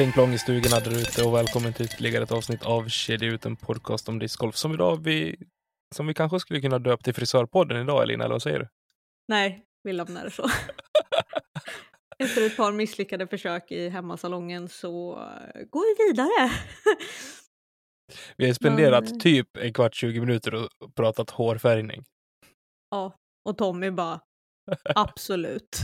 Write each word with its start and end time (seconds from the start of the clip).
Pling 0.00 0.32
i 0.34 0.38
stugorna 0.38 0.80
där 0.80 0.90
ute 1.00 1.24
och 1.24 1.34
välkommen 1.34 1.72
till 1.72 1.86
ytterligare 1.86 2.24
ett 2.24 2.32
avsnitt 2.32 2.62
av 2.66 2.88
Kedja 2.88 3.28
ut, 3.28 3.46
en 3.46 3.56
podcast 3.56 4.08
om 4.08 4.18
discgolf 4.18 4.56
som 4.56 4.74
idag 4.74 5.04
vi, 5.04 5.36
som 5.94 6.06
vi 6.06 6.14
kanske 6.14 6.40
skulle 6.40 6.60
kunna 6.60 6.78
döpa 6.78 7.02
till 7.02 7.14
Frisörpodden 7.14 7.82
idag 7.82 8.02
Elina, 8.02 8.24
eller 8.24 8.34
vad 8.34 8.42
säger 8.42 8.58
du? 8.58 8.68
Nej, 9.28 9.64
vi 9.82 9.92
lämnar 9.92 10.24
det 10.24 10.30
så. 10.30 10.50
Efter 12.18 12.46
ett 12.46 12.56
par 12.56 12.72
misslyckade 12.72 13.26
försök 13.26 13.70
i 13.70 13.88
hemmasalongen 13.88 14.68
så 14.68 15.12
eh, 15.12 15.60
går 15.70 16.04
vi 16.04 16.10
vidare. 16.10 16.52
Vi 18.36 18.46
har 18.46 18.54
spenderat 18.54 19.10
Men- 19.10 19.20
typ 19.20 19.56
en 19.56 19.72
kvart, 19.72 19.94
20 19.94 20.20
minuter 20.20 20.54
och 20.54 20.68
pratat 20.94 21.30
hårfärgning. 21.30 22.04
ja, 22.90 23.14
och 23.44 23.58
Tommy 23.58 23.90
bara 23.90 24.20
absolut. 24.94 25.76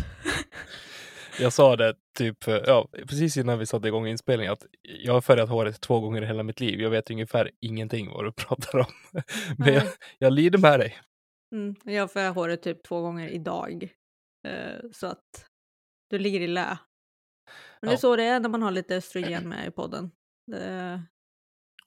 Jag 1.41 1.53
sa 1.53 1.77
det 1.77 1.95
typ, 2.19 2.47
ja, 2.47 2.89
precis 2.93 3.37
innan 3.37 3.59
vi 3.59 3.67
satte 3.67 3.89
igång 3.89 4.07
inspelningen 4.07 4.53
att 4.53 4.67
jag 4.83 5.13
har 5.13 5.21
färgat 5.21 5.49
håret 5.49 5.81
två 5.81 6.01
gånger 6.01 6.23
i 6.23 6.27
hela 6.27 6.43
mitt 6.43 6.61
liv. 6.61 6.81
Jag 6.81 6.91
vet 6.91 7.11
ungefär 7.11 7.51
ingenting 7.61 8.11
vad 8.11 8.25
du 8.25 8.33
pratar 8.37 8.79
om. 8.79 8.93
Men 9.59 9.75
jag, 9.75 9.83
jag 10.19 10.33
lider 10.33 10.59
med 10.59 10.81
dig. 10.81 10.99
Mm, 11.55 11.75
jag 11.85 12.13
får 12.13 12.35
håret 12.35 12.63
typ 12.63 12.83
två 12.83 13.01
gånger 13.01 13.29
idag. 13.29 13.89
Eh, 14.49 14.91
så 14.93 15.07
att 15.07 15.47
du 16.11 16.19
ligger 16.19 16.41
i 16.41 16.47
lä. 16.47 16.79
Men 17.81 17.89
det 17.89 17.93
är 17.93 17.93
Ja. 17.93 17.99
så 17.99 18.17
det 18.17 18.25
är 18.25 18.41
när 18.41 18.49
man 18.49 18.63
har 18.63 18.71
lite 18.71 18.97
östrogen 18.97 19.49
med 19.49 19.67
i 19.69 19.71
podden. 19.71 20.11
Det, 20.47 21.03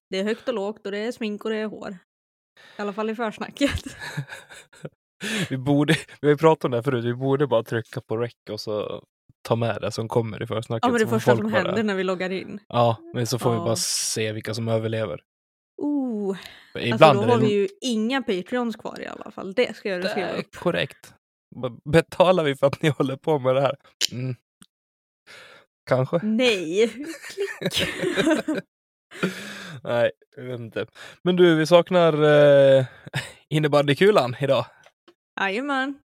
det 0.09 0.19
är 0.19 0.23
högt 0.23 0.47
och 0.47 0.53
lågt 0.53 0.85
och 0.85 0.91
det 0.91 0.97
är 0.97 1.11
smink 1.11 1.45
och 1.45 1.51
det 1.51 1.57
är 1.57 1.65
hår. 1.67 1.97
I 2.77 2.81
alla 2.81 2.93
fall 2.93 3.09
i 3.09 3.15
försnacket. 3.15 3.83
vi 5.49 5.57
borde, 5.57 5.93
vi 6.21 6.27
har 6.27 6.33
ju 6.33 6.37
pratat 6.37 6.65
om 6.65 6.71
det 6.71 6.77
här 6.77 6.81
förut, 6.83 7.05
vi 7.05 7.13
borde 7.13 7.47
bara 7.47 7.63
trycka 7.63 8.01
på 8.01 8.17
rec 8.17 8.33
och 8.51 8.59
så 8.59 9.03
ta 9.49 9.55
med 9.55 9.81
det 9.81 9.91
som 9.91 10.07
kommer 10.07 10.43
i 10.43 10.47
försnacket. 10.47 10.87
Ja 10.87 10.91
men 10.91 11.01
det 11.01 11.07
första 11.07 11.35
som 11.37 11.53
händer 11.53 11.83
när 11.83 11.95
vi 11.95 12.03
loggar 12.03 12.29
in. 12.29 12.59
Ja, 12.67 12.97
men 13.13 13.27
så 13.27 13.39
får 13.39 13.49
vi 13.51 13.57
Ja. 13.57 13.63
bara 13.65 13.75
se 13.75 14.31
vilka 14.31 14.53
som 14.53 14.67
överlever. 14.67 15.19
Oh, 15.81 16.37
För 16.71 16.79
alltså 16.79 16.95
Ibland 16.95 17.19
då 17.19 17.23
är 17.23 17.27
har 17.27 17.37
vi 17.37 17.53
ju 17.53 17.67
inga 17.81 18.21
Patreons 18.21 18.75
kvar 18.75 19.01
i 19.01 19.05
alla 19.07 19.31
fall. 19.31 19.53
Det 19.53 19.75
ska 19.75 19.89
jag 19.89 20.01
det 20.01 20.09
skriva 20.09 20.31
upp. 20.31 20.55
korrekt. 20.55 21.13
Betalar 21.91 22.43
vi 22.43 22.55
för 22.55 22.67
att 22.67 22.81
ni 22.81 22.89
håller 22.97 23.15
på 23.15 23.39
med 23.39 23.55
det 23.55 23.61
här? 23.61 23.75
Mm. 24.11 24.35
Kanske. 25.89 26.19
Nej! 26.23 26.87
Klick! 27.71 27.89
Nej, 29.83 30.11
jag 30.35 30.43
vet 30.43 30.59
inte. 30.59 30.85
Men 31.23 31.35
du, 31.35 31.55
vi 31.55 31.65
saknar 31.65 32.13
eh, 32.79 32.85
innebandykulan 33.49 34.35
idag. 34.39 34.65
Jajamän. 35.41 35.99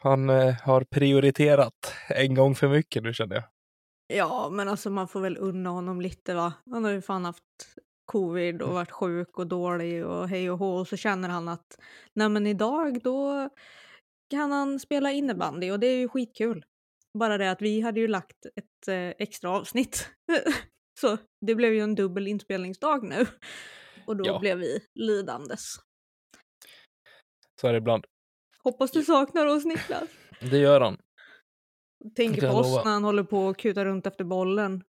Han 0.00 0.30
eh, 0.30 0.54
har 0.62 0.84
prioriterat 0.84 1.94
en 2.08 2.34
gång 2.34 2.54
för 2.54 2.68
mycket 2.68 3.02
nu 3.02 3.14
känner 3.14 3.34
jag. 3.34 3.44
Ja, 4.06 4.48
men 4.52 4.68
alltså 4.68 4.90
man 4.90 5.08
får 5.08 5.20
väl 5.20 5.36
unna 5.36 5.70
honom 5.70 6.00
lite 6.00 6.34
va. 6.34 6.52
Han 6.70 6.84
har 6.84 6.90
ju 6.90 7.02
fan 7.02 7.24
haft 7.24 7.44
covid 8.04 8.62
och 8.62 8.74
varit 8.74 8.90
sjuk 8.90 9.38
och 9.38 9.46
dålig 9.46 10.06
och 10.06 10.28
hej 10.28 10.50
och 10.50 10.58
hå 10.58 10.74
och 10.76 10.88
så 10.88 10.96
känner 10.96 11.28
han 11.28 11.48
att 11.48 11.78
nej 12.14 12.28
men 12.28 12.46
idag 12.46 13.00
då 13.02 13.48
kan 14.30 14.52
han 14.52 14.80
spela 14.80 15.12
innebandy 15.12 15.70
och 15.70 15.80
det 15.80 15.86
är 15.86 15.96
ju 15.96 16.08
skitkul. 16.08 16.64
Bara 17.18 17.38
det 17.38 17.50
att 17.50 17.62
vi 17.62 17.80
hade 17.80 18.00
ju 18.00 18.08
lagt 18.08 18.46
ett 18.56 18.88
eh, 18.88 18.94
extra 19.18 19.50
avsnitt. 19.50 20.08
så 21.00 21.18
det 21.46 21.54
blev 21.54 21.72
ju 21.72 21.80
en 21.80 21.94
dubbel 21.94 22.26
inspelningsdag 22.28 23.02
nu. 23.04 23.26
Och 24.06 24.16
då 24.16 24.24
Ja. 24.26 24.38
blev 24.38 24.58
vi 24.58 24.80
lidandes. 24.94 25.74
Så 27.60 27.68
är 27.68 27.72
det 27.72 27.78
ibland. 27.78 28.04
Hoppas 28.64 28.90
du 28.90 29.02
saknar 29.04 29.46
oss 29.46 29.64
Niklas. 29.64 30.08
Det 30.40 30.58
gör 30.58 30.80
han. 30.80 30.98
Tänker 32.16 32.50
på 32.50 32.56
oss 32.56 32.66
lova. 32.70 32.84
när 32.84 32.92
han 32.92 33.04
håller 33.04 33.24
på 33.24 33.38
och 33.46 33.58
kutar 33.58 33.84
runt 33.84 34.06
efter 34.06 34.24
bollen. 34.24 34.84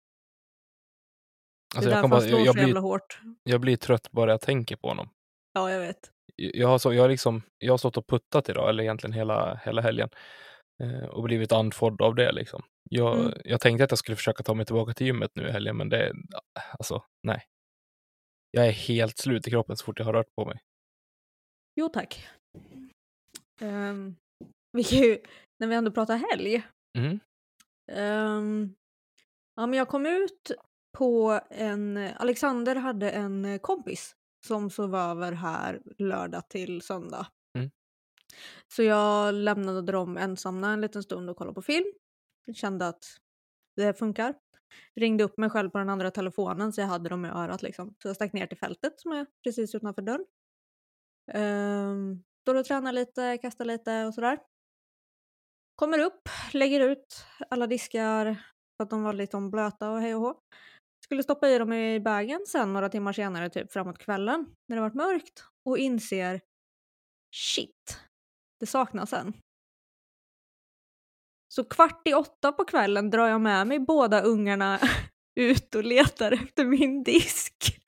Alltså 1.77 1.91
det 1.91 1.97
jag, 1.97 1.99
är 1.99 2.03
kan 2.03 2.11
därför 2.11 2.17
bara, 2.17 2.21
han 2.21 2.29
slår 2.29 2.41
jag, 2.41 2.47
jag, 2.47 2.55
så 2.55 2.59
jävla 2.61 2.73
blir, 2.73 2.83
hårt. 2.83 3.21
jag 3.43 3.61
blir 3.61 3.77
trött 3.77 4.11
bara 4.11 4.31
jag 4.31 4.41
tänker 4.41 4.77
på 4.77 4.89
honom. 4.89 5.09
Ja, 5.53 5.71
jag 5.71 5.81
vet. 5.81 6.11
Jag 6.37 6.69
har, 6.69 6.79
så, 6.79 6.93
jag 6.95 7.03
har, 7.03 7.09
liksom, 7.09 7.43
jag 7.59 7.73
har 7.73 7.79
stått 7.79 7.97
och 7.97 8.07
puttat 8.07 8.49
idag, 8.49 8.69
eller 8.69 8.83
egentligen 8.83 9.13
hela, 9.13 9.61
hela 9.65 9.83
helgen. 9.83 10.09
Eh, 10.83 11.05
och 11.09 11.23
blivit 11.23 11.53
andfådd 11.53 12.03
av 12.03 12.15
det 12.15 12.33
liksom. 12.33 12.63
Jag, 12.91 13.19
Mm. 13.21 13.33
jag 13.45 13.61
tänkte 13.61 13.85
att 13.85 13.91
jag 13.91 13.99
skulle 13.99 14.17
försöka 14.17 14.43
ta 14.43 14.55
mig 14.55 14.67
tillbaka 14.67 14.93
till 14.95 15.07
gymmet 15.07 15.31
nu 15.35 15.49
i 15.49 15.53
helgen, 15.53 15.77
men 15.77 15.89
det, 15.89 16.13
alltså 16.79 17.03
nej. 17.23 17.43
Jag 18.51 18.67
är 18.67 18.71
helt 18.73 19.19
slut 19.19 19.47
i 19.47 19.51
kroppen 19.51 19.77
så 19.77 19.85
fort 19.85 19.99
jag 19.99 20.07
har 20.07 20.13
rört 20.13 20.35
på 20.35 20.45
mig. 20.45 20.61
Jo 21.77 21.89
tack. 21.89 22.29
Um, 23.61 24.17
vi 24.73 24.85
kan 24.85 24.99
ju, 24.99 25.19
när 25.59 25.69
vi 25.69 25.75
ändå 25.75 25.91
pratar 25.91 26.17
helg. 26.17 26.67
Mm. 26.99 27.21
ehm, 27.93 28.75
ja, 29.57 29.67
men 29.67 29.79
jag 29.79 29.89
kom 29.89 30.07
ut 30.07 30.51
på 30.99 31.41
en... 31.51 31.97
Alexander 31.97 32.77
hade 32.77 33.11
en 33.11 33.59
kompis 33.59 34.17
som 34.47 34.71
sov 34.71 34.95
över 34.95 35.33
här 35.33 35.83
lördag 35.99 36.49
till 36.49 36.83
söndag. 36.83 37.27
Mm. 37.59 37.71
Så 38.75 38.83
jag 38.83 39.35
lämnade 39.35 39.93
dem 39.93 40.17
ensamma 40.17 40.73
en 40.73 40.81
liten 40.81 41.03
stund 41.03 41.31
och 41.31 41.37
kollade 41.37 41.55
på 41.55 41.63
film. 41.63 41.93
Kände 42.55 42.89
att 42.89 43.05
det 43.77 43.99
funkar. 43.99 44.35
Ringde 44.97 45.25
upp 45.25 45.39
mig 45.39 45.51
själv 45.51 45.71
på 45.71 45.79
den 45.79 45.89
andra 45.89 46.11
telefonen 46.11 46.73
så 46.73 46.81
jag 46.81 46.89
hade 46.89 47.09
dem 47.09 47.25
i 47.25 47.29
örat 47.29 47.63
liksom. 47.63 47.95
Så 48.03 48.09
jag 48.09 48.17
stack 48.17 48.33
ner 48.33 48.47
till 48.47 48.59
fältet 48.59 49.01
som 49.01 49.13
är 49.13 49.27
precis 49.45 49.75
utanför 49.75 50.03
dörren. 50.03 50.27
Um, 51.35 52.25
står 52.49 52.55
och 52.55 52.65
tränar 52.65 52.93
lite, 52.93 53.39
kastar 53.39 53.65
lite 53.65 54.05
och 54.05 54.15
sådär. 54.15 54.39
Kommer 55.77 55.99
upp, 55.99 56.29
lägger 56.53 56.81
ut 56.81 57.27
alla 57.51 57.67
diskar 57.67 58.25
för 58.77 58.85
att 58.85 58.91
de 58.91 59.03
var 59.03 59.13
lite 59.13 59.41
blöta 59.41 59.91
och 59.91 60.01
hej 60.01 60.15
och 60.15 60.21
hå. 60.21 60.41
Skulle 61.05 61.23
stoppa 61.23 61.49
i 61.49 61.59
dem 61.59 61.73
i 61.73 62.01
bagen 62.01 62.41
sen 62.47 62.73
några 62.73 62.89
timmar 62.89 63.13
senare, 63.13 63.51
typ 63.51 63.73
framåt 63.73 63.99
kvällen, 63.99 64.47
när 64.69 64.77
det 64.77 64.83
varit 64.83 64.95
mörkt 64.95 65.45
och 65.65 65.79
inser 65.79 66.41
shit, 67.37 68.01
det 68.61 68.67
saknas 68.67 69.13
en. 69.13 69.33
Så 71.55 71.65
kvart 71.65 72.09
i 72.09 72.15
åtta 72.15 72.53
på 72.53 72.65
kvällen 72.65 73.11
drar 73.11 73.29
jag 73.29 73.41
med 73.41 73.67
mig 73.67 73.81
båda 73.81 74.23
ungarna 74.23 74.81
ut 75.41 75.75
och 75.75 75.85
letar 75.85 76.33
efter 76.33 76.65
min 76.65 77.03
disk. 77.03 77.81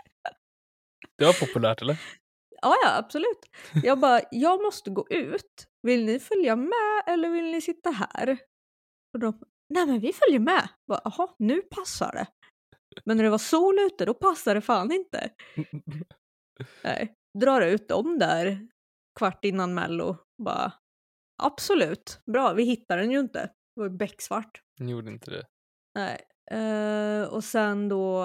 Det 1.19 1.25
var 1.25 1.47
populärt 1.47 1.83
eller? 1.83 2.20
Ja, 2.63 2.77
ja, 2.85 2.97
absolut. 2.99 3.51
Jag 3.83 4.01
bara, 4.01 4.21
jag 4.31 4.63
måste 4.63 4.91
gå 4.91 5.07
ut. 5.11 5.67
Vill 5.83 6.05
ni 6.05 6.19
följa 6.19 6.57
med 6.57 7.03
eller 7.07 7.31
vill 7.31 7.51
ni 7.51 7.61
sitta 7.61 7.91
här? 7.91 8.39
Och 9.15 9.21
de, 9.21 9.41
nej 9.75 9.87
men 9.87 10.01
vi 10.01 10.13
följer 10.13 10.41
med. 10.41 10.69
Jag 10.87 10.97
bara, 10.97 11.01
Jaha, 11.05 11.35
nu 11.39 11.63
passar 11.63 12.13
det. 12.13 12.27
Men 13.05 13.17
när 13.17 13.25
det 13.25 13.31
var 13.31 13.39
sol 13.39 13.79
ute, 13.79 14.05
då 14.05 14.15
passar 14.15 14.55
det 14.55 14.61
fan 14.61 14.93
inte. 14.93 15.31
Nej, 16.85 17.15
drar 17.39 17.61
ut 17.61 17.89
dem 17.89 18.19
där 18.19 18.69
kvart 19.19 19.45
innan 19.45 19.75
mello. 19.75 20.17
Bara, 20.43 20.73
absolut, 21.43 22.21
bra, 22.27 22.53
vi 22.53 22.65
hittar 22.65 22.99
den 22.99 23.11
ju 23.11 23.21
inte. 23.21 23.41
Det 23.41 23.81
var 23.81 23.85
ju 23.85 23.97
becksvart. 23.97 24.63
Ni 24.81 24.91
gjorde 24.91 25.11
inte 25.11 25.31
det. 25.31 25.47
Nej. 25.95 26.21
Eh, 26.51 27.23
och 27.23 27.45
sen 27.45 27.89
då 27.89 28.25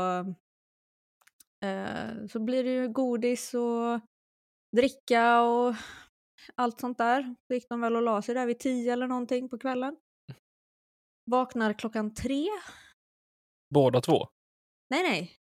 eh, 1.64 2.28
så 2.30 2.40
blir 2.40 2.64
det 2.64 2.74
ju 2.74 2.88
godis 2.88 3.54
och 3.54 4.00
dricka 4.75 5.42
och 5.42 5.75
allt 6.56 6.80
sånt 6.80 6.98
där. 6.98 7.36
Så 7.48 7.54
gick 7.54 7.69
de 7.69 7.81
väl 7.81 7.95
och 7.95 8.01
la 8.01 8.22
sig 8.22 8.36
där 8.36 8.45
vid 8.45 8.60
tio 8.60 8.94
eller 8.94 9.07
någonting 9.07 9.50
på 9.50 9.57
kvällen. 9.57 9.98
Vaknar 11.31 11.74
klockan 11.74 12.13
tre. 12.13 12.48
Båda 13.74 14.01
två? 14.01 14.27
Nej, 14.89 15.04
nej. 15.04 15.36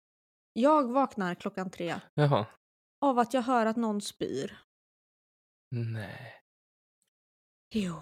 Jag 0.54 0.92
vaknar 0.92 1.36
klockan 1.36 1.72
tre 1.72 2.00
Jaha. 2.14 2.48
av 3.06 3.20
att 3.20 3.34
jag 3.34 3.42
hör 3.42 3.66
att 3.66 3.78
någon 3.78 4.02
spyr. 4.02 4.60
Nej. 5.76 6.42
Jo. 7.76 7.96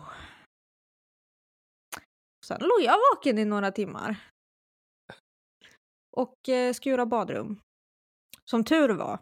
Sen 2.45 2.59
låg 2.61 2.81
jag 2.81 2.97
vaken 3.13 3.37
i 3.37 3.45
några 3.45 3.71
timmar. 3.71 4.27
Och 6.11 6.49
eh, 6.49 6.73
skura 6.73 7.05
badrum. 7.05 7.59
Som 8.45 8.63
tur 8.63 8.89
var, 8.89 9.19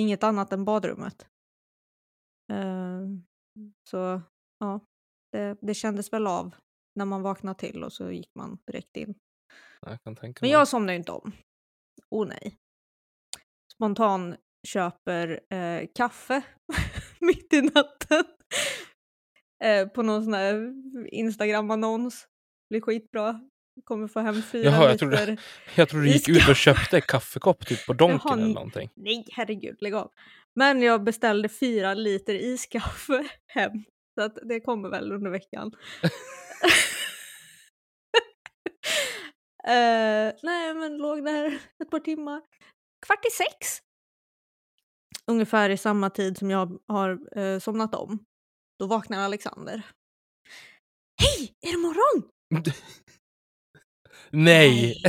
inget 0.00 0.22
annat 0.22 0.52
än 0.52 0.64
badrummet. 0.64 1.26
Eh, 2.52 3.00
så 3.90 4.20
ja, 4.58 4.80
det, 5.32 5.58
det 5.60 5.74
kändes 5.74 6.12
väl 6.12 6.26
av 6.26 6.54
när 6.94 7.04
man 7.04 7.22
vaknade 7.22 7.58
till 7.58 7.84
och 7.84 7.92
så 7.92 8.10
gick 8.10 8.30
man 8.34 8.58
direkt 8.66 8.96
in. 8.96 9.14
Jag 9.80 9.98
Men 10.40 10.50
jag 10.50 10.68
somnar 10.68 10.92
ju 10.92 10.98
inte 10.98 11.12
om. 11.12 11.32
Oh 12.10 12.26
nej. 12.28 12.56
Spontan 13.72 14.36
köper 14.68 15.40
eh, 15.54 15.88
kaffe 15.94 16.42
mitt 17.20 17.52
i 17.52 17.62
natten. 17.62 18.24
eh, 19.64 19.88
på 19.88 20.02
någon 20.02 20.24
sån 20.24 20.34
här 20.34 20.74
Instagram-annons. 21.14 22.28
Blir 22.70 22.80
skitbra. 22.80 23.48
Kommer 23.84 24.08
få 24.08 24.20
hem 24.20 24.42
fyra 24.42 24.64
Jaha, 24.64 24.82
jag 24.84 24.92
liter. 24.92 25.06
trodde- 25.16 25.36
Jag 25.76 25.88
tror 25.88 26.00
du 26.00 26.08
gick 26.08 26.28
ut 26.28 26.48
och 26.48 26.56
köpte 26.56 27.00
kaffekopp 27.00 27.66
typ 27.66 27.86
på 27.86 27.92
Donken 28.02 28.32
eller 28.38 28.54
någonting. 28.54 28.90
Nej, 28.94 29.24
herregud, 29.32 29.76
lägg 29.80 29.94
av. 29.94 30.10
Men 30.54 30.82
jag 30.82 31.04
beställde 31.04 31.48
fyra 31.48 31.94
liter 31.94 32.34
iskaffe 32.34 33.28
hem. 33.46 33.72
Så 34.18 34.22
att 34.24 34.38
det 34.42 34.60
kommer 34.60 34.88
väl 34.88 35.12
under 35.12 35.30
veckan. 35.30 35.72
Eh, 39.64 40.32
nej, 40.42 40.74
men 40.74 40.96
låg 40.96 41.24
där 41.24 41.58
ett 41.82 41.90
par 41.90 42.00
timmar. 42.00 42.40
Kvart 43.06 43.24
i 43.26 43.30
sex. 43.30 43.78
Ungefär 45.26 45.70
i 45.70 45.76
samma 45.76 46.10
tid 46.10 46.38
som 46.38 46.50
jag 46.50 46.78
har 46.88 47.38
eh, 47.38 47.58
somnat 47.58 47.94
om. 47.94 48.18
Då 48.78 48.86
vaknar 48.86 49.24
Alexander. 49.24 49.82
Hej, 51.22 51.54
är 51.60 51.72
det 51.72 51.78
morgon? 51.78 52.30
Nej! 54.32 55.02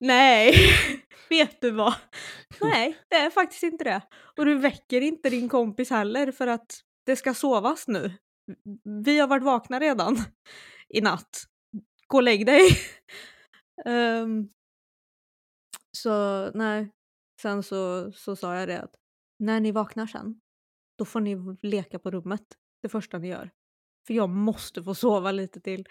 Nej, 0.00 0.54
vet 1.28 1.60
du 1.60 1.70
vad? 1.70 1.94
Nej, 2.60 2.98
det 3.08 3.16
är 3.16 3.30
faktiskt 3.30 3.62
inte 3.62 3.84
det. 3.84 4.02
Och 4.36 4.46
du 4.46 4.58
väcker 4.58 5.00
inte 5.00 5.30
din 5.30 5.48
kompis 5.48 5.90
heller 5.90 6.32
för 6.32 6.46
att 6.46 6.80
det 7.06 7.16
ska 7.16 7.34
sovas 7.34 7.88
nu. 7.88 8.12
Vi 9.04 9.18
har 9.18 9.28
varit 9.28 9.42
vakna 9.42 9.80
redan 9.80 10.16
i 10.88 11.00
natt. 11.00 11.44
Gå 12.06 12.16
och 12.16 12.22
lägg 12.22 12.46
dig. 12.46 12.68
Um, 13.86 14.48
så 15.96 16.50
nej, 16.54 16.90
sen 17.42 17.62
så, 17.62 18.12
så 18.12 18.36
sa 18.36 18.56
jag 18.56 18.68
det 18.68 18.82
att 18.82 18.94
när 19.38 19.60
ni 19.60 19.72
vaknar 19.72 20.06
sen, 20.06 20.40
då 20.98 21.04
får 21.04 21.20
ni 21.20 21.36
leka 21.62 21.98
på 21.98 22.10
rummet 22.10 22.44
det 22.82 22.88
första 22.88 23.18
ni 23.18 23.28
gör. 23.28 23.50
För 24.06 24.14
jag 24.14 24.28
måste 24.28 24.82
få 24.82 24.94
sova 24.94 25.32
lite 25.32 25.60
till. 25.60 25.86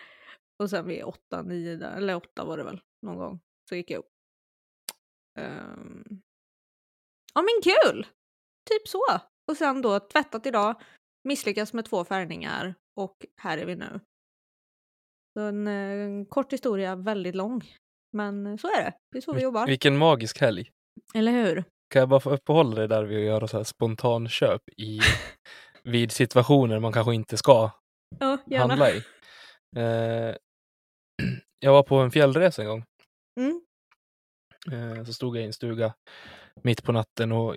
Och 0.61 0.69
sen 0.69 0.87
vid 0.87 1.03
åtta, 1.03 1.41
nio, 1.41 1.75
där, 1.75 1.97
eller 1.97 2.15
åtta 2.15 2.45
var 2.45 2.57
det 2.57 2.63
väl 2.63 2.81
någon 3.05 3.17
gång, 3.17 3.39
så 3.69 3.75
gick 3.75 3.91
jag 3.91 3.99
upp. 3.99 4.09
Ehm. 5.39 6.21
Ja 7.33 7.41
men 7.41 7.61
kul! 7.63 8.07
Typ 8.69 8.87
så. 8.87 9.05
Och 9.51 9.57
sen 9.57 9.81
då 9.81 9.99
tvättat 9.99 10.45
idag, 10.45 10.81
misslyckats 11.23 11.73
med 11.73 11.85
två 11.85 12.05
färgningar 12.05 12.75
och 12.99 13.25
här 13.37 13.57
är 13.57 13.65
vi 13.65 13.75
nu. 13.75 13.99
Så 15.33 15.41
en, 15.41 15.67
eh, 15.67 15.73
en 15.73 16.25
kort 16.25 16.53
historia, 16.53 16.95
väldigt 16.95 17.35
lång. 17.35 17.61
Men 18.17 18.57
så 18.57 18.67
är 18.67 18.83
det, 18.83 18.93
det 19.11 19.17
är 19.17 19.21
så 19.21 19.33
vi 19.33 19.41
jobbar. 19.41 19.67
Vilken 19.67 19.97
magisk 19.97 20.41
helg. 20.41 20.69
Eller 21.13 21.31
hur? 21.31 21.63
Kan 21.89 21.99
jag 21.99 22.09
bara 22.09 22.19
få 22.19 22.29
uppehålla 22.29 22.75
dig 22.75 22.87
där 22.87 23.03
vid 23.03 23.17
att 23.17 23.25
göra 23.25 23.47
så 23.47 23.57
här 23.57 23.63
spontanköp 23.63 24.61
i, 24.77 24.99
vid 25.83 26.11
situationer 26.11 26.79
man 26.79 26.93
kanske 26.93 27.15
inte 27.15 27.37
ska 27.37 27.71
Ja, 28.19 28.37
handla 28.57 28.91
i. 28.91 29.03
Eh, 29.75 30.35
jag 31.59 31.71
var 31.71 31.83
på 31.83 31.95
en 31.95 32.11
fjällresa 32.11 32.61
en 32.61 32.67
gång. 32.67 32.83
Mm. 33.39 33.61
Eh, 34.71 35.03
så 35.03 35.13
stod 35.13 35.37
jag 35.37 35.43
i 35.43 35.45
en 35.45 35.53
stuga 35.53 35.93
mitt 36.63 36.83
på 36.83 36.91
natten 36.91 37.31
och 37.31 37.55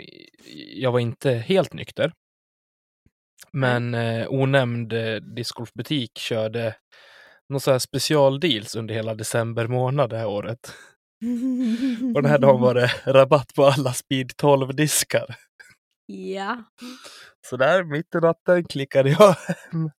jag 0.75 0.93
var 0.93 1.01
inte 1.01 1.31
helt 1.31 1.73
nykter. 1.73 2.13
Men 3.53 3.95
eh, 3.95 4.27
onämnd 4.29 4.93
eh, 4.93 5.17
discgolfbutik 5.17 6.19
körde 6.19 6.77
någon 7.49 7.61
så 7.61 7.73
här 7.73 7.79
specialdeals 7.79 8.77
under 8.77 8.95
hela 8.95 9.15
december 9.15 9.67
månad 9.67 10.11
det 10.11 10.19
här 10.19 10.27
året. 10.27 10.75
Och 12.15 12.23
den 12.23 12.31
här 12.31 12.39
dagen 12.39 12.61
var 12.61 12.75
det 12.75 12.91
rabatt 13.13 13.55
på 13.55 13.65
alla 13.65 13.93
speed 13.93 14.31
12-diskar. 14.31 15.35
Ja. 16.07 16.65
Så 17.47 17.57
där 17.57 17.85
mitt 17.85 18.15
i 18.15 18.19
natten 18.19 18.65
klickade 18.65 19.11
jag 19.11 19.33
hem 19.33 19.91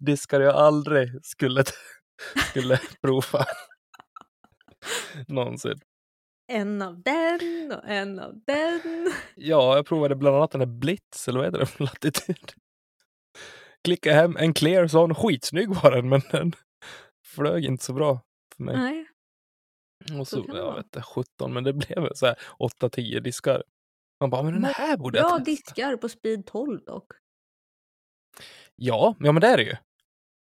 diskar 0.00 0.40
jag 0.40 0.54
aldrig 0.54 1.26
skulle, 1.26 1.64
skulle 2.50 2.80
prova. 3.02 3.44
Någonsin. 5.28 5.80
En 6.52 6.82
av 6.82 7.02
den 7.02 7.72
och 7.72 7.88
en 7.88 8.18
av 8.18 8.40
den. 8.46 9.12
Ja, 9.36 9.76
jag 9.76 9.86
provade 9.86 10.16
bland 10.16 10.36
annat 10.36 10.50
den 10.50 10.60
här 10.60 10.66
Blitz, 10.66 11.28
eller 11.28 11.38
vad 11.38 11.46
heter 11.46 11.58
den 11.58 11.66
för 11.66 11.84
latitud? 11.84 12.52
Klickade 13.84 14.16
hem 14.16 14.36
en 14.36 14.54
clear 14.54 14.86
sån, 14.86 15.14
skitsnygg 15.14 15.68
var 15.74 15.90
den, 15.90 16.08
men 16.08 16.20
den 16.32 16.52
flög 17.26 17.64
inte 17.64 17.84
så 17.84 17.92
bra 17.92 18.20
för 18.56 18.62
mig. 18.64 18.76
Nej. 18.76 19.06
Och 20.20 20.28
så 20.28 20.42
så, 20.44 20.56
jag 20.56 20.74
vet 20.74 20.84
inte, 20.84 21.02
17, 21.02 21.52
men 21.52 21.64
det 21.64 21.72
blev 21.72 22.08
så 22.14 22.26
här 22.26 22.38
8-10 22.58 23.20
diskar. 23.20 23.62
Man 24.20 24.30
bara, 24.30 24.42
men 24.42 24.52
den 24.54 24.64
här 24.64 24.96
borde 24.96 25.18
jag 25.18 25.28
Bra 25.28 25.38
testa. 25.38 25.50
diskar 25.50 25.96
på 25.96 26.08
speed 26.08 26.46
12 26.46 26.84
dock. 26.84 27.12
Ja, 28.82 29.14
ja 29.18 29.32
men 29.32 29.40
det 29.40 29.46
är 29.46 29.56
det 29.56 29.62
ju. 29.62 29.76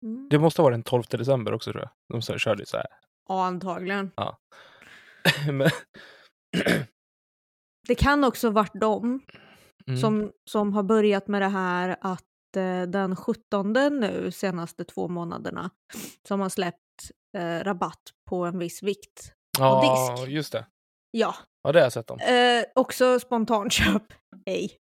Mm. 0.07 0.29
Det 0.31 0.39
måste 0.39 0.63
vara 0.63 0.71
den 0.71 0.83
12 0.83 1.03
december 1.11 1.55
också 1.55 1.73
tror 1.73 1.83
jag. 1.83 1.91
De 2.13 2.23
så 2.23 2.33
här 2.33 2.39
körde 2.39 2.67
så 2.67 2.77
här. 2.77 2.87
Ja, 3.29 3.45
antagligen. 3.45 4.11
men, 5.53 5.71
Det 7.89 7.95
kan 7.95 8.25
också 8.25 8.51
varit 8.51 8.81
de 8.81 9.21
mm. 9.87 10.01
som, 10.01 10.33
som 10.51 10.73
har 10.73 10.83
börjat 10.83 11.29
med 11.29 11.43
det 11.43 11.49
här 11.49 11.97
att 12.01 12.57
eh, 12.57 12.83
den 12.83 13.17
17 13.17 13.73
nu 13.73 14.31
senaste 14.33 14.85
två 14.85 15.09
månaderna 15.09 15.71
som 16.29 16.41
har 16.41 16.49
släppt 16.49 16.79
eh, 17.39 17.65
rabatt 17.65 18.03
på 18.31 18.45
en 18.45 18.59
viss 18.59 18.83
vikt. 18.83 19.33
ja, 19.59 20.17
disk. 20.17 20.29
just 20.29 20.53
det. 20.53 20.67
Ja, 21.11 21.35
Ja, 21.63 21.73
det 21.73 21.79
har 21.79 21.85
jag 21.85 21.93
sett 21.93 22.11
om. 22.11 22.19
eh, 22.19 22.65
också 22.75 23.21
spontanköp. 23.21 24.03
Hej. 24.47 24.77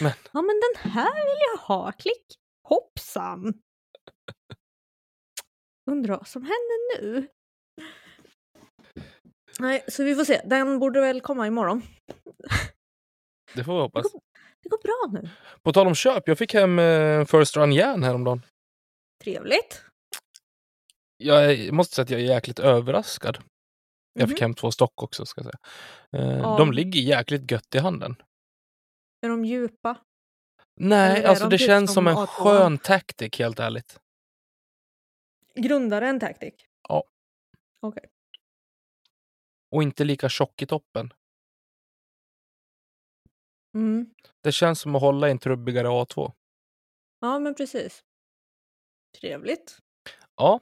Men- 0.00 0.12
Ja, 0.32 0.42
men 0.42 0.60
den 0.60 0.92
här 0.92 1.14
vill 1.24 1.42
jag 1.52 1.58
ha. 1.60 1.92
Klick. 1.92 2.26
Hoppsan. 2.68 3.54
Undrar 5.90 6.16
vad 6.16 6.28
som 6.28 6.42
händer 6.42 7.00
nu. 7.02 7.28
Nej, 9.58 9.84
så 9.88 10.04
vi 10.04 10.14
får 10.14 10.24
se. 10.24 10.40
Den 10.44 10.78
borde 10.78 11.00
väl 11.00 11.20
komma 11.20 11.46
imorgon. 11.46 11.82
Det 13.54 13.64
får 13.64 13.74
vi 13.74 13.80
hoppas. 13.80 14.06
Det 14.62 14.68
går 14.68 14.78
bra 14.82 15.20
nu. 15.20 15.28
På 15.62 15.72
tal 15.72 15.86
om 15.86 15.94
köp, 15.94 16.28
jag 16.28 16.38
fick 16.38 16.54
hem 16.54 16.78
eh, 16.78 17.24
First 17.24 17.56
Run 17.56 17.72
järn 17.72 18.02
häromdagen. 18.02 18.42
Trevligt. 19.24 19.82
Jag 21.16 21.52
är- 21.52 21.72
måste 21.72 21.94
säga 21.94 22.02
att 22.04 22.10
jag 22.10 22.20
är 22.20 22.24
jäkligt 22.24 22.58
överraskad. 22.58 23.38
Jag 24.12 24.28
fick 24.28 24.40
Mhm. 24.40 24.44
hem 24.44 24.54
två 24.54 24.70
stock 24.70 25.02
också, 25.02 25.26
ska 25.26 25.42
säga. 25.42 25.58
Eh, 26.16 26.38
Ja. 26.38 26.56
De 26.58 26.72
ligger 26.72 27.00
jäkligt 27.00 27.50
gött 27.50 27.74
i 27.74 27.78
handen. 27.78 28.16
Är 29.26 29.30
de 29.30 29.44
djupa? 29.44 29.96
Nej, 30.74 31.24
alltså 31.24 31.44
de 31.44 31.50
det 31.50 31.58
typ 31.58 31.66
känns 31.66 31.94
som 31.94 32.06
en 32.06 32.16
A2? 32.16 32.26
skön 32.26 32.78
tactic, 32.78 33.38
helt 33.38 33.58
ärligt. 33.58 34.00
Grundare 35.54 36.08
än 36.08 36.20
Tactic? 36.20 36.54
Ja. 36.88 37.04
Okej. 37.80 38.04
Och 39.70 39.82
inte 39.82 40.04
lika 40.04 40.28
tjock 40.28 40.62
i 40.62 40.66
toppen. 40.66 41.12
Mm. 43.74 44.14
Det 44.42 44.52
känns 44.52 44.80
som 44.80 44.94
att 44.94 45.02
hålla 45.02 45.28
i 45.28 45.30
en 45.30 45.38
trubbigare 45.38 45.88
A2. 45.88 46.32
Ja, 47.20 47.38
men 47.38 47.54
precis. 47.54 48.04
Trevligt. 49.20 49.78
Ja, 50.36 50.60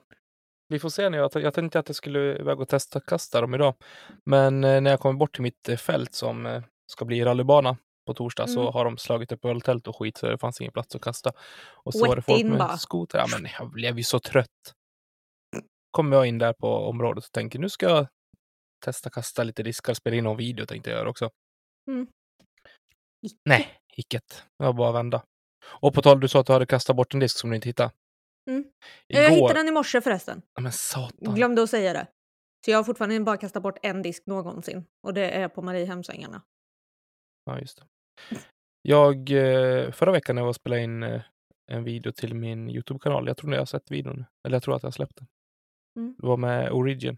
vi 0.67 0.79
får 0.79 0.89
se. 0.89 1.01
Jag, 1.01 1.31
jag 1.35 1.53
tänkte 1.53 1.79
att 1.79 1.89
jag 1.89 1.95
skulle 1.95 2.39
iväg 2.39 2.59
och 2.59 2.69
testa 2.69 2.99
kasta 2.99 3.41
dem 3.41 3.53
idag. 3.53 3.75
Men 4.23 4.63
eh, 4.63 4.81
när 4.81 4.91
jag 4.91 4.99
kommer 4.99 5.19
bort 5.19 5.35
till 5.35 5.43
mitt 5.43 5.69
eh, 5.69 5.77
fält 5.77 6.13
som 6.13 6.45
eh, 6.45 6.63
ska 6.87 7.05
bli 7.05 7.23
rallybana 7.25 7.77
på 8.05 8.13
torsdag 8.13 8.47
så 8.47 8.61
Mm. 8.61 8.73
har 8.73 8.85
de 8.85 8.97
slagit 8.97 9.31
upp 9.31 9.45
öltält 9.45 9.87
och 9.87 9.95
skit 9.99 10.17
så 10.17 10.27
det 10.29 10.37
fanns 10.37 10.61
ingen 10.61 10.73
plats 10.73 10.95
att 10.95 11.01
kasta. 11.01 11.31
Och 11.73 11.93
så 11.93 11.99
var 12.07 12.15
det 12.15 12.19
Wet 12.19 12.25
folk 12.25 12.43
med 12.45 12.57
bara. 12.59 12.77
skoter. 12.77 13.17
Ja, 13.17 13.25
men 13.39 13.51
jag 13.59 13.71
blev 13.71 13.97
ju 13.97 14.03
så 14.03 14.19
trött. 14.19 14.73
Kommer 15.91 16.17
jag 16.17 16.25
in 16.25 16.37
där 16.37 16.53
på 16.53 16.67
området 16.75 17.25
och 17.25 17.31
tänker 17.31 17.59
nu 17.59 17.69
ska 17.69 17.89
jag 17.89 18.07
testa 18.85 19.09
kasta 19.09 19.43
lite 19.43 19.63
diskar, 19.63 19.93
spela 19.93 20.15
in 20.15 20.23
någon 20.23 20.37
video 20.37 20.65
tänkte 20.65 20.89
jag 20.89 20.97
göra 20.99 21.09
också. 21.09 21.29
Mm. 21.91 22.07
Nej, 23.45 23.67
icket. 23.97 24.43
Jag 24.57 24.65
var 24.65 24.73
bara 24.73 24.89
att 24.89 24.95
vända. 24.95 25.23
Och 25.65 25.93
på 25.93 26.01
tal, 26.01 26.19
du 26.19 26.27
sa 26.27 26.39
att 26.39 26.45
du 26.47 26.53
hade 26.53 26.65
kastat 26.65 26.95
bort 26.95 27.13
en 27.13 27.19
disk 27.19 27.37
som 27.37 27.49
du 27.49 27.55
inte 27.55 27.69
hittade. 27.69 27.91
Mm. 28.49 28.63
Igår... 29.07 29.23
Jag 29.23 29.31
hittade 29.31 29.53
den 29.53 29.67
i 29.67 29.71
morse 29.71 30.01
förresten. 30.01 30.41
Ja, 30.55 30.61
Men 30.61 30.71
satan. 30.71 31.35
Glömde 31.35 31.63
att 31.63 31.69
säga 31.69 31.93
det. 31.93 32.07
Så 32.65 32.71
jag 32.71 32.77
har 32.77 32.83
fortfarande 32.83 33.19
bara 33.19 33.37
kastat 33.37 33.63
bort 33.63 33.77
en 33.81 34.01
disk 34.01 34.23
någonsin. 34.25 34.85
Och 35.03 35.13
det 35.13 35.29
är 35.31 35.47
på 35.49 35.61
Mariehemsängarna. 35.61 36.41
Ja, 37.45 37.59
just 37.59 37.77
det. 37.77 37.85
Jag, 38.81 39.31
eh, 39.31 39.91
förra 39.91 40.11
veckan 40.11 40.35
när 40.35 40.41
jag 40.41 40.45
var 40.45 40.49
och 40.49 40.55
spelade 40.55 40.81
in 40.81 41.03
eh, 41.03 41.21
en 41.71 41.83
video 41.83 42.11
till 42.11 42.35
min 42.35 42.69
Youtube-kanal. 42.69 43.27
Jag 43.27 43.37
tror 43.37 43.49
ni 43.49 43.57
har 43.57 43.65
sett 43.65 43.91
videon. 43.91 44.25
Eller 44.47 44.55
jag 44.55 44.63
tror 44.63 44.75
att 44.75 44.83
jag 44.83 44.87
har 44.87 44.91
släppt 44.91 45.15
den. 45.15 45.27
Mm. 45.99 46.15
Det 46.17 46.27
var 46.27 46.37
med 46.37 46.71
Origin. 46.71 47.17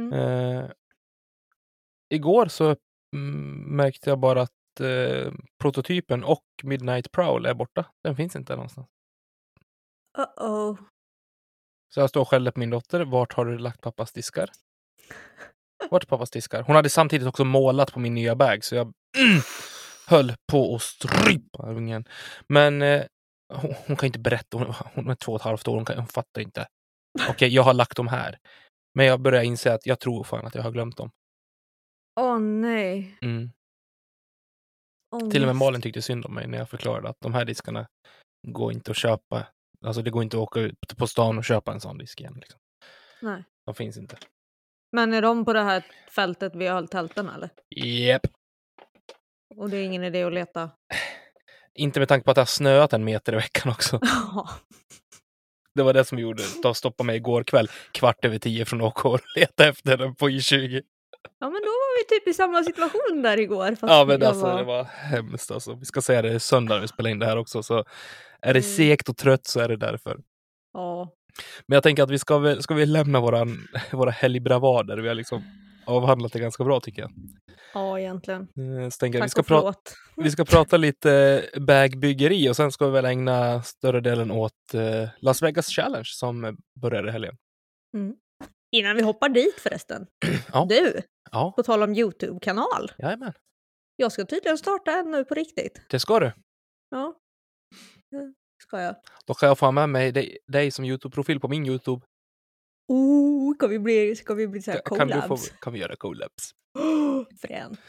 Mm. 0.00 0.12
Eh, 0.12 0.70
igår 2.14 2.46
så 2.46 2.76
mm, 3.16 3.76
märkte 3.76 4.10
jag 4.10 4.18
bara 4.18 4.42
att 4.42 4.80
eh, 4.80 5.32
prototypen 5.58 6.24
och 6.24 6.44
Midnight 6.62 7.12
Prowl 7.12 7.46
är 7.46 7.54
borta. 7.54 7.86
Den 8.04 8.16
finns 8.16 8.36
inte 8.36 8.56
någonstans. 8.56 8.88
Uh-oh. 10.18 10.78
Så 11.94 12.00
jag 12.00 12.08
står 12.08 12.20
och 12.20 12.28
skäller 12.28 12.50
på 12.50 12.60
min 12.60 12.70
dotter. 12.70 13.04
Vart 13.04 13.32
har 13.32 13.44
du 13.44 13.58
lagt 13.58 13.80
pappas 13.80 14.12
diskar? 14.12 14.50
Vart 15.90 16.02
är 16.02 16.06
pappas 16.06 16.30
diskar? 16.30 16.62
Hon 16.62 16.76
hade 16.76 16.90
samtidigt 16.90 17.28
också 17.28 17.44
målat 17.44 17.92
på 17.92 18.00
min 18.00 18.14
nya 18.14 18.36
bag 18.36 18.64
så 18.64 18.74
jag 18.74 18.92
höll 20.06 20.34
på 20.52 20.74
att 20.74 20.82
strypa 20.82 21.70
ungen. 21.70 22.04
Men 22.48 22.82
eh, 22.82 23.04
hon, 23.54 23.74
hon 23.86 23.96
kan 23.96 24.06
inte 24.06 24.18
berätta. 24.18 24.58
Hon, 24.58 24.74
hon 24.94 25.10
är 25.10 25.14
två 25.14 25.32
och 25.32 25.40
ett 25.40 25.44
halvt 25.44 25.68
år. 25.68 25.76
Hon, 25.76 25.84
kan, 25.84 25.96
hon 25.96 26.06
fattar 26.06 26.40
inte. 26.40 26.66
Okej, 27.28 27.48
jag 27.54 27.62
har 27.62 27.74
lagt 27.74 27.96
dem 27.96 28.08
här. 28.08 28.38
Men 28.94 29.06
jag 29.06 29.20
börjar 29.20 29.42
inse 29.42 29.74
att 29.74 29.86
jag 29.86 30.00
tror 30.00 30.24
fan 30.24 30.46
att 30.46 30.54
jag 30.54 30.62
har 30.62 30.70
glömt 30.70 30.96
dem. 30.96 31.10
Åh 32.20 32.38
nej. 32.38 33.18
Mm. 33.22 33.50
Ångest. 35.14 35.32
Till 35.32 35.42
och 35.42 35.46
med 35.46 35.56
Malin 35.56 35.82
tyckte 35.82 36.02
synd 36.02 36.26
om 36.26 36.34
mig 36.34 36.46
när 36.46 36.58
jag 36.58 36.70
förklarade 36.70 37.08
att 37.08 37.20
de 37.20 37.34
här 37.34 37.44
diskarna 37.44 37.86
går 38.46 38.72
inte 38.72 38.90
att 38.90 38.96
köpa. 38.96 39.46
Alltså 39.84 40.02
det 40.02 40.10
går 40.10 40.22
inte 40.22 40.36
att 40.36 40.42
åka 40.42 40.60
ut 40.60 40.96
på 40.96 41.06
stan 41.06 41.38
och 41.38 41.44
köpa 41.44 41.72
en 41.72 41.80
sån 41.80 41.98
disk 41.98 42.20
igen. 42.20 42.34
Liksom. 42.40 42.60
Nej. 43.22 43.44
De 43.66 43.74
finns 43.74 43.96
inte. 43.96 44.16
Men 44.92 45.12
är 45.12 45.22
de 45.22 45.44
på 45.44 45.52
det 45.52 45.62
här 45.62 45.86
fältet 46.10 46.56
vid 46.56 46.68
öltälten 46.68 47.28
eller? 47.28 47.50
Japp. 47.76 48.26
Och 49.56 49.70
det 49.70 49.76
är 49.76 49.82
ingen 49.84 50.04
idé 50.04 50.22
att 50.22 50.32
leta? 50.32 50.70
Inte 51.74 51.98
med 51.98 52.08
tanke 52.08 52.24
på 52.24 52.30
att 52.30 52.34
det 52.34 52.40
har 52.40 52.46
snöat 52.46 52.92
en 52.92 53.04
meter 53.04 53.32
i 53.32 53.36
veckan 53.36 53.72
också. 53.72 54.00
Det 55.74 55.82
var 55.82 55.92
det 55.92 56.04
som 56.04 56.18
gjorde 56.18 56.42
det. 56.62 56.74
Stoppa 56.74 57.04
mig 57.04 57.16
igår 57.16 57.44
kväll 57.44 57.68
kvart 57.92 58.24
över 58.24 58.38
tio 58.38 58.64
från 58.64 58.80
OK 58.80 59.04
och 59.04 59.20
leta 59.36 59.68
efter 59.68 59.96
den 59.96 60.14
på 60.14 60.28
I20. 60.28 60.82
ja, 61.40 61.50
men 61.50 61.52
då 61.62 61.68
var 61.68 61.98
vi 61.98 62.18
typ 62.18 62.28
i 62.28 62.34
samma 62.34 62.64
situation 62.64 63.22
där 63.22 63.38
igår. 63.38 63.76
Ja 63.80 64.04
men 64.04 64.22
alltså 64.22 64.42
var... 64.44 64.58
det 64.58 64.64
var 64.64 64.84
hemskt 64.84 65.50
alltså. 65.50 65.74
Vi 65.74 65.84
ska 65.84 66.00
säga 66.02 66.22
det 66.22 66.32
är 66.32 66.38
söndag 66.38 66.80
vi 66.80 66.88
spelar 66.88 67.10
in 67.10 67.18
det 67.18 67.26
här 67.26 67.36
också. 67.36 67.62
Så 67.62 67.78
är 68.40 68.54
det 68.54 68.60
Mm. 68.60 68.62
segt 68.76 69.08
och 69.08 69.16
trött 69.16 69.46
så 69.46 69.60
är 69.60 69.68
det 69.68 69.76
därför. 69.76 70.18
Ja. 70.72 71.12
Men 71.66 71.76
jag 71.76 71.82
tänker 71.82 72.02
att 72.02 72.10
vi 72.10 72.18
ska, 72.18 72.56
ska 72.60 72.74
vi 72.74 72.86
lämna 72.86 73.20
våran, 73.20 73.68
våra 73.92 74.10
helgbravader. 74.10 74.98
Vi 74.98 75.08
har 75.08 75.14
liksom 75.14 75.42
avhandlat 75.86 76.32
det 76.32 76.38
ganska 76.38 76.64
bra 76.64 76.80
tycker 76.80 77.02
jag. 77.02 77.12
ja, 77.74 77.98
egentligen. 78.00 78.40
Eh, 78.42 78.88
Så 78.90 78.98
tänker 78.98 79.18
jag, 79.18 79.24
vi, 79.24 79.30
ska 79.30 79.42
pra- 79.42 79.74
vi 80.16 80.30
ska 80.30 80.44
prata 80.44 80.76
lite 80.76 81.42
bagbyggeri 81.60 82.48
och 82.50 82.56
sen 82.56 82.72
ska 82.72 82.86
vi 82.86 82.92
väl 82.92 83.04
ägna 83.04 83.62
större 83.62 84.00
delen 84.00 84.30
åt 84.30 84.74
eh, 84.74 85.08
Las 85.20 85.42
Vegas 85.42 85.66
Challenge 85.68 86.04
som 86.06 86.56
börjar 86.80 87.08
i 87.08 87.10
helgen. 87.10 87.36
Innan 88.76 88.96
vi 88.96 89.02
hoppar 89.02 89.28
dit 89.28 89.54
förresten. 89.60 90.06
Ja. 90.52 90.66
Du, 90.68 91.00
Ja, 91.30 91.52
på 91.56 91.62
tal 91.62 91.82
om 91.82 91.94
Youtube-kanal. 91.94 92.92
jajamän. 92.98 93.32
Jag 93.96 94.12
ska 94.12 94.24
tydligen 94.24 94.58
starta 94.58 94.92
en 94.92 95.10
nu 95.10 95.24
på 95.24 95.34
riktigt. 95.34 95.80
Det 95.90 95.98
ska 96.00 96.20
du. 96.20 96.32
Ja. 96.90 97.14
Det 98.10 98.32
ska 98.62 98.80
jag. 98.82 98.96
Då 99.26 99.34
kan 99.34 99.46
jag 99.48 99.58
få 99.58 99.70
med 99.72 99.88
mig 99.88 100.12
dig, 100.12 100.38
dig 100.52 100.70
som 100.70 100.84
Youtube-profil 100.84 101.40
på 101.40 101.48
min 101.48 101.66
Youtube. 101.66 102.06
Oh, 102.88 103.54
ska 103.54 103.66
vi 103.66 103.78
bli, 103.78 104.16
ska 104.16 104.34
vi 104.34 104.48
bli 104.48 104.62
så 104.62 104.70
här 104.70 104.78
Ka- 104.78 104.96
Kan, 104.96 105.08
du 105.08 105.22
få, 105.22 105.36
kan 105.36 105.72
vi 105.72 105.78
göra 105.78 105.96
collabs? 105.96 106.50
Oh, 106.78 107.24
fränt. 107.40 107.80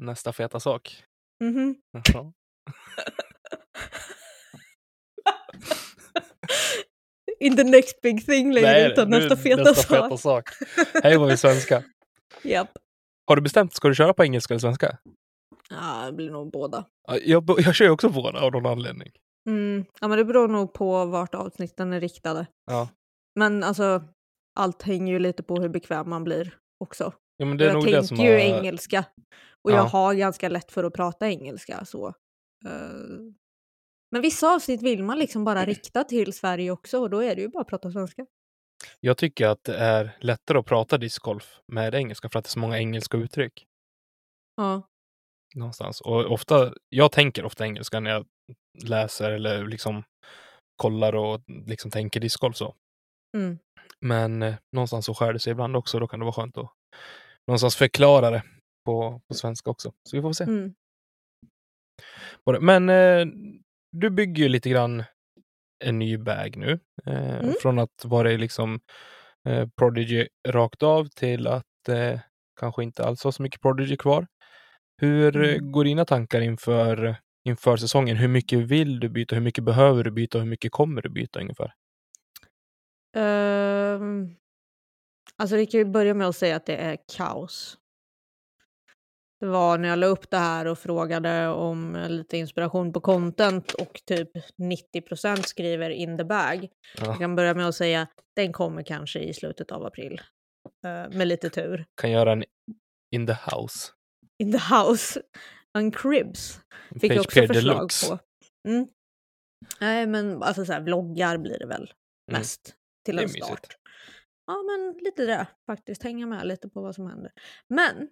Nästa 0.00 0.32
feta 0.32 0.60
sak. 0.60 1.04
Mhm. 1.44 1.74
Ja. 2.12 2.32
Inte 7.40 7.64
next 7.64 8.00
big 8.00 8.26
thing 8.26 8.52
längre 8.52 8.92
utan 8.92 9.10
nu- 9.10 9.18
nästa 9.18 9.36
feta 9.36 9.62
nästa 9.62 9.82
sak. 9.82 10.04
feta 10.04 10.16
sak. 10.16 10.48
Hej 11.02 11.16
vad 11.18 11.28
vi 11.28 11.36
svenska. 11.36 11.82
Japp. 12.42 12.70
Har 13.26 13.36
du 13.36 13.42
bestämt, 13.42 13.74
ska 13.74 13.88
du 13.88 13.94
köra 13.94 14.14
på 14.14 14.24
engelska 14.24 14.54
eller 14.54 14.58
svenska? 14.60 14.98
Ja, 15.70 16.06
det 16.06 16.12
blir 16.12 16.30
nog 16.30 16.50
båda. 16.52 16.84
Ja, 17.08 17.16
Jag, 17.18 17.44
jag 17.58 17.74
kör 17.74 17.84
ju 17.84 17.90
också 17.90 18.08
båda 18.08 18.40
av 18.40 18.52
någon 18.52 18.66
anledning. 18.66 19.10
Mm. 19.48 19.84
Ja, 20.00 20.08
men 20.08 20.18
det 20.18 20.24
beror 20.24 20.48
nog 20.48 20.72
på 20.72 21.04
vart 21.04 21.34
avsnitten 21.34 21.92
är 21.92 22.00
riktade. 22.00 22.46
Ja. 22.70 22.88
Men 23.34 23.62
alltså, 23.64 24.02
allt 24.60 24.82
hänger 24.82 25.12
ju 25.12 25.18
lite 25.18 25.42
på 25.42 25.56
hur 25.56 25.68
bekväm 25.68 26.10
man 26.10 26.24
blir 26.24 26.58
också. 26.84 27.12
Ja, 27.36 27.46
men 27.46 27.56
det 27.56 27.64
är 27.64 27.68
jag 27.68 27.74
nog 27.74 27.84
det 27.84 27.90
tänker 27.92 28.06
som 28.06 28.16
ju 28.16 28.32
har... 28.32 28.38
engelska. 28.38 29.04
Och 29.62 29.70
Ja. 29.70 29.74
jag 29.76 29.82
har 29.82 30.14
ganska 30.14 30.48
lätt 30.48 30.72
för 30.72 30.84
att 30.84 30.92
prata 30.94 31.28
engelska. 31.28 31.84
så. 31.84 32.08
Eh, 32.66 32.72
Men 34.12 34.22
vissa 34.22 34.54
avsnitt 34.54 34.82
vill 34.82 35.04
man 35.04 35.18
liksom 35.18 35.44
bara 35.44 35.64
rikta 35.64 36.04
till 36.04 36.32
Sverige 36.32 36.70
också 36.70 36.98
och 36.98 37.10
då 37.10 37.22
är 37.22 37.34
det 37.36 37.42
ju 37.42 37.48
bara 37.48 37.60
att 37.60 37.68
prata 37.68 37.90
svenska. 37.92 38.26
Jag 39.00 39.16
tycker 39.18 39.46
att 39.48 39.64
det 39.64 39.76
är 39.76 40.16
lättare 40.20 40.58
att 40.58 40.66
prata 40.66 40.98
discgolf 40.98 41.60
med 41.72 41.94
engelska 41.94 42.28
för 42.28 42.38
att 42.38 42.44
det 42.44 42.48
är 42.48 42.50
så 42.50 42.58
många 42.58 42.78
engelska 42.78 43.16
uttryck. 43.16 43.66
Ja. 44.56 44.82
någonstans. 45.54 46.00
Och 46.00 46.32
ofta, 46.32 46.74
jag 46.88 47.12
tänker 47.12 47.44
ofta 47.44 47.64
engelska 47.64 48.00
när 48.00 48.10
jag 48.10 48.26
läser 48.84 49.30
eller 49.30 49.66
liksom 49.66 50.02
kollar 50.76 51.14
och 51.14 51.40
liksom 51.66 51.90
tänker 51.90 52.20
discgolf 52.20 52.56
så. 52.56 52.74
Mm. 53.36 53.58
Men 54.00 54.42
eh, 54.42 54.54
någonstans 54.72 55.06
så 55.06 55.14
skär 55.14 55.32
det 55.32 55.38
sig 55.38 55.50
ibland 55.50 55.76
också. 55.76 55.98
Då 55.98 56.08
kan 56.08 56.18
det 56.20 56.24
vara 56.24 56.32
skönt 56.34 56.58
att 56.58 56.70
någonstans 57.48 57.76
förklara 57.76 58.30
det 58.30 58.42
på, 58.86 59.20
på 59.28 59.34
svenska 59.34 59.70
också. 59.70 59.92
Så 60.08 60.16
vi 60.16 60.22
får 60.22 60.32
se. 60.32 60.44
Mm. 60.44 60.74
Men 62.60 62.88
eh, 62.88 63.26
du 63.92 64.10
bygger 64.10 64.42
ju 64.42 64.48
lite 64.48 64.70
grann 64.70 65.04
en 65.84 65.98
ny 65.98 66.18
bag 66.18 66.56
nu. 66.56 66.78
Eh, 67.06 67.38
Mm. 67.38 67.54
Från 67.62 67.78
att 67.78 68.04
vara 68.04 68.28
liksom 68.28 68.80
eh, 69.48 69.68
Prodigy 69.78 70.26
rakt 70.48 70.82
av 70.82 71.04
till 71.08 71.46
att 71.46 71.88
eh, 71.88 72.20
kanske 72.60 72.82
inte 72.82 73.04
alls 73.04 73.24
ha 73.24 73.32
så 73.32 73.42
mycket 73.42 73.60
Prodigy 73.60 73.96
kvar. 73.96 74.26
Hur 75.02 75.36
eh, 75.44 75.54
Mm. 75.54 75.72
går 75.72 75.84
dina 75.84 76.04
tankar 76.04 76.40
inför, 76.40 77.16
inför 77.48 77.76
säsongen? 77.76 78.16
Hur 78.16 78.28
mycket 78.28 78.58
vill 78.58 79.00
du 79.00 79.08
byta? 79.08 79.34
Hur 79.34 79.42
mycket 79.42 79.64
behöver 79.64 80.04
du 80.04 80.10
byta? 80.10 80.38
Hur 80.38 80.46
mycket 80.46 80.72
kommer 80.72 81.02
du 81.02 81.08
byta 81.08 81.40
ungefär? 81.40 81.72
Ehm, 83.16 84.36
alltså 85.36 85.56
vi 85.56 85.66
kan 85.66 85.78
ju 85.78 85.84
börja 85.84 86.14
med 86.14 86.28
att 86.28 86.36
säga 86.36 86.56
att 86.56 86.66
det 86.66 86.76
är 86.76 86.98
kaos. 87.16 87.78
Det 89.40 89.46
var 89.46 89.78
när 89.78 89.88
jag 89.88 89.98
la 89.98 90.06
upp 90.06 90.30
det 90.30 90.36
här 90.38 90.66
och 90.66 90.78
frågade 90.78 91.48
om 91.48 92.06
lite 92.08 92.36
inspiration 92.38 92.92
på 92.92 93.00
content 93.00 93.72
och 93.72 94.00
typ 94.06 94.30
90% 94.62 95.42
skriver 95.42 95.90
in 95.90 96.18
the 96.18 96.24
bag. 96.24 96.68
Ja. 96.98 97.06
Jag 97.06 97.18
kan 97.18 97.36
börja 97.36 97.54
med 97.54 97.68
att 97.68 97.74
säga 97.74 98.06
den 98.36 98.52
kommer 98.52 98.82
kanske 98.82 99.20
i 99.20 99.34
slutet 99.34 99.72
av 99.72 99.84
april. 99.86 100.20
Eh, 100.84 101.16
med 101.16 101.28
lite 101.28 101.50
tur. 101.50 101.84
Kan 102.00 102.10
göra 102.10 102.32
en 102.32 102.44
in 103.14 103.26
the 103.26 103.32
house. 103.32 103.92
In 104.38 104.52
the 104.52 104.74
house. 104.74 105.22
On 105.78 105.90
cribs. 105.90 106.60
En 106.88 107.00
Fick 107.00 107.12
jag 107.12 107.20
också 107.20 107.40
förslag 107.46 107.76
deluxe. 107.76 108.06
på. 108.10 108.18
Mm. 108.68 108.86
Nej 109.80 110.06
men 110.06 110.42
alltså 110.42 110.64
så 110.64 110.72
här, 110.72 110.80
vloggar 110.80 111.38
blir 111.38 111.58
det 111.58 111.66
väl 111.66 111.92
Mm. 112.30 112.40
mest 112.40 112.74
till 113.04 113.18
en 113.18 113.22
mysigt. 113.24 113.46
start. 113.46 113.76
Ja 114.46 114.56
men 114.62 114.98
lite 115.04 115.26
det 115.26 115.46
faktiskt, 115.66 116.02
hänga 116.02 116.26
med 116.26 116.46
lite 116.46 116.68
på 116.68 116.80
vad 116.82 116.94
som 116.94 117.06
händer. 117.06 117.32
Men 117.68 118.08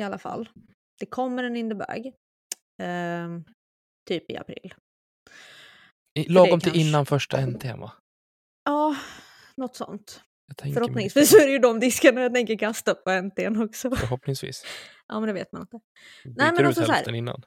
i 0.00 0.02
alla 0.02 0.18
fall, 0.18 0.48
det 1.00 1.06
kommer 1.06 1.44
en 1.44 1.56
in 1.56 1.68
the 1.70 1.74
bag. 1.74 2.12
ehm, 2.82 3.44
typ 4.08 4.30
i 4.30 4.36
april. 4.36 4.74
I- 6.14 6.28
Lagom 6.28 6.60
till 6.60 6.70
kanske- 6.72 6.88
innan 6.88 7.06
första 7.06 7.40
NT 7.46 7.64
va? 7.64 7.92
Ja, 8.64 8.96
något 9.56 9.76
sånt. 9.76 10.22
Förhoppningsvis 10.62 11.30
så 11.30 11.36
är 11.36 11.46
det 11.46 11.52
ju 11.52 11.58
de 11.58 11.80
diskarna 11.80 12.20
jag 12.20 12.34
tänker 12.34 12.58
kasta 12.58 12.94
på 12.94 13.10
NT'n 13.10 13.64
också. 13.64 13.90
Förhoppningsvis. 13.96 14.64
Ja 15.08 15.20
men 15.20 15.26
det 15.26 15.32
vet 15.32 15.52
man 15.52 15.62
inte. 15.62 15.80
Byter 16.24 16.34
men 16.36 16.60
ut 16.60 16.66
alltså 16.66 16.92
hälften 16.92 17.14
innan. 17.14 17.42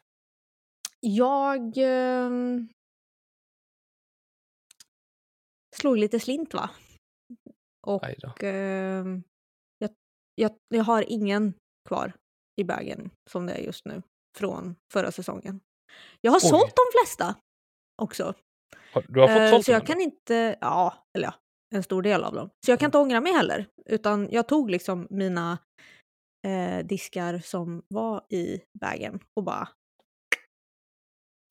Jag 0.99 1.73
ehm, 1.77 2.69
slog 5.75 5.97
lite 5.97 6.19
slint 6.19 6.53
va? 6.53 6.69
Och 7.87 8.43
ehm, 8.43 9.23
jag, 9.77 9.89
jag, 10.35 10.51
jag 10.69 10.83
har 10.83 11.05
ingen 11.07 11.53
kvar 11.89 12.13
i 12.61 12.63
bagen 12.63 13.09
som 13.29 13.45
det 13.45 13.53
är 13.53 13.61
just 13.63 13.85
nu 13.85 14.01
från 14.37 14.75
förra 14.93 15.11
säsongen. 15.11 15.59
Jag 16.21 16.31
har 16.31 16.37
Oj. 16.43 16.49
sålt 16.49 16.75
de 16.75 16.99
flesta 16.99 17.35
också. 18.01 18.33
Du 19.07 19.19
har 19.19 19.27
fått 19.27 19.37
Eh, 19.37 19.49
sålt 19.49 19.65
så 19.65 19.71
dem 19.71 19.73
jag 19.73 19.81
ändå? 19.81 19.93
kan 19.93 20.01
inte, 20.01 20.57
ja, 20.61 21.03
eller 21.17 21.27
ja, 21.27 21.33
en 21.75 21.83
stor 21.83 22.01
del 22.01 22.23
av 22.23 22.33
dem. 22.33 22.49
Så 22.65 22.71
jag 22.71 22.79
kan 22.79 22.87
inte 22.87 22.97
ångra 22.97 23.21
mig 23.21 23.33
heller. 23.33 23.67
Utan 23.85 24.29
jag 24.31 24.47
tog 24.47 24.71
liksom 24.71 25.07
mina 25.09 25.57
eh, 26.47 26.85
diskar 26.85 27.39
som 27.39 27.83
var 27.87 28.25
i 28.29 28.61
bagen 28.79 29.19
och 29.39 29.43
bara 29.43 29.69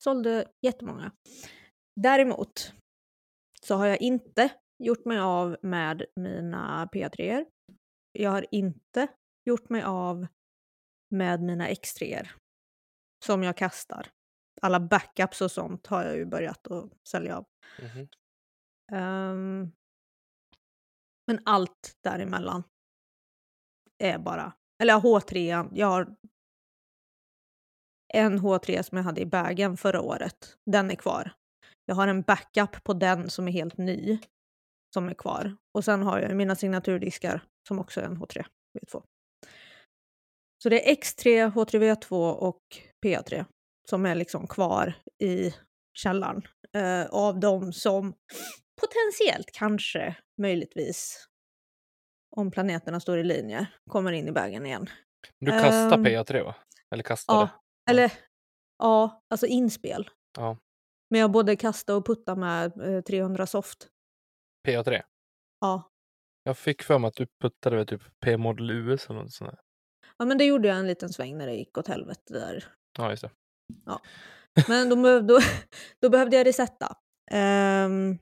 sålde 0.03 0.47
jättemånga. 0.65 1.11
Däremot 2.01 2.73
så 3.65 3.75
har 3.75 3.85
jag 3.85 4.01
inte 4.01 4.49
gjort 4.79 5.05
mig 5.05 5.19
av 5.19 5.57
med 5.61 6.05
mina 6.15 6.89
P3. 6.93 7.45
Jag 8.11 8.31
har 8.31 8.45
inte 8.51 9.07
gjort 9.45 9.69
mig 9.69 9.83
av 9.83 10.27
med 11.09 11.41
mina 11.41 11.67
X3 11.67 12.27
som 13.25 13.43
jag 13.43 13.57
kastar. 13.57 14.07
alla 14.61 14.79
backups 14.79 15.41
och 15.41 15.51
sånt 15.51 15.87
har 15.87 16.03
jag 16.03 16.17
ju 16.17 16.25
börjat 16.25 16.67
att 16.67 16.91
sälja 17.07 17.37
av. 17.37 17.45
Mhm. 17.81 18.07
Ehm, 18.91 19.71
men 21.27 21.39
allt 21.45 21.97
däremellan 22.03 22.63
är 23.97 24.19
bara... 24.19 24.53
Eller 24.81 24.93
H3, 24.93 25.69
jag 25.73 25.87
har 25.87 26.15
en 28.13 28.39
H3 28.39 28.83
som 28.83 28.97
jag 28.97 29.05
hade 29.05 29.21
i 29.21 29.25
bagen 29.25 29.77
förra 29.77 30.01
året. 30.01 30.57
Den 30.65 30.91
är 30.91 30.95
kvar. 30.95 31.31
Jag 31.91 31.95
har 31.95 32.07
en 32.07 32.21
backup 32.21 32.83
på 32.83 32.93
den 32.93 33.29
som 33.29 33.47
är 33.47 33.51
helt 33.51 33.77
ny. 33.77 34.19
Som 34.93 35.09
är 35.09 35.13
kvar. 35.13 35.55
Och 35.73 35.85
sen 35.85 36.03
har 36.03 36.19
jag 36.19 36.35
mina 36.35 36.55
signaturdiskar 36.55 37.43
som 37.67 37.79
också 37.79 38.01
är 38.01 38.05
en 38.05 38.17
H3 38.17 38.45
V2. 38.79 39.03
Så 40.63 40.69
det 40.69 40.89
är 40.91 40.95
X3, 40.95 41.51
H3 41.51 41.79
V2 41.79 42.31
och 42.31 42.61
PA3 43.05 43.45
som 43.89 44.05
är 44.05 44.15
liksom 44.15 44.47
kvar 44.47 44.93
i 45.23 45.53
källaren. 45.93 46.41
Eh, 46.73 47.05
av 47.05 47.39
de 47.39 47.73
som 47.73 48.13
potentiellt, 48.81 49.51
kanske, 49.53 50.15
möjligtvis, 50.41 51.27
om 52.35 52.51
planeterna 52.51 52.99
står 52.99 53.17
i 53.17 53.23
linje, 53.23 53.67
kommer 53.89 54.11
in 54.11 54.27
i 54.27 54.31
bagen 54.31 54.65
igen. 54.65 54.89
Du 55.39 55.51
kastar 55.51 55.97
Ehm, 55.97 56.05
PA3 56.05 56.43
va? 56.43 56.55
Eller 56.91 57.03
kastade? 57.03 57.39
Ja, 57.39 57.49
eller 57.89 58.11
ja, 58.77 59.23
alltså 59.29 59.45
inspel. 59.47 60.09
Ja. 60.37 60.57
Men 61.11 61.21
jag 61.21 61.31
både 61.31 61.55
kastar 61.55 61.95
och 61.95 62.05
puttar 62.05 62.35
med 62.35 62.95
eh, 62.95 63.01
300 63.01 63.45
soft. 63.45 63.87
PA3? 64.67 65.01
Ja. 65.61 65.89
Jag 66.43 66.57
fick 66.57 66.83
för 66.83 66.99
mig 66.99 67.07
att 67.07 67.15
du 67.15 67.27
puttade 67.41 67.75
med 67.75 67.87
typ 67.87 68.01
P-model 68.25 68.71
US 68.71 69.09
eller 69.09 69.19
något 69.19 69.31
sånt 69.31 69.51
där. 69.51 69.59
ja, 70.17 70.25
men 70.25 70.37
det 70.37 70.45
gjorde 70.45 70.67
jag 70.67 70.77
en 70.77 70.87
liten 70.87 71.09
sväng 71.09 71.37
när 71.37 71.47
det 71.47 71.53
gick 71.53 71.77
åt 71.77 71.87
helvete 71.87 72.33
där. 72.33 72.65
Ja, 72.97 73.09
just 73.09 73.21
det. 73.21 73.29
Men 74.67 74.89
då, 74.89 75.19
då, 75.19 75.39
då 76.01 76.09
behövde 76.09 76.37
jag 76.37 76.47
resetta. 76.47 76.97
Ehm, 77.31 78.17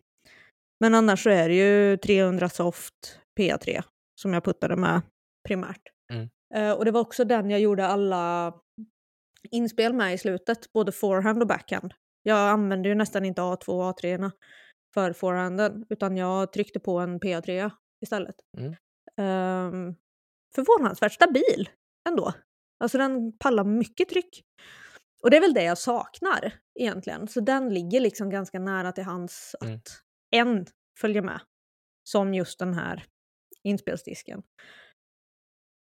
men 0.80 0.96
annars 0.96 1.24
så 1.24 1.30
är 1.30 1.50
det 1.50 1.56
ju 1.56 1.98
300 1.98 2.50
soft 2.50 3.20
PA3 3.40 3.84
som 4.22 4.34
jag 4.34 4.44
puttade 4.44 4.76
med 4.76 5.02
primärt. 5.48 5.82
Mm. 6.14 6.30
Eh, 6.56 6.72
och 6.72 6.86
det 6.86 6.92
var 6.92 7.02
också 7.02 7.24
den 7.26 7.50
jag 7.50 7.60
gjorde 7.60 7.88
alla 7.88 8.54
inspel 9.52 9.94
med 9.94 10.14
i 10.14 10.18
slutet, 10.18 10.74
både 10.74 10.92
forehand 10.92 11.42
och 11.42 11.48
backhand. 11.48 11.94
Jag 12.30 12.50
använde 12.50 12.90
ju 12.90 12.96
nästan 12.96 13.26
inte 13.26 13.42
A2 13.42 13.68
och 13.68 14.00
A3 14.00 14.32
för 14.94 15.14
forehanden, 15.14 15.86
utan 15.90 16.18
jag 16.18 16.54
tryckte 16.54 16.80
på 16.80 17.00
en 17.00 17.20
PA3 17.20 17.72
istället. 18.04 18.36
Mm. 18.58 18.70
Um, 19.18 19.96
förvånansvärt 20.56 21.14
stabil 21.14 21.70
ändå. 22.10 22.34
Alltså 22.80 22.98
den 22.98 23.38
pallar 23.38 23.64
mycket 23.64 24.10
tryck. 24.10 24.44
Och 25.24 25.30
det 25.32 25.38
är 25.38 25.42
väl 25.42 25.54
det 25.54 25.64
jag 25.64 25.78
saknar 25.78 26.54
egentligen. 26.80 27.28
Så 27.28 27.40
den 27.40 27.74
ligger 27.74 28.00
liksom 28.00 28.30
ganska 28.30 28.60
nära 28.60 28.92
till 28.92 29.04
hands 29.04 29.56
att 29.60 29.64
Mm. 29.64 29.80
en 30.58 30.66
följer 31.00 31.22
med. 31.22 31.42
Som 32.04 32.34
just 32.34 32.60
den 32.60 32.74
här 32.74 33.06
inspelsdisken. 33.64 34.44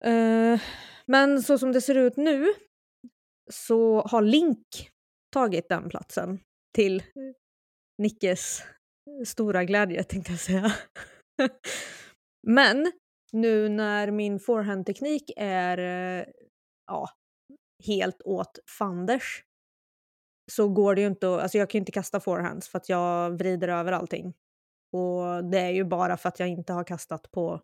Eh, 0.05 0.61
men 1.05 1.43
så 1.43 1.57
som 1.57 1.71
det 1.71 1.81
ser 1.81 1.95
ut 1.95 2.17
nu 2.17 2.53
så 3.51 4.01
har 4.01 4.21
Link 4.21 4.91
tagit 5.31 5.69
den 5.69 5.89
platsen 5.89 6.39
till 6.75 7.03
Nickes 7.97 8.63
stora 9.25 9.63
glädje 9.63 10.03
tänkte 10.03 10.31
jag 10.31 10.39
säga. 10.39 10.71
Men 12.47 12.91
nu 13.31 13.69
när 13.69 14.11
min 14.11 14.39
forehandteknik 14.39 15.31
är 15.37 15.77
eh, 15.77 16.25
ja, 16.87 17.09
helt 17.87 18.21
åt 18.21 18.59
fanders 18.77 19.43
så 20.51 20.69
går 20.69 20.95
det 20.95 21.01
ju 21.01 21.07
inte 21.07 21.35
att, 21.35 21.41
alltså 21.41 21.57
jag 21.57 21.69
kan 21.69 21.79
ju 21.79 21.81
inte 21.81 21.91
kasta 21.91 22.19
forehands 22.19 22.69
för 22.69 22.77
att 22.77 22.89
jag 22.89 23.37
vrider 23.37 23.67
över 23.67 23.91
allting. 23.91 24.33
Och 24.93 25.43
det 25.51 25.59
är 25.59 25.69
ju 25.69 25.83
bara 25.83 26.17
för 26.17 26.29
att 26.29 26.39
jag 26.39 26.49
inte 26.49 26.73
har 26.73 26.83
kastat 26.83 27.31
på 27.31 27.61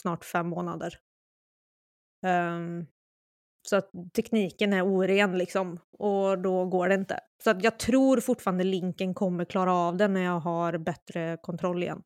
snart 0.00 0.24
fem 0.24 0.48
månader. 0.48 0.98
Um, 2.26 2.86
så 3.68 3.76
att 3.76 3.90
tekniken 4.14 4.72
är 4.72 4.82
oren 4.82 5.38
liksom 5.38 5.78
och 5.98 6.38
då 6.38 6.66
går 6.66 6.88
det 6.88 6.94
inte. 6.94 7.20
Så 7.44 7.50
att 7.50 7.64
jag 7.64 7.78
tror 7.78 8.20
fortfarande 8.20 8.64
linken 8.64 9.14
kommer 9.14 9.44
klara 9.44 9.72
av 9.72 9.96
det 9.96 10.08
när 10.08 10.22
jag 10.22 10.40
har 10.40 10.78
bättre 10.78 11.38
kontroll 11.42 11.82
igen 11.82 12.02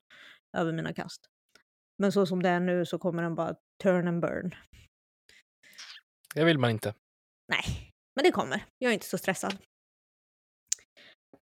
över 0.56 0.72
mina 0.72 0.92
kast. 0.92 1.20
Men 1.98 2.12
så 2.12 2.26
som 2.26 2.42
det 2.42 2.48
är 2.48 2.60
nu 2.60 2.86
så 2.86 2.98
kommer 2.98 3.22
den 3.22 3.34
bara 3.34 3.54
turn 3.82 4.08
and 4.08 4.20
burn. 4.20 4.54
Det 6.34 6.44
vill 6.44 6.58
man 6.58 6.70
inte. 6.70 6.94
Nej, 7.48 7.92
men 8.16 8.24
det 8.24 8.30
kommer. 8.30 8.64
Jag 8.78 8.90
är 8.90 8.94
inte 8.94 9.06
så 9.06 9.18
stressad. 9.18 9.56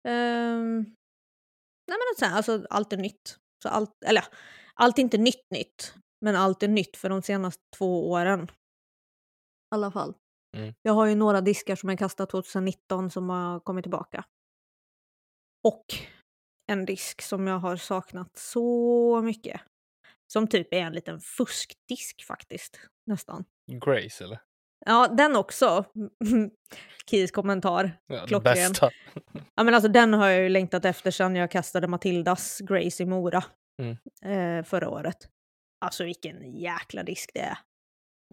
Ehm, 0.09 0.81
nej 1.89 1.99
men 1.99 2.29
här, 2.29 2.37
alltså, 2.37 2.67
allt 2.71 2.93
är 2.93 2.97
nytt. 2.97 3.37
Så 3.63 3.69
allt, 3.69 4.05
eller 4.05 4.25
allt 4.75 4.99
är 4.99 5.03
inte 5.03 5.19
nytt 5.19 5.51
nytt, 5.51 5.95
men 6.21 6.37
allt 6.37 6.63
är 6.63 6.69
nytt 6.69 6.97
för 6.97 7.09
de 7.09 7.23
senaste 7.23 7.63
två 7.77 8.11
åren. 8.11 8.51
Alla 9.70 9.90
fall. 9.90 10.14
Mm. 10.56 10.74
Jag 10.83 10.92
har 10.92 11.06
ju 11.06 11.14
några 11.14 11.40
diskar 11.40 11.76
som 11.76 11.88
jag 11.88 11.98
kastade 11.98 12.30
2019 12.30 13.11
som 13.11 13.28
har 13.30 13.61
kommit 13.61 13.85
tillbaka. 13.85 14.24
Och 15.68 15.85
en 16.72 16.85
disk 16.85 17.22
som 17.22 17.46
jag 17.46 17.59
har 17.59 17.76
saknat 17.76 18.37
så 18.37 19.22
mycket. 19.22 19.61
Som 20.33 20.46
typ 20.48 20.74
är 20.74 20.78
en 20.80 20.92
liten 20.92 21.20
fuskdisk 21.20 22.24
faktiskt, 22.26 22.80
nästan. 23.06 23.44
Grace 23.72 24.24
eller? 24.24 24.40
Ja, 24.87 25.09
den 25.09 25.37
också. 25.37 25.85
Keys 27.11 27.30
kommentar. 27.30 27.98
Ja, 28.06 28.26
Klockren. 28.26 28.54
bästa. 28.54 28.90
Ja, 29.54 29.64
men 29.64 29.74
alltså, 29.74 29.88
den 29.88 30.12
har 30.14 30.28
jag 30.28 30.42
ju 30.42 30.48
längtat 30.48 30.85
efter 30.85 31.11
sedan 31.11 31.37
jag 31.37 31.50
kastade 31.50 31.87
Matildas 31.88 32.59
Grace 32.61 33.02
i 33.02 33.06
Mora 33.06 33.44
Mm. 33.83 33.96
eh, 34.59 34.64
förra 34.64 34.88
året. 34.88 35.16
Alltså 35.85 36.04
vilken 36.04 36.56
jäkla 36.56 37.02
disk 37.02 37.30
det 37.35 37.40
är. 37.40 37.59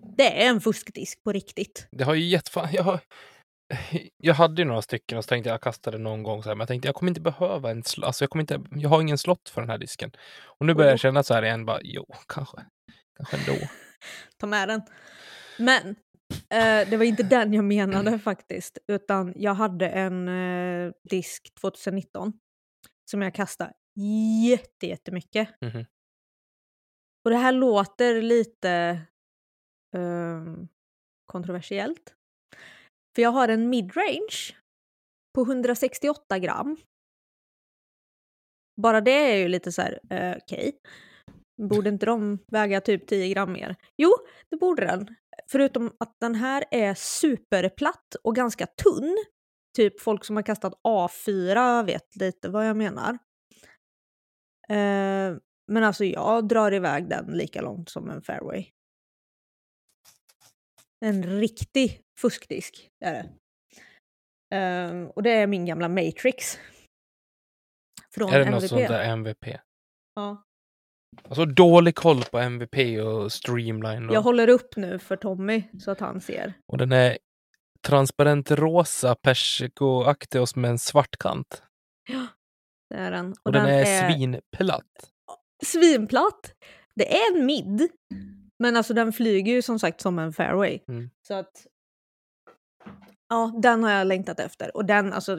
Det 0.01 0.43
är 0.43 0.49
en 0.49 0.61
fuskdisk 0.61 1.23
på 1.23 1.31
riktigt. 1.31 1.87
Det 1.91 2.03
har 2.03 2.13
ju 2.15 2.25
gett 2.25 2.49
fan, 2.49 2.69
jag, 2.71 2.83
har, 2.83 2.99
jag 4.17 4.33
hade 4.33 4.61
ju 4.61 4.65
några 4.67 4.81
stycken 4.81 5.17
och 5.17 5.23
så 5.23 5.27
tänkte 5.27 5.49
jag, 5.49 5.53
jag 5.53 5.61
kastade 5.61 5.97
någon 5.97 6.23
gång 6.23 6.43
så 6.43 6.49
här, 6.49 6.55
men 6.55 6.59
jag 6.59 6.67
tänkte 6.67 6.87
jag 6.87 6.95
kommer 6.95 7.09
inte 7.09 7.21
behöva 7.21 7.71
en 7.71 7.83
slott, 7.83 8.05
alltså 8.07 8.23
jag 8.23 8.29
kommer 8.29 8.43
inte, 8.43 8.61
jag 8.71 8.89
har 8.89 9.01
ingen 9.01 9.17
slott 9.17 9.49
för 9.49 9.61
den 9.61 9.69
här 9.69 9.77
disken. 9.77 10.11
Och 10.59 10.65
nu 10.65 10.73
börjar 10.73 10.89
jag 10.89 10.95
Oh. 10.95 10.99
känna 10.99 11.23
så 11.23 11.33
här 11.33 11.43
igen, 11.43 11.65
bara 11.65 11.79
jo, 11.83 12.05
kanske, 12.27 12.57
kanske 13.17 13.37
ändå. 13.37 13.67
Ta 14.37 14.47
med 14.47 14.67
den. 14.69 14.81
Men 15.59 15.87
eh, 16.49 16.89
det 16.89 16.97
var 16.97 17.03
inte 17.05 17.23
den 17.23 17.53
jag 17.53 17.65
menade 17.65 18.19
faktiskt. 18.23 18.77
Utan 18.87 19.33
jag 19.35 19.53
hade 19.53 19.89
en 19.89 20.27
eh, 20.27 20.91
disk 21.09 21.53
2019 21.61 22.33
som 23.11 23.21
jag 23.21 23.33
kastade 23.35 23.73
jätte, 24.49 24.87
jättemycket. 24.87 25.49
Mhm. 25.65 25.85
Och 27.25 27.31
det 27.31 27.37
här 27.37 27.51
låter 27.51 28.21
lite 28.21 29.01
Ehm, 29.95 30.67
kontroversiellt. 31.25 32.13
För 33.15 33.21
jag 33.21 33.31
har 33.31 33.47
en 33.47 33.69
midrange 33.69 34.55
på 35.35 35.41
168 35.41 36.39
gram. 36.39 36.77
Bara 38.81 39.01
det 39.01 39.31
är 39.31 39.35
ju 39.37 39.47
lite 39.47 39.71
så 39.71 39.81
här, 39.81 39.99
uh, 40.13 40.37
okej. 40.43 40.79
Borde 41.61 41.89
inte 41.89 42.05
de 42.05 42.39
väga 42.51 42.81
typ 42.81 43.07
10 43.07 43.33
gram 43.33 43.53
mer? 43.53 43.75
Jo, 43.97 44.09
det 44.49 44.57
borde 44.57 44.85
den. 44.85 45.15
Förutom 45.51 45.91
att 45.99 46.15
den 46.21 46.35
här 46.35 46.63
är 46.71 46.93
superplatt 46.93 48.15
och 48.23 48.35
ganska 48.35 48.65
tunn. 48.65 49.17
Typ 49.77 50.01
folk 50.01 50.25
som 50.25 50.35
har 50.35 50.43
kastat 50.43 50.73
A4 50.83 51.85
vet 51.85 52.15
lite 52.15 52.49
vad 52.49 52.67
jag 52.67 52.77
menar. 52.77 53.13
Uh, 54.71 55.37
men 55.67 55.83
alltså 55.83 56.05
jag 56.05 56.47
drar 56.47 56.73
iväg 56.73 57.09
den 57.09 57.25
lika 57.25 57.61
långt 57.61 57.89
som 57.89 58.09
en 58.09 58.21
fairway. 58.21 58.71
En 61.05 61.23
riktig 61.23 62.01
fuskdisk 62.19 62.89
är 63.05 63.13
det. 63.13 63.29
Eh, 64.57 65.07
och 65.07 65.23
det 65.23 65.31
är 65.31 65.47
min 65.47 65.65
gamla 65.65 65.89
Matrix. 65.89 66.59
Från 68.15 68.33
är 68.33 68.39
det 68.39 68.45
något 68.45 68.63
MVP. 68.63 68.69
sånt 68.69 68.87
där 68.87 69.03
MVP? 69.03 69.45
Ja. 70.15 70.43
Alltså 71.23 71.45
dålig 71.45 71.95
koll 71.95 72.23
på 72.23 72.39
MVP 72.39 72.99
och 73.01 73.31
streamline. 73.31 74.09
Och, 74.09 74.15
Jag 74.15 74.21
håller 74.21 74.49
upp 74.49 74.75
nu 74.75 74.99
för 74.99 75.15
Tommy 75.15 75.63
så 75.79 75.91
att 75.91 75.99
han 75.99 76.21
ser. 76.21 76.53
och 76.65 76.77
den 76.77 76.91
är 76.91 77.17
transparent 77.81 78.51
rosa 78.51 79.15
persikoaktig 79.15 80.41
och 80.41 80.57
med 80.57 80.71
en 80.71 80.79
svart 80.79 81.17
kant. 81.19 81.63
Det 82.89 82.95
är 82.95 83.11
den. 83.11 83.35
Och, 83.43 83.51
den, 83.51 83.65
är, 83.65 84.09
svinplatt. 84.09 85.11
svinplatt. 85.65 86.53
Det 86.95 87.17
är 87.17 87.35
en 87.35 87.45
mid. 87.45 87.89
Men 88.59 88.77
alltså 88.77 88.93
den 88.93 89.13
flyger 89.13 89.53
ju 89.53 89.61
som 89.61 89.79
sagt 89.79 90.01
som 90.01 90.19
en 90.19 90.33
fairway. 90.33 90.79
Mm. 90.87 91.09
Så 91.27 91.33
att... 91.33 91.51
Ja, 93.29 93.53
den 93.61 93.83
har 93.83 93.91
jag 93.91 94.07
längtat 94.07 94.39
efter. 94.39 94.77
Och 94.77 94.85
den, 94.85 95.13
alltså... 95.13 95.37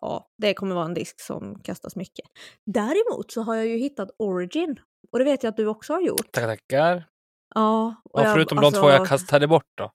Ja, 0.00 0.28
det 0.38 0.54
kommer 0.54 0.74
vara 0.74 0.84
en 0.84 0.94
disk 0.94 1.20
som 1.20 1.62
kastas 1.62 1.96
mycket. 1.96 2.24
Däremot 2.66 3.32
så 3.32 3.42
har 3.42 3.54
jag 3.54 3.66
ju 3.66 3.76
hittat 3.76 4.08
Origin. 4.18 4.76
Och 5.12 5.18
det 5.18 5.24
vet 5.24 5.42
jag 5.42 5.50
att 5.50 5.56
du 5.56 5.66
också 5.66 5.92
har 5.92 6.00
gjort. 6.00 6.32
Tackar, 6.32 6.48
tackar. 6.48 7.08
Ja, 7.54 7.94
Ja, 8.12 8.24
jag- 8.24 8.32
förutom 8.34 8.58
alltså, 8.58 8.70
de 8.70 8.86
två 8.86 8.90
jag 8.90 9.08
kastade 9.08 9.46
bort 9.48 9.68
då. 9.74 9.90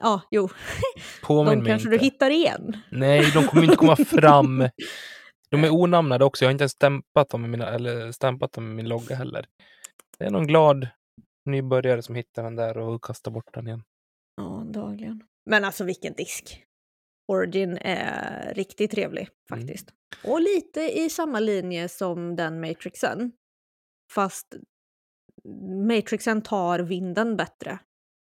Ja, 0.00 0.20
jo. 0.30 0.48
Påminn 1.22 1.58
De 1.64 1.70
kanske 1.70 1.88
inte. 1.88 1.98
du 1.98 2.04
hittar 2.04 2.30
igen. 2.30 2.76
Nej, 2.90 3.30
de 3.34 3.44
kommer 3.46 3.64
inte 3.64 3.76
komma 3.76 3.96
fram. 3.96 4.68
De 5.50 5.64
är 5.64 5.70
onamnade 5.74 6.24
också. 6.24 6.44
Jag 6.44 6.48
har 6.48 6.52
inte 6.52 6.62
ens 6.62 6.72
stämpat 6.72 7.28
dem 7.30 7.40
med, 7.40 7.50
mina, 7.50 7.68
eller 7.68 8.12
stämpat 8.12 8.52
dem 8.52 8.66
med 8.66 8.76
min 8.76 8.88
logga 8.88 9.16
heller. 9.16 9.46
Det 10.18 10.24
är 10.24 10.30
någon 10.30 10.46
glad 10.46 10.88
nybörjare 11.44 12.02
som 12.02 12.14
hittar 12.14 12.42
den 12.42 12.56
där 12.56 12.78
och 12.78 13.04
kastar 13.04 13.30
bort 13.30 13.54
den 13.54 13.66
igen. 13.66 13.82
Ja, 14.36 14.60
antagligen. 14.60 15.24
Men 15.50 15.64
alltså 15.64 15.84
vilken 15.84 16.12
disk. 16.12 16.64
Origin 17.28 17.78
är 17.80 18.54
riktigt 18.54 18.90
trevlig 18.90 19.28
faktiskt. 19.48 19.92
Och 20.24 20.40
lite 20.40 20.80
i 21.00 21.10
samma 21.10 21.40
linje 21.40 21.88
som 21.88 22.36
den 22.36 22.60
Matrixen. 22.60 23.32
Fast 24.12 24.54
Matrixen 25.88 26.42
tar 26.42 26.78
vinden 26.78 27.36
bättre 27.36 27.70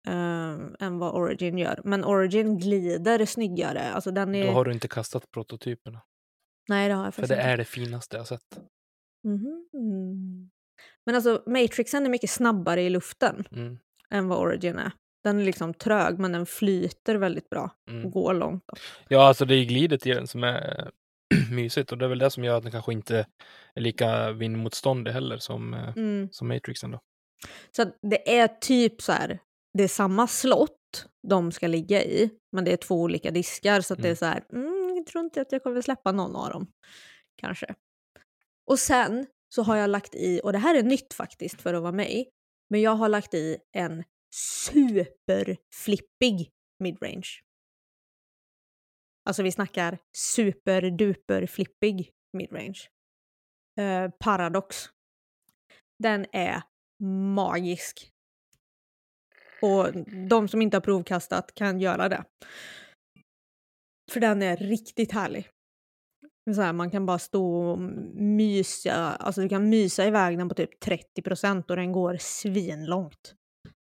eh, 0.08 0.58
än 0.80 1.00
vad 1.00 1.15
Origin 1.15 1.58
gör. 1.58 1.82
Men 1.84 2.04
Origin 2.04 2.58
glider 2.58 3.26
snyggare. 3.26 3.91
Alltså 3.91 4.12
den 4.12 4.36
är... 4.36 4.46
Då 4.46 4.52
har 4.52 4.65
du 4.65 4.72
inte 4.74 4.88
kastat 4.88 5.32
prototyperna. 5.32 6.02
Nej, 6.69 6.88
det 6.89 6.93
har 6.96 7.04
jag 7.04 7.13
För 7.13 7.22
faktiskt 7.22 7.38
det 7.38 7.41
inte. 7.41 7.52
är 7.52 7.58
det 7.58 7.65
finaste 7.65 8.17
jag 8.17 8.28
sett. 8.28 8.60
Mhm. 9.24 10.50
Men 11.05 11.15
alltså 11.15 11.43
Matrixen 11.45 12.05
är 12.05 12.09
mycket 12.09 12.29
snabbare 12.29 12.81
i 12.81 12.89
luften 12.89 13.43
Mm, 13.51 13.79
än 14.09 14.27
vad 14.27 14.39
Origin 14.39 14.77
är. 14.77 14.91
Den 15.23 15.39
är 15.39 15.43
liksom 15.43 15.73
trög 15.73 16.19
men 16.19 16.31
den 16.31 16.45
flyter 16.45 17.15
väldigt 17.15 17.49
bra 17.49 17.71
mm. 17.89 18.05
och 18.05 18.12
går 18.12 18.33
långt. 18.33 18.63
Då. 18.67 18.73
Ja, 19.07 19.27
alltså 19.27 19.45
det 19.45 19.55
är 19.55 19.65
glidet 19.65 20.07
i 20.07 20.13
den 20.13 20.27
som 20.27 20.43
är 20.43 20.91
mysigt 21.51 21.91
och 21.91 21.97
det 21.97 22.05
är 22.05 22.09
väl 22.09 22.19
det 22.19 22.29
som 22.29 22.43
gör 22.43 22.57
att 22.57 22.63
den 22.63 22.71
kanske 22.71 22.93
inte 22.93 23.25
är 23.75 23.81
lika 23.81 24.31
vindmotståndig 24.31 25.12
heller 25.12 25.38
som, 25.38 25.73
eh, 25.73 25.89
Mm. 25.97 26.29
som 26.31 26.47
Matrixen 26.47 26.91
då. 26.91 26.99
Så 27.75 27.86
det 28.01 28.38
är 28.39 28.47
typ 28.47 29.01
så 29.01 29.12
här, 29.12 29.39
det 29.73 29.83
är 29.83 29.88
samma 29.88 30.27
slott 30.27 31.07
de 31.27 31.51
ska 31.51 31.67
ligga 31.67 32.03
i, 32.03 32.29
men 32.51 32.65
det 32.65 32.73
är 32.73 32.77
två 32.77 33.01
olika 33.01 33.31
diskar 33.31 33.81
så 33.81 33.93
att 33.93 34.01
det 34.01 34.07
är 34.07 34.09
Mm. 34.09 34.15
så 34.15 34.25
här, 34.25 34.43
mm, 34.53 34.95
jag 34.95 35.05
tror 35.05 35.23
inte 35.23 35.41
att 35.41 35.51
jag 35.51 35.63
kommer 35.63 35.81
släppa 35.81 36.12
någon 36.12 36.36
av 36.36 36.49
dem. 36.49 36.67
Kanske. 37.41 37.75
Och 38.67 38.79
sen 38.79 39.25
så 39.55 39.63
har 39.63 39.75
jag 39.75 39.89
lagt 39.89 40.15
i, 40.15 40.41
och 40.43 40.53
det 40.53 40.59
här 40.59 40.75
är 40.75 40.83
nytt 40.83 41.13
faktiskt 41.13 41.61
för 41.61 41.73
att 41.73 41.81
vara 41.81 41.91
mig, 41.91 42.29
men 42.69 42.81
jag 42.81 42.95
har 42.95 43.09
lagt 43.09 43.33
i 43.33 43.57
en 43.71 44.03
superflippig 44.35 46.51
midrange. 46.79 47.29
Alltså 49.25 49.43
vi 49.43 49.51
snackar 49.51 49.97
superduper 50.17 51.47
flippig 51.47 52.11
midrange. 52.37 52.79
Eh, 53.79 54.09
Paradox. 54.19 54.89
Den 55.99 56.25
är 56.31 56.61
magisk. 57.35 58.09
Och 59.61 59.93
de 60.29 60.47
som 60.47 60.61
inte 60.61 60.77
har 60.77 60.81
provkastat 60.81 61.55
kan 61.55 61.79
göra 61.79 62.09
det. 62.09 62.23
För 64.11 64.19
den 64.19 64.41
är 64.41 64.57
riktigt 64.57 65.11
härlig. 65.11 65.49
Så 66.51 66.62
här, 66.62 66.73
man 66.73 66.91
kan 66.91 67.06
bara 67.06 67.19
stå 67.19 67.56
och 67.56 67.79
mysa, 68.15 68.93
alltså 68.95 69.41
du 69.41 69.49
kan 69.49 69.69
mysa 69.69 70.06
iväg 70.06 70.38
den 70.38 70.49
på 70.49 70.56
typ 70.56 70.84
30% 70.84 71.69
och 71.69 71.75
den 71.75 71.91
går 71.91 72.17
svinlångt. 72.19 73.34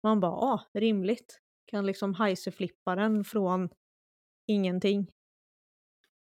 Man 0.02 0.20
bara, 0.20 0.32
ah, 0.32 0.60
rimligt. 0.74 1.38
Kan 1.70 1.86
liksom 1.86 2.36
flippa 2.56 2.94
den 2.94 3.24
från 3.24 3.68
ingenting. 4.46 5.06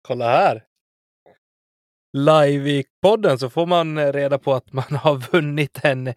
Kolla 0.03 0.25
här! 0.25 0.65
Live 2.17 2.71
i 2.71 2.85
podden 3.03 3.39
så 3.39 3.51
får 3.51 3.67
man 3.67 3.99
eh, 3.99 4.13
reda 4.13 4.39
på 4.39 4.55
att 4.55 4.73
man 4.73 4.85
har 5.03 5.33
vunnit 5.33 5.85
en 5.85 6.15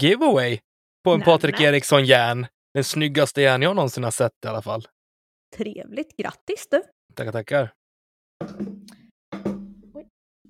giveaway 0.00 0.60
på 1.04 1.10
en. 1.10 1.20
Patrik 1.20 1.60
Eriksson 1.60 2.04
järn. 2.04 2.46
Den 2.74 2.84
snyggaste 2.84 3.42
järn 3.42 3.62
jag 3.62 3.76
någonsin 3.76 4.04
har 4.04 4.10
sett 4.10 4.32
i 4.44 4.48
alla 4.48 4.62
fall. 4.62 4.88
Trevligt, 5.56 6.16
grattis 6.16 6.68
du! 6.70 6.82
Tackar, 7.14 7.32
tackar. 7.32 7.72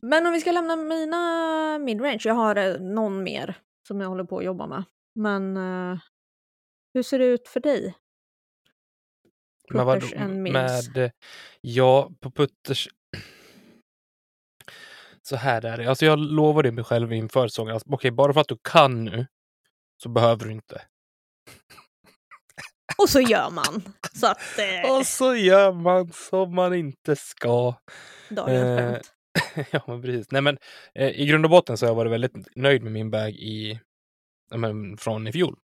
Men 0.08 0.26
om 0.26 0.32
vi 0.32 0.40
ska 0.40 0.52
lämna 0.52 0.76
mina 0.76 1.78
midrange, 1.78 2.20
jag 2.24 2.34
har 2.34 2.56
eh, 2.56 2.80
någon 2.80 3.22
mer 3.22 3.58
som 3.88 4.00
jag 4.00 4.08
håller 4.08 4.24
på 4.24 4.38
att 4.38 4.44
jobba 4.44 4.66
med. 4.66 4.84
Men 5.14 5.56
eh, 5.56 5.98
hur 6.94 7.02
ser 7.02 7.18
det 7.18 7.24
ut 7.24 7.48
för 7.48 7.60
dig? 7.60 7.94
Men 9.70 9.86
vad, 9.86 10.00
Putters 10.00 10.20
and 10.20 10.42
Mills. 10.42 10.54
med, 10.54 10.96
eh, 11.04 11.10
ja, 11.60 12.10
på 12.20 12.30
Putters... 12.30 12.88
Så 15.22 15.36
här 15.36 15.64
är 15.64 15.78
det. 15.78 15.86
Alltså 15.88 16.06
jag 16.06 16.18
lovade 16.18 16.72
mig 16.72 16.84
själv 16.84 17.12
inför 17.12 17.48
säsongen 17.48 17.76
att 17.76 17.82
okej, 17.86 18.10
bara 18.10 18.32
för 18.32 18.40
att 18.40 18.48
du 18.48 18.58
kan 18.62 19.04
nu 19.04 19.26
så 20.02 20.08
behöver 20.08 20.44
du 20.44 20.52
inte. 20.52 20.82
Och 22.98 23.08
så 23.08 23.20
gör 23.20 23.50
man. 23.50 23.82
Så 24.14 24.26
att... 24.26 24.58
Eh, 24.58 24.96
Och 24.96 25.06
så 25.06 25.34
gör 25.34 25.72
man 25.72 26.12
som 26.12 26.54
man 26.54 26.74
inte 26.74 27.16
ska. 27.16 27.74
dagens 28.30 28.62
eh, 28.62 28.76
skämt. 28.76 29.15
ja, 29.70 29.80
men 29.86 30.02
precis. 30.02 30.30
Nej, 30.30 30.42
men 30.42 30.58
eh, 30.94 31.08
i 31.20 31.26
grund 31.26 31.44
och 31.44 31.50
botten 31.50 31.76
så 31.76 31.86
har 31.86 31.90
jag 31.90 31.94
varit 31.96 32.12
väldigt 32.12 32.56
nöjd 32.56 32.82
med 32.82 32.92
min 32.92 33.10
bag 33.10 33.30
i, 33.30 33.80
men, 34.54 34.96
från 34.96 35.26
i 35.26 35.32
fjol. 35.32 35.56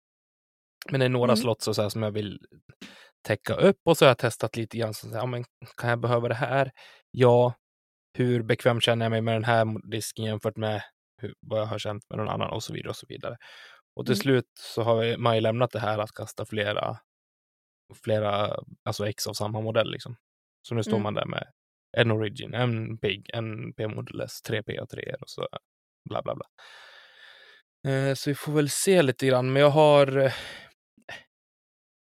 Men 0.91 0.99
det 0.99 1.05
är 1.05 1.10
några 1.10 1.31
Mm. 1.31 1.38
slott 1.38 1.62
så, 1.62 1.73
så 1.73 1.81
här, 1.81 1.89
som 1.89 2.03
jag 2.03 2.12
vill 2.12 2.39
täcka 3.27 3.53
upp 3.55 3.77
och 3.86 3.97
så 3.97 4.05
har 4.05 4.10
jag 4.10 4.17
testat 4.17 4.55
lite 4.57 4.77
grann. 4.77 4.93
Så, 4.93 5.07
så 5.07 5.13
här, 5.13 5.19
ja, 5.21 5.25
men, 5.25 5.43
kan 5.77 5.89
jag 5.89 5.99
behöva 5.99 6.27
det 6.27 6.36
här? 6.36 6.71
Ja. 7.12 7.53
Hur 8.17 8.43
bekväm 8.43 8.81
känner 8.81 9.05
jag 9.05 9.12
mig 9.12 9.21
med 9.21 9.36
den 9.36 9.43
här 9.43 9.89
disken 9.91 10.25
jämfört 10.25 10.57
med 10.57 10.84
hur, 11.21 11.34
vad 11.41 11.60
jag 11.62 11.65
har 11.65 11.79
känt 11.79 12.03
med 12.10 12.17
någon 12.19 12.29
annan 12.29 12.49
och 12.51 12.63
så 12.63 12.73
vidare 12.73 12.89
och 12.89 12.95
så 12.95 13.05
vidare. 13.10 13.38
Och 13.95 14.05
till 14.05 14.13
Mm. 14.13 14.21
slut 14.21 14.45
så 14.60 14.81
har 14.84 15.17
man 15.17 15.36
ju 15.36 15.41
lämnat 15.41 15.71
det 15.71 15.79
här 15.79 15.97
att 15.99 16.12
kasta 16.12 16.45
flera, 16.45 16.97
flera 18.03 18.57
alltså 18.86 19.07
ex 19.07 19.27
av 19.27 19.34
samma 19.34 19.62
modell 19.62 19.91
liksom. 19.91 20.15
Så 20.67 20.75
nu 20.75 20.84
står 20.84 20.91
Mm. 20.93 21.03
man 21.03 21.13
där 21.13 21.25
med 21.25 21.47
en 21.97 22.12
Origin, 22.12 22.54
en 22.54 22.97
Pig, 22.97 23.30
en 23.34 23.73
P-Model 23.73 24.21
S, 24.21 24.41
tre 24.41 24.63
P 24.63 24.80
och 24.80 24.89
3 24.89 25.15
och 25.21 25.30
så 25.30 25.47
bla 26.10 26.21
bla 26.21 26.36
bla. 26.36 26.45
Eh, 27.91 28.13
så 28.13 28.30
vi 28.30 28.36
får 28.36 28.51
väl 28.51 28.69
se 28.69 29.01
lite 29.01 29.27
grann, 29.27 29.54
men 29.54 29.62
jag 29.62 29.69
har 29.69 30.17
eh, 30.17 30.34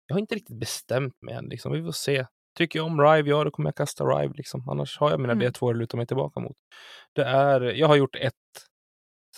jag 0.07 0.15
har 0.15 0.21
inte 0.21 0.35
riktigt 0.35 0.59
bestämt 0.59 1.23
mig 1.23 1.35
än. 1.35 1.45
Liksom. 1.49 1.73
Vi 1.73 1.83
får 1.83 1.93
se. 1.93 2.27
Tycker 2.59 2.79
jag 2.79 2.87
om 2.87 3.01
Rive, 3.01 3.31
ja 3.31 3.45
då 3.45 3.51
kommer 3.51 3.69
jag 3.69 3.75
kasta 3.77 4.05
Rive. 4.05 4.35
Liksom. 4.37 4.69
Annars 4.69 4.99
har 4.99 5.11
jag 5.11 5.21
mina 5.21 5.33
Mm. 5.33 5.49
D2 5.49 5.71
att 5.71 5.77
luta 5.77 5.97
mig 5.97 6.07
tillbaka 6.07 6.41
mot. 6.41 6.57
Det 7.13 7.25
är, 7.25 7.61
jag 7.61 7.89
har 7.89 7.97
gjort 7.97 8.17
ett, 8.17 8.35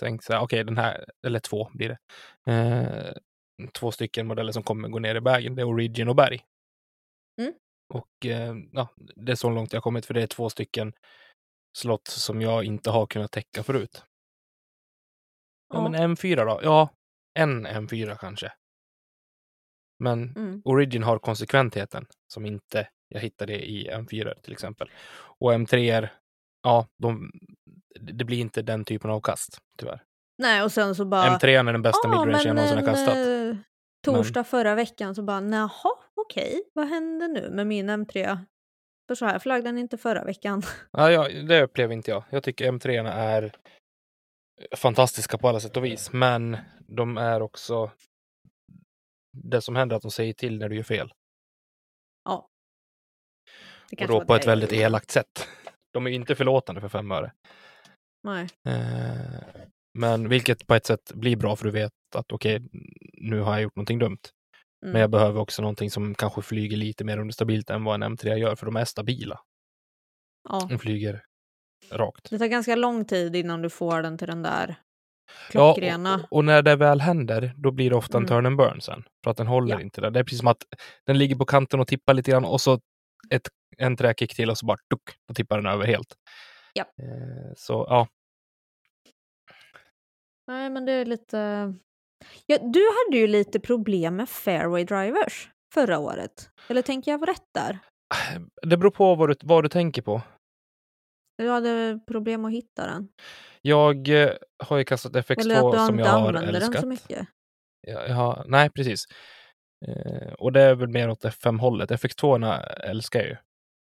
tänkt 0.00 0.24
så 0.24 0.32
här, 0.32 0.40
okej 0.40 0.64
den 0.64 0.78
här, 0.78 1.04
eller 1.26 1.40
två 1.40 1.70
blir 1.72 1.88
det. 1.88 1.98
Eh, 2.52 3.12
två 3.72 3.90
stycken 3.90 4.26
modeller 4.26 4.52
som 4.52 4.62
kommer 4.62 4.88
gå 4.88 4.98
ner 4.98 5.14
i 5.14 5.20
vägen. 5.20 5.54
Det 5.54 5.62
är 5.62 5.66
Origin 5.66 6.08
och 6.08 6.16
Berg. 6.16 6.40
Mm. 7.40 7.52
Och 7.94 8.27
eh, 8.27 8.55
ja, 8.72 8.88
det 8.96 9.33
är 9.33 9.37
så 9.37 9.51
långt 9.51 9.72
jag 9.72 9.83
kommit 9.83 10.07
för 10.07 10.14
det 10.14 10.22
är 10.22 10.27
två 10.27 10.51
stycken 10.51 10.92
slott 11.79 12.07
som 12.09 12.40
jag 12.42 12.64
inte 12.64 12.90
har 12.90 13.07
kunnat 13.07 13.33
täcka 13.33 13.62
förut. 13.62 14.03
Ja, 15.74 15.77
Ja. 15.83 15.88
men 15.88 16.16
M4 16.16 16.44
då? 16.44 16.61
Ja, 16.62 16.88
en 17.35 17.66
M4 17.66 18.16
kanske. 18.16 18.53
Men 19.98 20.33
Mm. 20.37 20.62
Origin 20.64 21.03
har 21.03 21.18
konsekventheten 21.18 22.07
som 22.33 22.46
inte 22.46 22.88
jag 23.09 23.20
hittade 23.20 23.53
i 23.70 23.90
M4 23.90 24.40
till 24.42 24.53
exempel. 24.53 24.90
Och 25.40 25.53
M3, 25.53 26.09
ja, 26.62 26.87
de, 26.98 27.31
det 28.01 28.24
blir 28.24 28.38
inte 28.38 28.62
den 28.62 28.85
typen 28.85 29.11
av 29.11 29.20
kast 29.20 29.59
tyvärr. 29.79 30.05
Nej, 30.38 30.62
och 30.62 30.72
sen 30.72 30.94
så 30.94 31.05
bara... 31.05 31.38
M3 31.38 31.46
är 31.68 31.72
den 31.72 31.83
bästa 31.83 32.09
Ja, 32.09 32.24
midrange 32.24 32.44
jag 32.46 32.55
någonsin 32.57 32.79
har 32.79 32.85
kastat. 32.87 33.14
Eh, 34.06 34.14
torsdag 34.14 34.44
förra 34.44 34.74
veckan 34.74 35.14
så 35.14 35.22
bara, 35.22 35.40
jaha, 35.40 35.92
okej, 36.14 36.62
vad 36.72 36.88
hände 36.88 37.28
nu 37.28 37.50
med 37.50 37.66
min 37.66 37.90
M3? 37.90 38.38
För 39.08 39.14
så 39.14 39.26
här 39.26 39.38
flög 39.38 39.64
den 39.64 39.78
inte 39.78 39.98
förra 39.98 40.24
veckan. 40.24 40.62
Ja, 40.92 41.11
ja, 41.11 41.28
det 41.28 41.62
upplever 41.62 41.94
inte 41.94 42.11
jag. 42.11 42.24
Jag 42.30 42.42
tycker 42.42 42.72
M3 42.72 43.08
är 43.11 43.52
fantastiska 44.76 45.38
på 45.38 45.48
alla 45.48 45.61
sätt 45.61 45.76
och 45.76 45.84
vis, 45.84 46.12
men 46.12 46.56
de 46.80 47.16
är 47.16 47.42
också 47.42 47.90
det 49.32 49.61
som 49.61 49.76
händer 49.76 49.94
är 49.94 49.96
att 49.96 50.02
de 50.02 50.11
säger 50.11 50.32
till 50.32 50.58
när 50.58 50.68
du 50.68 50.76
gör 50.76 50.82
fel. 50.82 51.12
Ja. 52.24 52.48
Det 53.90 54.04
Och 54.04 54.08
då 54.08 54.24
på 54.24 54.34
ett 54.34 54.44
jag 54.44 54.52
väldigt 54.52 54.72
elakt 54.72 55.11
sätt. 55.11 55.48
De 55.92 56.06
är 56.06 56.11
inte 56.11 56.34
förlåtande 56.34 56.80
för 56.80 56.88
fem 56.88 57.12
öre. 57.12 57.32
Nej. 58.22 58.48
Eh, 58.68 59.64
men 59.98 60.28
vilket 60.28 60.66
på 60.66 60.74
ett 60.74 60.87
sätt 60.87 61.12
blir 61.14 61.37
bra 61.37 61.56
för 61.56 61.64
du 61.64 61.70
vet 61.70 61.92
att 62.14 62.32
okej, 62.32 62.62
nu 63.12 63.40
har 63.40 63.52
jag 63.52 63.62
gjort 63.62 63.76
någonting 63.76 63.98
dumt. 63.98 64.18
Mm. 64.82 64.92
Men 64.92 65.00
jag 65.00 65.10
behöver 65.10 65.40
också 65.40 65.62
någonting 65.62 65.90
som 65.90 66.14
kanske 66.14 66.42
flyger 66.42 66.76
lite 66.76 67.04
mer 67.04 67.18
understabilt 67.18 67.70
än 67.70 67.84
vad 67.84 68.02
en 68.02 68.16
M3 68.16 68.34
gör, 68.34 68.54
för 68.56 68.66
de 68.66 68.76
är 68.76 68.84
stabila. 68.84 69.40
ja. 70.48 70.66
De 70.70 70.78
flyger 70.78 71.24
rakt. 71.92 72.30
Det 72.30 72.38
tar 72.38 72.46
ganska 72.46 72.76
lång 72.76 73.04
tid 73.04 73.36
innan 73.36 73.62
du 73.62 73.70
får 73.70 74.02
den 74.02 74.18
till 74.18 74.26
den 74.28 74.42
där 74.42 74.74
Ja, 75.52 75.74
klockrena. 75.74 76.14
och, 76.14 76.36
och 76.38 76.44
när 76.44 76.62
det 76.62 76.76
väl 76.76 77.00
händer, 77.00 77.52
då 77.56 77.70
blir 77.70 77.90
det 77.90 77.96
ofta 77.96 78.18
en 78.18 78.22
Mm. 78.24 78.28
turn 78.28 78.46
and 78.46 78.56
burn 78.56 78.80
sen. 78.80 79.04
För 79.24 79.30
att 79.30 79.36
den 79.36 79.46
håller 79.46 79.74
Ja. 79.74 79.80
inte 79.80 80.00
där. 80.00 80.10
Det 80.10 80.20
är 80.20 80.24
precis 80.24 80.38
som 80.38 80.48
att 80.48 80.62
den 81.06 81.18
ligger 81.18 81.36
på 81.36 81.44
kanten 81.44 81.80
och 81.80 81.86
tippar 81.88 82.14
lite 82.14 82.30
grann 82.30 82.44
och 82.44 82.60
så 82.60 82.80
ett, 83.30 83.48
en 83.76 83.96
träkick 83.96 84.36
till 84.36 84.50
och 84.50 84.58
så 84.58 84.66
bara 84.66 84.78
duck, 84.90 85.02
då 85.28 85.34
tippar 85.34 85.56
den 85.56 85.66
över 85.66 85.86
helt. 85.86 86.14
Ja. 86.72 86.82
Eh, 86.84 87.52
så 87.56 87.86
ja, 87.90 88.08
Nej, 90.46 90.70
men 90.70 90.84
det 90.84 90.92
är 90.92 91.04
lite... 91.04 91.74
Ja, 92.46 92.59
du 92.59 92.81
hade 92.81 93.18
ju 93.18 93.26
lite 93.26 93.61
problem 93.61 94.16
med 94.16 94.28
fairway 94.28 94.85
drivers. 94.85 95.50
förra 95.74 95.98
året. 95.98 96.50
Eller 96.68 96.83
tänker 96.83 97.11
jag 97.11 97.28
rätt 97.28 97.46
där? 97.54 97.78
Det 98.62 98.76
beror 98.76 98.90
på 98.90 99.14
vad 99.14 99.28
du, 99.28 99.35
vad 99.42 99.64
du 99.64 99.68
tänker 99.68 100.02
på. 100.02 100.22
Jag 101.37 101.52
hade 101.52 102.00
problem 102.07 102.44
att 102.44 102.52
hitta 102.52 102.87
den. 102.87 103.09
Jag 103.62 104.09
eh, 104.09 104.31
har 104.64 104.78
ju 104.78 104.85
kastat 104.85 105.12
Eller 105.12 105.20
att 105.20 105.26
FX2 105.26 105.72
du 105.72 105.78
som 105.78 105.94
inte 105.94 106.09
jag 106.09 106.12
har 106.12 106.28
använder 106.28 106.52
den 106.52 106.62
älskat. 106.62 106.81
så 106.81 106.87
mycket. 106.87 107.26
Jag 107.87 108.14
har, 108.14 108.44
nej, 108.46 108.70
precis. 108.70 109.04
Eh, 109.87 110.33
och 110.33 110.52
det 110.52 110.62
är 110.62 110.74
väl 110.74 110.88
mer 110.88 111.11
åt 111.11 111.24
F5-hållet. 111.24 111.90
FX2 111.90 112.62
älskar 112.81 113.20
jag 113.20 113.28
ju. 113.28 113.37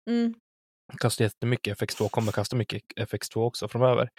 Mm. 0.09 0.33
Kastar 0.97 1.25
jättemycket 1.25 1.79
FX2, 1.79 2.09
kommer 2.09 2.31
kasta 2.31 2.55
mycket 2.55 2.83
FX2 2.99 3.45
också 3.45 3.67
framöver. 3.67 4.09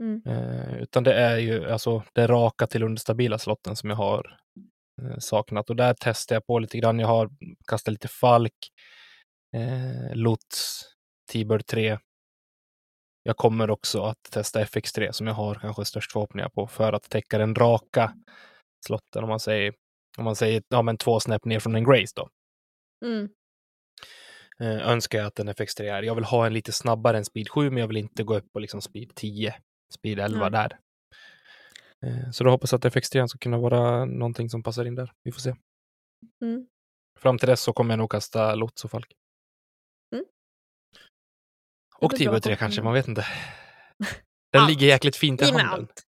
Mm. 0.00 0.22
Eh, 0.26 0.76
utan 0.82 1.04
det 1.04 1.14
är 1.14 1.38
ju 1.38 1.70
alltså 1.70 2.02
det 2.12 2.26
raka 2.26 2.66
till 2.66 2.82
understabila 2.82 3.38
slotten 3.38 3.76
som 3.76 3.90
jag 3.90 3.96
har 3.96 4.38
eh, 5.02 5.18
saknat. 5.18 5.70
Och 5.70 5.76
där 5.76 5.94
testar 6.00 6.36
jag 6.36 6.46
på 6.46 6.58
lite 6.58 6.78
grann. 6.78 6.98
Jag 6.98 7.08
har 7.08 7.30
kastat 7.68 7.92
lite 7.92 8.08
Falk, 8.08 8.70
eh, 9.56 10.14
Lots, 10.16 10.82
T-Bird 11.32 11.66
3. 11.66 11.98
Jag 13.22 13.36
kommer 13.36 13.70
också 13.70 14.02
att 14.02 14.22
testa 14.30 14.64
FX3 14.64 15.12
som 15.12 15.26
jag 15.26 15.34
har 15.34 15.54
kanske 15.54 15.84
störst 15.84 16.12
förhoppningar 16.12 16.48
på 16.48 16.66
för 16.66 16.92
att 16.92 17.10
täcka 17.10 17.38
den 17.38 17.54
raka 17.54 18.12
slotten 18.86 19.22
om 19.22 19.28
man 19.28 19.40
säger, 19.40 19.74
om 20.18 20.24
man 20.24 20.36
säger 20.36 20.62
ja, 20.68 20.82
men 20.82 20.96
två 20.96 21.20
snäpp 21.20 21.44
ner 21.44 21.60
från 21.60 21.74
en 21.74 21.84
Grace 21.84 22.12
då. 22.16 22.28
Mm. 23.04 23.28
Eh, 24.60 24.88
önskar 24.88 25.18
jag 25.18 25.26
att 25.26 25.38
en 25.38 25.48
FX3 25.48 25.82
är. 25.82 26.02
Jag 26.02 26.14
vill 26.14 26.24
ha 26.24 26.46
en 26.46 26.54
lite 26.54 26.72
snabbare 26.72 27.16
än 27.16 27.24
Speed 27.24 27.48
7, 27.48 27.70
men 27.70 27.80
jag 27.80 27.88
vill 27.88 27.96
inte 27.96 28.22
gå 28.24 28.36
upp 28.36 28.52
på 28.52 28.58
liksom 28.58 28.82
Speed 28.82 29.14
10, 29.14 29.54
Speed 29.94 30.18
11 30.18 30.48
Nej. 30.48 30.50
där. 30.50 30.78
Eh, 32.06 32.30
så 32.30 32.44
då 32.44 32.50
hoppas 32.50 32.72
jag 32.72 32.86
att 32.86 32.94
FX3 32.94 33.26
ska 33.26 33.38
kunna 33.38 33.58
vara 33.58 34.04
någonting 34.04 34.50
som 34.50 34.62
passar 34.62 34.84
in 34.84 34.94
där. 34.94 35.12
Vi 35.22 35.32
får 35.32 35.40
se. 35.40 35.54
Mm. 36.44 36.66
Fram 37.18 37.38
till 37.38 37.48
dess 37.48 37.60
så 37.62 37.72
kommer 37.72 37.92
jag 37.92 37.98
nog 37.98 38.10
kasta 38.10 38.54
Lots 38.54 38.84
och 38.84 38.90
Falk. 38.90 39.12
Mm. 40.14 40.24
Och 41.98 42.10
T-Bird 42.10 42.18
3 42.18 42.30
kombination. 42.30 42.56
kanske, 42.56 42.82
man 42.82 42.92
vet 42.94 43.08
inte. 43.08 43.26
Den 44.52 44.62
Allt. 44.62 44.70
ligger 44.70 44.86
jäkligt 44.86 45.16
fint 45.16 45.42
i 45.42 45.44
handen. 45.44 45.66
allt. 45.66 46.02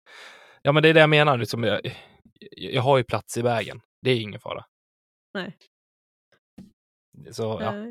Ja, 0.62 0.72
men 0.72 0.82
det 0.82 0.88
är 0.88 0.94
det 0.94 1.00
jag 1.00 1.10
menar. 1.10 1.38
Liksom, 1.38 1.64
jag, 1.64 1.80
jag 2.50 2.82
har 2.82 2.98
ju 2.98 3.04
plats 3.04 3.36
i 3.36 3.42
vägen. 3.42 3.80
Det 4.02 4.10
är 4.10 4.20
ingen 4.20 4.40
fara. 4.40 4.64
Nej. 5.34 5.56
Så 7.32 7.58
ja, 7.60 7.86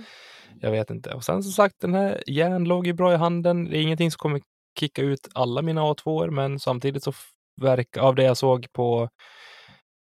jag 0.60 0.72
vet 0.72 0.90
inte. 0.90 1.14
Och 1.14 1.24
sen 1.24 1.44
som 1.44 1.52
sagt, 1.52 1.76
den 1.80 1.94
här 1.94 2.24
järn 2.28 2.64
låg 2.64 2.88
ju 2.88 2.94
bra 2.94 3.14
i 3.14 3.16
handen. 3.16 3.66
Det 3.66 3.78
är 3.78 3.82
ingenting 3.82 4.12
som 4.12 4.18
kommer 4.18 4.42
kicka 4.80 5.02
ut 5.02 5.28
alla 5.34 5.62
mina 5.62 5.82
A2, 5.82 6.30
men 6.32 6.60
samtidigt 6.60 7.04
så 7.04 7.14
verkar, 7.62 8.02
av 8.02 8.16
det 8.16 8.24
jag 8.24 8.38
såg 8.38 8.68
på, 8.74 9.10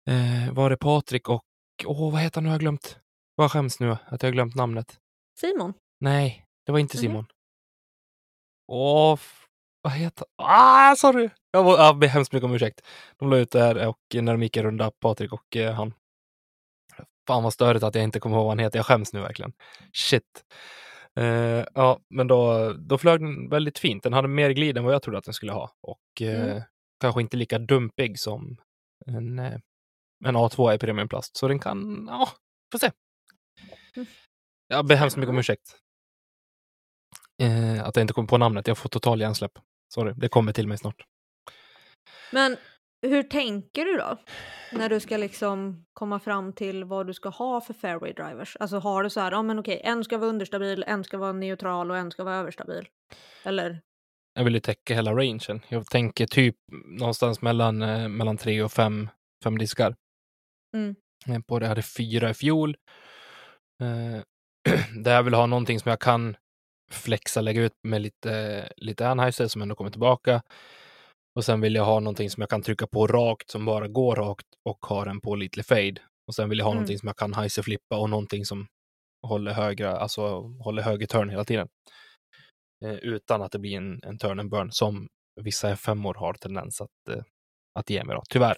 eh, 0.09 0.53
var 0.53 0.69
det 0.69 0.77
Patrik 0.77 1.29
och, 1.29 1.43
åh, 1.85 2.11
vad 2.11 2.21
heter 2.21 2.35
han 2.35 2.43
nu? 2.43 2.49
Jag 2.49 2.53
har 2.53 2.59
glömt. 2.59 2.97
Vad 3.35 3.51
skäms 3.51 3.79
nu 3.79 3.91
att 3.91 4.23
jag 4.23 4.29
har 4.29 4.33
glömt 4.33 4.55
namnet. 4.55 4.99
Simon? 5.39 5.73
Nej, 5.99 6.45
det 6.65 6.71
var 6.71 6.79
inte 6.79 6.97
Mhm. 6.97 7.01
Simon. 7.01 7.25
Åh, 8.67 9.13
f- 9.13 9.45
vad 9.81 9.93
heter 9.93 10.27
Ah, 10.37 10.95
sorry! 10.95 11.29
Jag 11.51 11.63
var- 11.63 11.77
jag 11.77 11.97
ber 11.99 12.07
hemskt 12.07 12.33
mycket 12.33 12.45
om 12.45 12.53
ursäkt. 12.53 12.81
De 13.17 13.29
la 13.29 13.37
ut 13.37 13.51
det 13.51 13.59
här 13.59 13.87
och 13.87 13.97
när 14.13 14.31
de 14.31 14.43
gick 14.43 14.57
en 14.57 14.63
runda, 14.63 14.91
Patrik 14.91 15.33
och 15.33 15.55
eh, 15.57 15.73
han. 15.73 15.93
Fan 17.27 17.43
vad 17.43 17.53
störigt 17.53 17.83
att 17.83 17.95
jag 17.95 18.03
inte 18.03 18.19
kommer 18.19 18.35
ihåg 18.35 18.43
vad 18.45 18.51
han 18.51 18.59
heter. 18.59 18.79
Jag 18.79 18.85
skäms 18.85 19.13
nu 19.13 19.19
verkligen. 19.21 19.53
Shit. 19.93 20.43
Eh, 21.19 21.65
ja, 21.73 21.99
men 22.09 22.27
då, 22.27 22.73
då 22.73 22.97
flög 22.97 23.19
den 23.21 23.49
väldigt 23.49 23.79
fint. 23.79 24.03
Den 24.03 24.13
hade 24.13 24.27
mer 24.27 24.49
glid 24.49 24.77
än 24.77 24.83
vad 24.83 24.93
jag 24.93 25.01
trodde 25.03 25.17
att 25.17 25.23
den 25.25 25.33
skulle 25.33 25.51
ha. 25.51 25.71
Och 25.81 26.21
eh, 26.21 26.51
Mm. 26.51 26.61
kanske 26.99 27.21
inte 27.21 27.37
lika 27.37 27.59
dumpig 27.59 28.19
som 28.19 28.57
en, 29.05 29.39
eh, 29.39 29.59
en 30.25 30.35
A2 30.37 30.73
i 30.73 30.77
premiumplast. 30.77 31.37
Så 31.37 31.47
den 31.47 31.59
kan, 31.59 32.05
ja, 32.09 32.29
får 32.71 32.79
se. 32.79 32.91
Jag 34.67 34.85
ber 34.87 34.95
hemskt 34.95 35.17
mycket 35.17 35.29
om 35.29 35.39
ursäkt. 35.39 35.77
Eh, 37.41 37.83
att 37.87 37.95
jag 37.95 38.03
inte 38.03 38.13
kom 38.13 38.27
på 38.27 38.37
namnet. 38.37 38.67
Jag 38.67 38.77
får 38.77 38.89
total 38.89 39.21
hjärnsläpp. 39.21 39.51
Sorry, 39.93 40.13
det 40.17 40.29
kommer 40.29 40.53
till 40.53 40.67
mig 40.67 40.77
snart. 40.77 41.05
Men 42.31 42.57
hur 43.01 43.23
tänker 43.23 43.85
du 43.85 43.97
då? 43.97 44.17
När 44.71 44.89
du 44.89 44.99
ska 44.99 45.17
liksom 45.17 45.85
komma 45.93 46.19
fram 46.19 46.53
till 46.53 46.83
vad 46.83 47.07
du 47.07 47.13
ska 47.13 47.29
ha 47.29 47.61
för 47.61 47.73
fairway 47.73 48.13
drivers. 48.13 48.57
Alltså 48.59 48.77
har 48.79 49.03
du 49.03 49.09
så 49.09 49.19
här, 49.19 49.31
ja 49.31 49.41
men 49.41 49.59
okej, 49.59 49.81
en 49.83 50.03
ska 50.03 50.17
vara 50.17 50.29
understabil, 50.29 50.83
en 50.87 51.03
ska 51.03 51.17
vara 51.17 51.31
neutral 51.31 51.91
och 51.91 51.97
en 51.97 52.11
ska 52.11 52.23
vara 52.23 52.35
överstabil. 52.35 52.87
Eller? 53.43 53.81
Jag 54.33 54.43
vill 54.43 54.53
ju 54.53 54.59
täcka 54.59 54.95
hela 54.95 55.13
rangen. 55.13 55.61
Jag 55.69 55.85
tänker 55.85 56.25
typ 56.27 56.55
någonstans 56.99 57.41
mellan, 57.41 57.81
eh, 57.81 58.07
mellan 58.07 58.37
tre 58.37 58.63
och 58.63 58.71
fem, 58.71 59.09
fem 59.43 59.57
diskar. 59.57 59.95
Mm. 60.73 60.95
Eh, 61.27 61.39
På 61.47 61.59
det 61.59 61.67
hade 61.67 61.81
fyra 61.81 62.29
i 62.29 62.33
fjol. 62.33 62.75
Eh, 63.81 64.21
där 65.03 65.13
jag 65.13 65.23
vill 65.23 65.33
ha 65.33 65.45
någonting 65.45 65.79
som 65.79 65.89
jag 65.89 65.99
kan 65.99 66.35
flexa, 66.91 67.41
lägga 67.41 67.61
ut 67.61 67.75
med 67.83 68.01
lite, 68.01 68.69
lite 68.77 69.07
Anheuser 69.07 69.47
som 69.47 69.61
ändå 69.61 69.75
kommer 69.75 69.91
tillbaka. 69.91 70.41
Och 71.35 71.45
sen 71.45 71.61
vill 71.61 71.75
jag 71.75 71.85
ha 71.85 71.99
någonting 71.99 72.29
som 72.29 72.41
jag 72.41 72.49
kan 72.49 72.61
trycka 72.61 72.87
på 72.87 73.07
rakt, 73.07 73.49
som 73.49 73.65
bara 73.65 73.87
går 73.87 74.15
rakt 74.15 74.45
och 74.69 74.85
har 74.85 75.05
en 75.07 75.21
pålitlig 75.21 75.65
fade. 75.65 75.95
Och 76.27 76.35
sen 76.35 76.49
vill 76.49 76.59
jag 76.59 76.65
ha 76.65 76.71
Mm. 76.71 76.77
någonting 76.77 76.97
som 76.99 77.07
jag 77.07 77.17
kan 77.17 77.33
heiser-flippa 77.33 77.97
och 77.97 78.09
någonting 78.09 78.45
som 78.45 78.67
håller 79.27 79.53
högre, 79.53 79.91
alltså 79.91 80.39
håller 80.41 80.81
högre 80.83 81.07
turn 81.07 81.29
hela 81.29 81.43
tiden. 81.45 81.67
Eh, 82.85 82.93
utan 82.93 83.41
att 83.41 83.51
det 83.51 83.59
blir 83.59 83.77
en, 83.77 83.99
en 84.03 84.17
turn 84.17 84.39
and 84.39 84.49
burn 84.51 84.71
som 84.71 85.07
vissa 85.41 85.73
F5-or 85.75 86.13
har 86.13 86.33
tendens 86.33 86.81
att, 86.81 86.89
eh, 87.09 87.23
att 87.79 87.89
ge 87.89 88.03
mig 88.03 88.15
då, 88.15 88.23
tyvärr. 88.29 88.57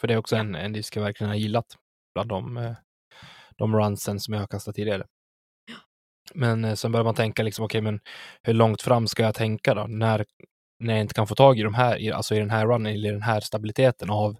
För 0.00 0.08
det 0.08 0.14
är 0.14 0.18
också 0.18 0.36
en, 0.36 0.54
en 0.54 0.72
disk 0.72 0.96
jag 0.96 1.02
verkligen 1.02 1.28
har 1.28 1.36
gillat 1.36 1.66
bland 2.14 2.28
de, 2.28 2.56
eh, 2.56 2.72
de 3.56 3.76
runsen 3.76 4.20
som 4.20 4.34
jag 4.34 4.40
har 4.40 4.46
kastat 4.46 4.74
tidigare. 4.74 5.06
Men 6.34 6.64
eh, 6.64 6.74
sen 6.74 6.92
börjar 6.92 7.04
man 7.04 7.14
tänka 7.14 7.42
liksom, 7.42 7.64
okej, 7.64 7.80
men 7.80 8.00
hur 8.42 8.54
långt 8.54 8.82
fram 8.82 9.06
ska 9.06 9.22
jag 9.22 9.34
tänka 9.34 9.74
då? 9.74 9.86
När, 9.86 10.24
när 10.78 10.94
jag 10.94 11.00
inte 11.00 11.14
kan 11.14 11.26
få 11.26 11.34
tag 11.34 11.58
i 11.58 11.62
de 11.62 11.74
här, 11.74 12.12
alltså 12.12 12.34
i 12.34 12.38
den 12.38 12.50
här 12.50 12.66
runnen, 12.66 12.92
eller 12.92 13.12
den 13.12 13.22
här 13.22 13.40
stabiliteten 13.40 14.10
av 14.10 14.36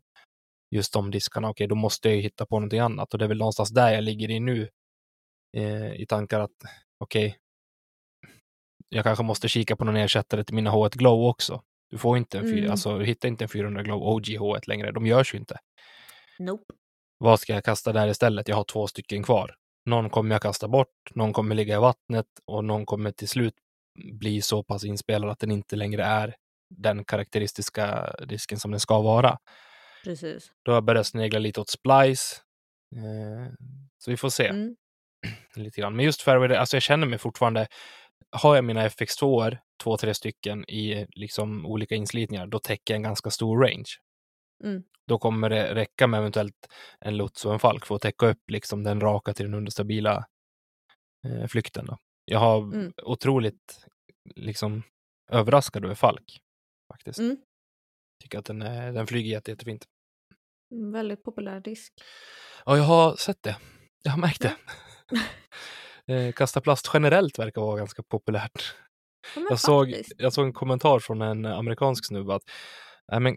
just 0.74 0.92
de 0.92 1.10
diskarna, 1.10 1.48
okej, 1.48 1.66
då 1.66 1.74
måste 1.74 2.08
jag 2.08 2.16
ju 2.16 2.22
hitta 2.22 2.46
på 2.46 2.58
någonting 2.58 2.80
annat. 2.80 3.12
Och 3.12 3.18
det 3.18 3.24
är 3.24 3.28
väl 3.28 3.38
någonstans 3.38 3.70
där 3.70 3.92
jag 3.92 4.04
ligger 4.04 4.30
i 4.30 4.40
nu, 4.40 4.68
eh, 5.56 5.92
i 6.00 6.06
tankar 6.08 6.40
att, 6.40 6.50
okej, 7.04 7.36
jag 8.88 9.04
kanske 9.04 9.24
måste 9.24 9.48
kika 9.48 9.76
på 9.76 9.84
någon 9.84 9.96
ersättare 9.96 10.44
till 10.44 10.54
mina 10.54 10.70
H1 10.70 10.96
Glow 10.98 11.28
också. 11.28 11.62
Du 11.90 11.98
får 11.98 12.16
inte 12.18 12.38
en, 12.38 12.46
Mm. 12.52 12.70
alltså, 12.70 12.98
du 12.98 13.04
hittar 13.04 13.28
inte 13.28 13.44
en 13.44 13.48
400 13.48 13.82
Glow 13.82 14.02
OG 14.02 14.24
H1 14.38 14.68
längre, 14.68 14.92
de 14.92 15.06
görs 15.06 15.34
ju 15.34 15.38
inte. 15.38 15.58
Nope. 16.38 16.74
Vad 17.18 17.40
ska 17.40 17.52
jag 17.54 17.64
kasta 17.64 17.92
där 17.92 18.08
istället? 18.08 18.48
Jag 18.48 18.56
har 18.56 18.64
två 18.64 18.86
stycken 18.86 19.22
kvar. 19.22 19.54
Någon 19.86 20.10
kommer 20.10 20.34
jag 20.34 20.42
kasta 20.42 20.68
bort, 20.68 20.92
någon 21.14 21.32
kommer 21.32 21.54
ligga 21.54 21.76
i 21.76 21.78
vattnet 21.78 22.26
och 22.44 22.64
någon 22.64 22.86
kommer 22.86 23.10
till 23.10 23.28
slut 23.28 23.54
bli 24.12 24.42
så 24.42 24.62
pass 24.62 24.84
inspelad 24.84 25.30
att 25.30 25.38
den 25.38 25.50
inte 25.50 25.76
längre 25.76 26.04
är 26.04 26.34
den 26.70 27.04
karaktäristiska 27.04 28.14
disken 28.28 28.58
som 28.58 28.70
den 28.70 28.80
ska 28.80 29.00
vara. 29.00 29.38
Precis. 30.04 30.52
Då 30.64 30.72
har 30.72 30.76
jag 30.76 30.84
börjat 30.84 31.06
snegla 31.06 31.38
lite 31.38 31.60
åt 31.60 31.70
splice. 31.70 32.42
Eh, 32.96 33.52
så 33.98 34.10
vi 34.10 34.16
får 34.16 34.30
se 34.30 34.46
Mm. 34.46 34.76
lite 35.56 35.80
grann. 35.80 35.96
Men 35.96 36.04
just 36.04 36.22
fairway, 36.22 36.56
alltså 36.56 36.76
jag 36.76 36.82
känner 36.82 37.06
mig 37.06 37.18
fortfarande, 37.18 37.66
har 38.30 38.54
jag 38.54 38.64
mina 38.64 38.88
FX2, 38.88 39.56
två, 39.82 39.96
tre 39.96 40.14
stycken 40.14 40.70
i 40.70 41.06
liksom 41.10 41.66
olika 41.66 41.94
inslitningar, 41.94 42.46
då 42.46 42.58
täcker 42.58 42.94
jag 42.94 42.96
en 42.96 43.02
ganska 43.02 43.30
stor 43.30 43.60
range. 43.62 43.90
Mm. 44.64 44.82
Då 45.06 45.18
kommer 45.18 45.50
det 45.50 45.74
räcka 45.74 46.06
med 46.06 46.18
eventuellt 46.18 46.68
en 47.00 47.16
lots 47.16 47.44
och 47.44 47.52
en 47.52 47.58
falk 47.58 47.86
för 47.86 47.94
att 47.94 48.02
täcka 48.02 48.26
upp 48.26 48.50
liksom 48.50 48.84
den 48.84 49.00
raka 49.00 49.34
till 49.34 49.44
den 49.44 49.54
understabila 49.54 50.26
eh, 51.26 51.46
flykten. 51.46 51.86
Då. 51.86 51.98
Jag 52.30 52.38
har 52.38 52.58
Mm. 52.58 52.92
otroligt 53.02 53.84
liksom 54.34 54.82
överraskad 55.30 55.84
över 55.84 55.94
falk 55.94 56.38
faktiskt. 56.92 57.18
Mm. 57.18 57.36
Tycker 58.22 58.38
att 58.38 58.44
den, 58.44 58.62
är, 58.62 58.92
den 58.92 59.06
flyger 59.06 59.30
jätte, 59.30 59.50
jättefint. 59.50 59.84
Mm, 60.74 60.92
Väldigt 60.92 61.22
populär 61.22 61.60
disk. 61.60 61.92
Ja, 62.64 62.76
jag 62.76 62.84
har 62.84 63.16
sett 63.16 63.42
det. 63.42 63.56
Jag 64.02 64.10
har 64.12 64.18
märkt 64.18 64.40
det. 64.42 64.56
Eh, 66.08 66.32
Kasta 66.32 66.60
plast 66.60 66.90
generellt 66.94 67.38
verkar 67.38 67.60
vara 67.60 67.76
ganska 67.78 68.02
populärt. 68.02 68.74
Ja, 69.36 69.46
Jag 69.50 69.60
såg, 69.60 70.02
jag 70.16 70.32
såg 70.32 70.46
en 70.46 70.52
kommentar 70.52 70.98
från 70.98 71.22
en 71.22 71.44
amerikansk 71.46 72.06
snubbe 72.06 72.34
att 72.34 72.42
Nej, 73.12 73.20
men, 73.20 73.34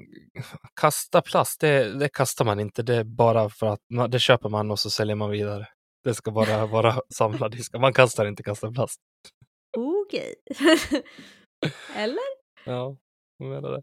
kasta 0.82 1.22
plast, 1.22 1.62
det, 1.62 2.00
det 2.00 2.10
kastar 2.10 2.46
man 2.46 2.60
inte. 2.60 2.84
Det 2.84 2.96
är 2.96 3.04
bara 3.04 3.50
för 3.50 3.68
att 3.68 3.80
det 4.12 4.20
köper 4.20 4.50
man 4.50 4.72
och 4.72 4.80
så 4.80 4.90
säljer 4.90 5.16
man 5.16 5.30
vidare. 5.30 5.68
Det 6.04 6.14
ska 6.14 6.32
bara 6.32 6.66
vara 6.66 7.02
samlad 7.14 7.52
diskar. 7.52 7.80
Man 7.80 7.94
kastar 7.94 8.26
inte 8.26 8.44
kasta 8.44 8.72
plast. 8.72 9.00
Okej. 9.78 10.36
Eller? 11.96 12.40
Ja, 12.66 12.98
jag 13.38 13.50
menar 13.50 13.72
det. 13.72 13.82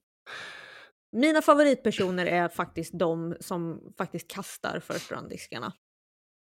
Mina 1.16 1.42
favoritpersoner 1.42 2.26
är 2.26 2.48
faktiskt 2.48 2.98
de 2.98 3.36
som 3.40 3.92
faktiskt 3.98 4.30
kastar 4.30 4.80
first 4.80 5.10
round-diskarna. 5.12 5.72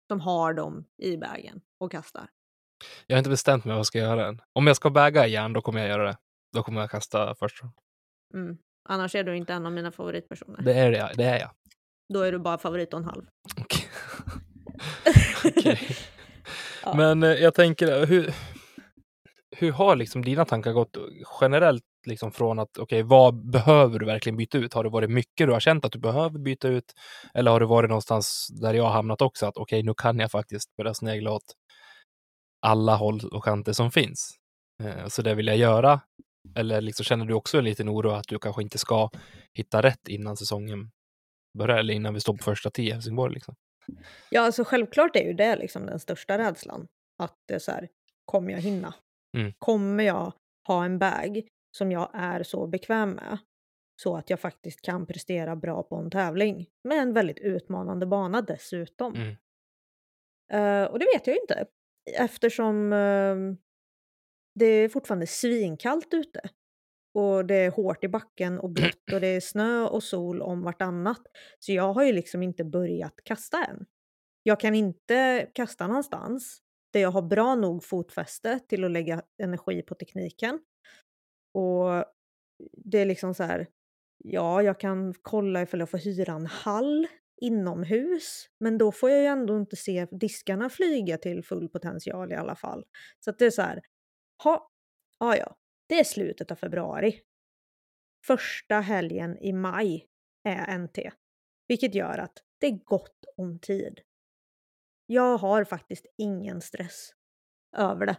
De 0.10 0.20
har 0.20 0.54
dem 0.54 0.86
i 1.02 1.18
bagen 1.18 1.62
och 1.80 1.92
kastar. 1.92 2.30
Jag 3.08 3.16
har 3.16 3.18
inte 3.18 3.30
bestämt 3.30 3.66
mig 3.66 3.72
vad 3.72 3.80
jag 3.80 3.86
ska 3.86 4.00
göra 4.00 4.28
än. 4.28 4.42
Om 4.54 4.68
jag 4.68 4.76
ska 4.76 4.90
väga 4.90 5.28
igen, 5.28 5.54
då 5.54 5.62
kommer 5.62 5.80
jag 5.80 5.90
göra 5.90 6.08
det. 6.08 6.18
Då 6.56 6.64
kommer 6.64 6.82
jag 6.82 6.90
kasta 6.90 7.36
först. 7.36 7.62
Mm. 8.34 8.58
Annars 8.90 9.16
är 9.16 9.24
du 9.24 9.38
inte 9.38 9.54
en 9.54 9.66
av 9.66 9.72
mina 9.72 9.92
favoritpersoner. 9.92 10.62
Det 10.62 10.74
är 10.74 10.92
det, 10.92 11.12
det 11.16 11.24
är 11.24 11.40
jag. 11.40 11.52
Då 12.14 12.22
är 12.22 12.32
du 12.32 12.40
bara 12.40 12.58
favorit 12.58 12.94
och 12.94 13.00
en 13.00 13.06
halv. 13.06 13.26
Okej. 13.62 13.79
Ja. 16.84 16.94
Men 16.94 17.24
eh, 17.24 17.30
jag 17.30 17.54
tänker, 17.54 18.06
hur, 18.06 18.34
hur 19.58 19.72
har 19.72 19.96
liksom 19.96 20.26
dina 20.26 20.46
tankar 20.46 20.72
gått 20.74 20.98
generellt 21.42 21.84
liksom 22.06 22.32
från 22.32 22.60
att 22.60 22.78
okej, 22.78 23.04
vad 23.04 23.52
behöver 23.52 24.00
du 24.00 24.06
verkligen 24.06 24.38
byta 24.38 24.58
ut? 24.58 24.74
Har 24.74 24.84
det 24.84 24.90
varit 24.90 25.10
mycket 25.10 25.48
du 25.48 25.54
har 25.54 25.60
känt 25.60 25.86
att 25.86 25.92
du 25.92 26.00
behöver 26.00 26.40
byta 26.40 26.68
ut? 26.68 26.94
Eller 27.34 27.52
har 27.52 27.60
det 27.60 27.66
varit 27.66 27.90
någonstans 27.90 28.48
där 28.62 28.74
jag 28.74 28.84
har 28.84 28.92
hamnat 28.92 29.22
också 29.22 29.46
att 29.46 29.58
okej, 29.58 29.84
nu 29.84 29.94
kan 29.98 30.20
jag 30.20 30.32
faktiskt 30.32 30.76
börja 30.78 30.94
snegla 30.94 31.32
åt 31.32 31.54
alla 32.62 32.96
håll 32.96 33.22
och 33.32 33.44
kanter 33.44 33.74
som 33.74 33.92
finns. 33.92 34.32
Eh, 34.84 35.08
Så 35.08 35.22
det 35.22 35.36
vill 35.36 35.48
jag 35.48 35.58
göra. 35.58 36.02
Eller 36.56 36.82
liksom, 36.82 37.04
känner 37.04 37.26
du 37.26 37.34
också 37.34 37.58
en 37.58 37.64
liten 37.64 37.90
oro 37.90 38.10
att 38.12 38.28
du 38.28 38.40
kanske 38.40 38.62
inte 38.62 38.78
ska 38.78 39.10
hitta 39.54 39.82
rätt 39.82 40.08
innan 40.08 40.38
säsongen 40.38 40.92
börjar 41.58 41.78
eller 41.78 41.94
innan 41.94 42.14
vi 42.14 42.20
står 42.20 42.34
på 42.38 42.44
första 42.44 42.70
tio 42.72 42.90
i 42.90 42.94
Helsingborg? 42.94 43.34
Liksom? 43.34 43.56
Ja, 44.30 44.42
alltså 44.42 44.64
självklart 44.64 45.16
är 45.16 45.24
ju 45.24 45.34
det 45.34 45.56
liksom 45.56 45.86
den 45.86 46.00
största 46.00 46.38
rädslan. 46.38 46.88
Att 47.18 47.38
det 47.48 47.54
är 47.54 47.60
så 47.60 47.72
här, 47.72 47.90
kommer 48.26 48.52
jag 48.52 48.60
hinna? 48.60 48.94
Mm. 49.38 49.54
Kommer 49.60 50.04
jag 50.04 50.34
ha 50.68 50.86
en 50.86 51.00
bag 51.00 51.48
som 51.78 51.92
jag 51.92 52.10
är 52.14 52.44
så 52.44 52.68
bekväm 52.68 53.12
med? 53.12 53.38
Så 54.02 54.18
att 54.18 54.30
jag 54.30 54.40
faktiskt 54.40 54.82
kan 54.82 55.06
prestera 55.06 55.56
bra 55.56 55.84
på 55.84 55.96
en 55.96 56.12
tävling. 56.12 56.68
Med 56.84 56.98
en 56.98 57.14
väldigt 57.14 57.40
utmanande 57.40 58.06
bana 58.06 58.42
dessutom. 58.42 59.16
Mm. 59.16 59.36
Eh, 60.54 60.92
och 60.92 61.00
det 61.00 61.06
vet 61.16 61.28
jag 61.28 61.36
ju 61.36 61.42
inte. 61.42 61.66
Eftersom 62.18 62.94
eh, 62.94 63.36
det 64.56 64.66
är 64.66 64.90
fortfarande 64.90 65.28
svinkallt 65.28 66.14
ute. 66.14 66.50
Och 67.14 67.46
det 67.46 67.56
är 67.56 67.72
hårt 67.72 68.04
i 68.04 68.08
backen 68.08 68.60
och 68.60 68.70
blött 68.74 69.14
och 69.14 69.22
det 69.22 69.28
är 69.28 69.40
snö 69.40 69.82
och 69.82 70.04
sol 70.04 70.42
om 70.42 70.62
vartannat. 70.62 71.22
Så 71.60 71.72
jag 71.72 71.94
har 71.94 72.04
ju 72.04 72.14
liksom 72.14 72.44
inte 72.44 72.64
börjat 72.64 73.16
kasta 73.24 73.66
än. 73.66 73.86
Jag 74.44 74.60
kan 74.60 74.76
inte 74.76 75.50
kasta 75.54 75.88
någonstans 75.88 76.62
där 76.94 77.00
jag 77.00 77.12
har 77.12 77.22
bra 77.22 77.56
nog 77.56 77.84
fotfäste 77.84 78.60
till 78.60 78.84
att 78.84 78.92
lägga 78.92 79.22
energi 79.44 79.82
på 79.82 79.96
tekniken. 79.96 80.60
Och 81.54 82.06
det 82.78 83.00
är 83.00 83.06
liksom 83.06 83.34
så 83.34 83.44
här, 83.44 83.68
ja, 84.18 84.62
jag 84.62 84.80
kan 84.80 85.14
kolla 85.22 85.62
ifall 85.62 85.80
jag 85.80 85.90
får 85.90 85.98
hyra 85.98 86.34
en 86.34 86.46
hall 86.46 87.08
inomhus, 87.42 88.50
men 88.60 88.78
då 88.78 88.92
får 88.92 89.10
jag 89.10 89.20
ju 89.20 89.26
ändå 89.26 89.58
inte 89.58 89.76
se 89.76 90.08
diskarna 90.12 90.70
flyga 90.70 91.18
till 91.18 91.44
full 91.44 91.70
potential 91.70 92.32
i 92.32 92.36
alla 92.36 92.56
fall. 92.56 92.86
Så 93.20 93.30
att 93.30 93.40
det 93.40 93.46
är 93.46 93.52
så 93.52 93.62
här, 93.62 93.82
ha, 94.44 94.72
ja, 95.20 95.38
ja, 95.38 95.56
det 95.90 96.00
är 96.00 96.04
slutet 96.04 96.52
av 96.52 96.56
februari. 96.56 97.22
Första 98.26 98.80
helgen 98.80 99.38
i 99.38 99.54
maj 99.54 100.06
är 100.44 100.78
NT, 100.78 101.00
vilket 101.68 101.96
gör 101.96 102.18
att 102.18 102.44
det 102.60 102.68
är 102.68 102.80
gott 102.86 103.26
om 103.38 103.60
tid. 103.60 104.02
Jag 105.06 105.38
har 105.38 105.64
faktiskt 105.64 106.06
ingen 106.18 106.62
stress 106.62 107.12
över 107.78 108.06
det. 108.06 108.18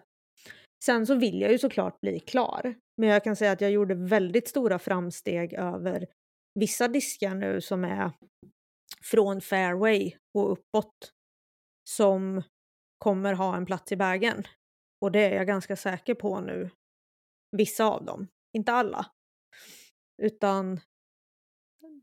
Sen 0.85 1.07
så 1.07 1.15
vill 1.15 1.41
jag 1.41 1.53
ju 1.53 1.59
såklart 1.59 2.01
bli 2.01 2.21
klar, 2.21 2.75
men 2.97 3.09
jag 3.09 3.25
kan 3.25 3.37
säga 3.37 3.53
att 3.53 3.61
jag 3.61 3.71
gjorde 3.71 3.95
väldigt 3.95 4.49
stora 4.49 4.79
framsteg 4.79 5.53
över 5.53 6.07
vissa 6.55 6.89
diskar 6.89 7.35
nu 7.35 7.61
som 7.61 7.85
är 7.85 8.13
från 9.03 9.41
fairway 9.41 10.13
och 10.39 10.53
uppåt 10.53 11.13
som 11.89 12.43
kommer 12.99 13.33
ha 13.33 13.57
en 13.57 13.67
plats 13.67 13.93
i 13.93 13.97
bagen. 13.97 14.45
Och 15.01 15.13
det 15.13 15.21
är 15.21 15.37
jag 15.37 15.47
ganska 15.47 15.77
säker 15.77 16.15
på 16.15 16.41
nu. 16.41 16.71
Vissa 17.57 17.85
av 17.85 18.05
dem, 18.05 18.29
inte 18.53 18.73
alla. 18.73 19.07
Utan 20.23 20.81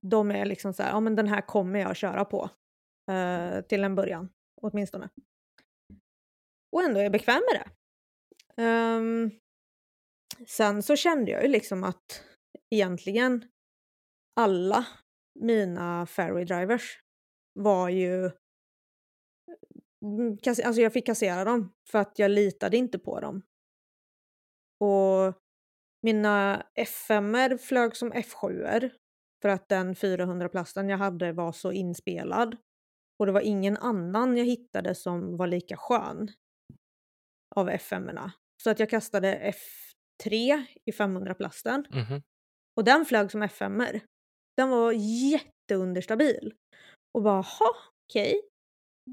de 0.02 0.32
är 0.32 0.46
liksom 0.46 0.74
så 0.74 0.84
här, 0.84 0.90
ja 0.90 1.00
men 1.00 1.16
den 1.16 1.28
här 1.28 1.42
kommer 1.42 1.80
jag 1.80 1.96
köra 1.96 2.26
på. 2.26 2.50
Eh, 3.12 3.62
till 3.62 3.84
en 3.84 3.96
början, 3.96 4.30
åtminstone. 4.62 5.10
Och 6.72 6.84
ändå 6.84 7.00
är 7.00 7.04
jag 7.04 7.12
bekväm 7.12 7.42
med 7.54 7.62
det. 7.62 7.72
Um, 8.64 9.32
sen 10.48 10.84
så 10.84 10.96
kände 10.96 11.32
jag 11.32 11.44
ju 11.44 11.50
liksom 11.50 11.84
att 11.84 12.24
egentligen 12.76 13.46
alla 14.40 14.88
mina 15.40 16.06
fairway 16.06 16.46
drivers 16.46 17.00
var 17.54 17.90
ju... 17.90 18.32
Mm, 20.06 20.38
alltså 20.46 20.82
jag 20.82 20.94
fick 20.94 21.06
kassera 21.06 21.44
dem 21.44 21.74
för 21.90 22.00
att 22.00 22.20
jag 22.20 22.32
litade 22.32 22.78
inte 22.78 23.00
på 23.00 23.20
dem. 23.20 23.42
Och 24.80 25.34
mina 26.04 26.66
F5 26.80 27.58
flög 27.58 27.96
som 27.96 28.14
F7 28.14 28.90
för 29.42 29.50
att 29.50 29.70
den 29.70 29.96
400-plasten 29.96 30.90
jag 30.90 30.98
hade 30.98 31.32
var 31.32 31.52
så 31.52 31.72
inspelad. 31.72 32.58
Och 33.20 33.26
det 33.26 33.32
var 33.32 33.42
ingen 33.42 33.78
annan 33.78 34.38
jag 34.38 34.46
hittade 34.46 34.96
som 34.96 35.38
var 35.38 35.48
lika 35.48 35.78
skön 35.78 36.28
av 37.56 37.70
F5. 37.70 38.32
Så 38.64 38.70
att 38.70 38.80
jag 38.80 38.90
kastade 38.90 39.54
F3 40.24 40.64
i 40.86 40.92
500-plasten 40.92 41.86
Mhm. 41.90 42.22
och 42.78 42.84
den 42.84 43.06
flög 43.06 43.32
som 43.32 43.44
F5. 43.44 44.00
Den 44.58 44.70
var 44.70 44.92
jätteunderstabil. 45.32 46.54
Och 47.14 47.24
bara, 47.24 47.42
ha, 47.42 47.76
okej. 48.10 48.42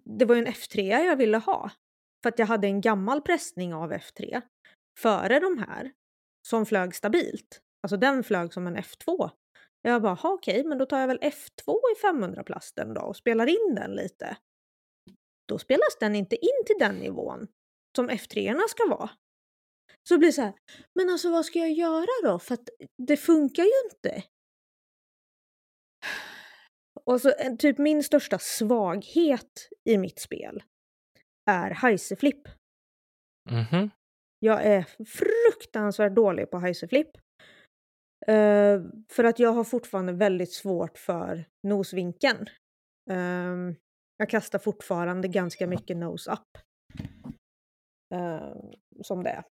Det 0.05 0.24
var 0.24 0.35
ju 0.35 0.40
en 0.40 0.46
F3 0.53 0.81
jag 1.05 1.16
ville 1.16 1.38
ha. 1.38 1.70
För 2.22 2.29
att 2.29 2.38
jag 2.38 2.46
hade 2.46 2.66
en 2.66 2.81
gammal 2.81 3.22
pressning 3.22 3.74
av 3.74 3.92
F3 3.92 4.42
före 4.98 5.40
de 5.40 5.59
här 5.59 5.92
som 6.48 6.66
flög 6.66 6.94
stabilt. 6.94 7.61
Alltså 7.83 7.96
den 7.96 8.24
flög 8.24 8.52
som 8.52 8.66
en 8.66 8.76
F2. 8.76 9.30
Jag 9.83 10.02
bara, 10.02 10.12
okej, 10.12 10.30
okej, 10.30 10.64
men 10.64 10.78
då 10.78 10.87
tar 10.87 11.00
jag 11.00 11.09
väl 11.09 11.18
F2 11.18 11.74
i 11.96 12.07
500-plasten 12.07 12.94
då 12.94 13.00
och 13.00 13.16
spelar 13.16 13.46
in 13.46 13.74
den 13.74 13.90
lite. 13.90 14.37
Då 15.48 15.59
spelas 15.59 15.96
den 16.00 16.14
inte 16.14 16.37
in 16.37 16.64
till 16.66 16.76
den 16.78 16.94
nivån 16.94 17.48
som 17.96 18.11
F3 18.11 18.61
ska 18.68 18.88
vara. 18.88 19.11
Så 20.09 20.14
det 20.14 20.18
blir 20.18 20.33
så 20.33 20.42
här, 20.42 20.52
men 20.94 21.11
alltså 21.11 21.30
vad 21.30 21.46
ska 21.46 21.59
jag 21.59 21.72
göra 21.72 22.07
då? 22.22 22.38
För 22.38 22.54
att 22.54 22.68
det 23.07 23.16
funkar 23.16 23.62
ju 23.62 23.72
inte. 23.90 24.24
Och 27.04 27.20
så 27.20 27.28
eh, 27.28 27.57
typ 27.57 27.78
min 27.78 28.02
största 28.02 28.38
svaghet 28.38 29.68
i 29.85 29.98
mitt 29.98 30.18
spel 30.18 30.62
är 31.50 31.70
hajseflipp. 31.70 32.48
Mm 33.50 33.64
-hmm. 33.64 33.90
Jag 34.44 34.64
är 34.64 34.87
fruktansvärt 35.04 36.14
dålig 36.14 36.50
på 36.50 36.59
heiserflip. 36.59 37.09
Uh, 38.28 38.35
eh, 38.35 38.83
för 39.11 39.24
att 39.24 39.38
jag 39.38 39.52
har 39.52 39.64
fortfarande 39.64 40.12
väldigt 40.12 40.52
svårt 40.52 40.98
för 40.98 41.44
nosvinkeln. 41.62 42.46
Uh, 43.11 43.74
jag 44.16 44.30
kastar 44.30 44.59
fortfarande 44.59 45.28
ganska 45.28 45.66
mycket 45.66 45.96
nose 45.96 46.33
up. 46.33 46.59
Uh, 48.14 48.70
som 49.02 49.22
det 49.22 49.30
är. 49.30 49.44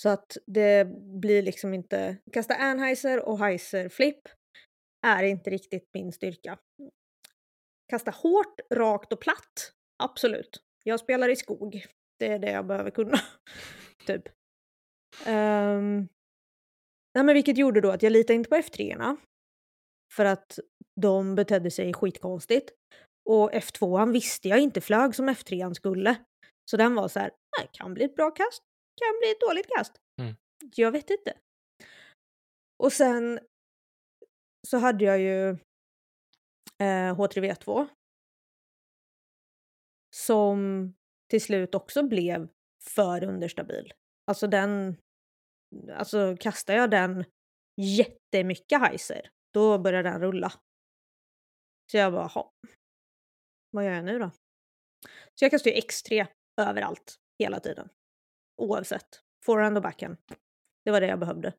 Så 0.00 0.08
att 0.08 0.36
det 0.46 0.84
blir 1.20 1.42
liksom 1.42 1.74
inte... 1.74 2.16
Kasta 2.32 2.54
anheiser 2.54 3.28
och 3.28 3.38
Heiser 3.38 3.88
flip 3.88 4.28
är 5.06 5.22
inte 5.22 5.50
riktigt 5.50 5.88
min 5.94 6.12
styrka. 6.12 6.58
Kasta 7.88 8.10
hårt, 8.10 8.60
rakt 8.70 9.12
och 9.12 9.20
platt. 9.20 9.72
Absolut. 10.02 10.62
Jag 10.84 11.00
spelar 11.00 11.28
i 11.28 11.36
skog. 11.36 11.86
Det 12.20 12.26
är 12.26 12.38
det 12.38 12.50
jag 12.50 12.66
behöver 12.66 12.90
kunna. 12.90 13.18
typ. 14.06 14.28
Um, 15.26 16.08
nej, 17.14 17.24
men 17.24 17.34
vilket 17.34 17.58
gjorde 17.58 17.80
då 17.80 17.90
att 17.90 18.02
jag 18.02 18.12
litade 18.12 18.34
inte 18.34 18.50
på 18.50 18.56
F3. 18.56 19.16
För 20.12 20.24
att 20.24 20.58
de 21.00 21.34
betedde 21.34 21.70
sig 21.70 21.94
skitkonstigt. 21.94 22.70
Och 23.28 23.52
F2 23.52 24.12
visste 24.12 24.48
jag 24.48 24.58
inte 24.58 24.80
flög 24.80 25.14
som 25.14 25.28
F3 25.28 25.74
skulle. 25.74 26.24
Så 26.70 26.76
den 26.76 26.94
var 26.94 27.08
så 27.08 27.20
här, 27.20 27.30
"Nej, 27.58 27.68
kan 27.72 27.94
bli 27.94 28.04
ett 28.04 28.16
bra 28.16 28.30
kast, 28.30 28.62
kan 29.00 29.18
bli 29.20 29.30
ett 29.30 29.40
dåligt 29.40 29.66
kast. 29.76 29.92
Mm. 30.20 30.34
Jag 30.76 30.92
vet 30.92 31.10
inte. 31.10 31.38
Och 32.82 32.92
sen 32.92 33.40
så 34.68 34.78
hade 34.78 35.04
jag 35.04 35.20
ju 35.20 35.48
eh, 36.78 37.14
H3V2. 37.16 37.88
Som 40.16 40.92
till 41.30 41.42
slut 41.42 41.74
också 41.74 42.02
blev 42.02 42.48
för 42.84 43.24
understabil. 43.24 43.92
Alltså 44.26 44.46
den, 44.46 44.96
alltså 45.92 46.36
kastar 46.40 46.74
jag 46.74 46.90
den 46.90 47.24
jättemycket 47.76 48.80
heiser, 48.80 49.30
då 49.54 49.78
börjar 49.78 50.02
den 50.02 50.20
rulla. 50.20 50.52
Så 51.90 51.96
jag 51.96 52.12
bara, 52.12 52.30
"Jaha, 52.34 52.50
vad 53.70 53.84
gör 53.84 53.92
jag 53.92 54.04
nu 54.04 54.18
då? 54.18 54.30
Så 55.34 55.44
jag 55.44 55.50
kastar 55.50 55.70
ju 55.70 55.76
X3 55.80 56.26
överallt, 56.60 57.16
hela 57.38 57.60
tiden. 57.60 57.88
Oavsett. 58.56 59.22
Forehand 59.44 59.76
och 59.76 59.82
backhand. 59.82 60.16
Det 60.84 60.90
var 60.90 61.00
det 61.00 61.06
jag 61.06 61.18
behövde. 61.18 61.52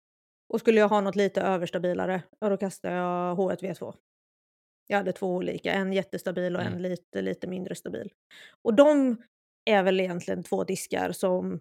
Och 0.53 0.59
skulle 0.59 0.79
jag 0.79 0.89
ha 0.89 1.01
något 1.01 1.15
lite 1.15 1.41
överstabilare, 1.41 2.23
ja 2.39 2.49
då 2.49 2.57
kastade 2.57 2.95
jag 2.95 3.37
H1V2. 3.37 3.95
Jag 4.87 4.97
hade 4.97 5.13
två 5.13 5.35
olika, 5.35 5.71
en 5.73 5.93
jättestabil 5.93 6.55
och 6.55 6.61
en 6.61 6.67
Mm. 6.67 6.81
lite, 6.81 7.21
lite 7.21 7.47
mindre 7.47 7.75
stabil. 7.75 8.13
Och 8.61 8.73
de 8.73 9.23
är 9.65 9.83
väl 9.83 9.99
egentligen 9.99 10.43
två 10.43 10.63
diskar 10.63 11.11
som 11.11 11.59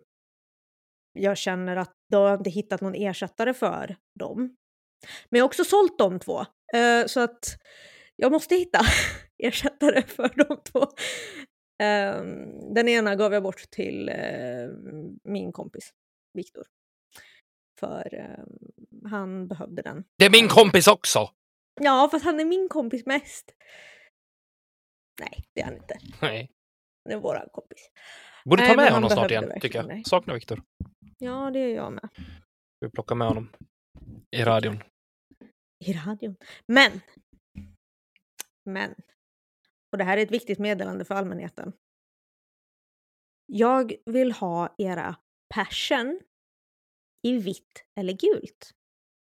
jag 1.12 1.36
känner 1.36 1.76
att 1.76 1.94
jag 2.09 2.18
har 2.18 2.38
inte 2.38 2.51
hittat 2.51 2.80
någon 2.80 2.94
ersättare 2.94 3.55
för 3.55 3.96
dem. 4.18 4.57
Men 5.28 5.38
jag 5.38 5.44
har 5.44 5.48
också 5.48 5.64
sålt 5.64 5.98
de 5.98 6.18
två. 6.18 6.40
Eh, 6.74 7.07
så 7.07 7.20
att 7.20 7.57
jag 8.16 8.32
måste 8.32 8.55
hitta 8.55 8.80
ersättare 9.38 10.03
för 10.03 10.32
de 10.36 10.62
två. 10.72 10.86
Ehm, 11.82 12.74
den 12.74 12.88
ena 12.88 13.16
gav 13.16 13.32
jag 13.32 13.42
bort 13.42 13.70
till 13.70 14.09
eh, 14.09 14.68
min 15.24 15.53
kompis 15.53 15.92
Viktor. 16.34 16.64
För 17.80 18.14
ehm, 18.14 19.11
han 19.11 19.48
behövde 19.48 19.82
den. 19.82 20.05
Det 20.18 20.24
är 20.24 20.30
min 20.30 20.48
kompis 20.48 20.88
också! 20.88 21.30
Ja, 21.80 22.09
fast 22.11 22.24
han 22.24 22.40
är 22.40 22.44
min 22.44 22.68
kompis 22.68 23.07
mest. 23.07 23.55
Nej, 25.20 25.44
det 25.55 25.61
är 25.61 25.64
han 25.64 25.74
inte. 25.74 25.98
Nej. 26.22 26.51
Det 27.05 27.12
är 27.12 27.18
våran 27.18 27.48
kompis. 27.53 27.90
Borde 28.44 28.62
ta 28.62 28.68
Nej, 28.68 28.76
med 28.76 28.84
han 28.84 28.94
honom 28.94 29.11
snart 29.11 29.30
igen, 29.30 29.53
tycker 29.61 29.78
jag. 29.78 29.88
dig. 29.88 30.03
Saknar 30.07 30.34
Viktor. 30.34 30.62
Ja, 31.18 31.51
det 31.51 31.59
är 31.59 31.74
jag 31.74 31.92
med. 31.92 32.09
Vi 32.80 32.90
plockar 32.90 33.14
med 33.14 33.28
honom 33.28 33.53
i 34.30 34.44
radion. 34.44 34.82
I 35.84 35.92
radion. 35.92 36.36
Men! 36.66 37.01
Men. 38.64 38.94
Och 39.92 39.98
det 39.98 40.05
här 40.05 40.16
är 40.16 40.22
ett 40.22 40.30
viktigt 40.30 40.59
meddelande 40.59 41.05
för 41.05 41.14
allmänheten. 41.14 41.72
Jag 43.46 43.92
vill 44.07 44.32
ha 44.32 44.74
era 44.78 45.16
passion 45.55 46.20
i 47.22 47.38
vitt 47.38 47.84
eller 48.01 48.12
gult. 48.12 48.70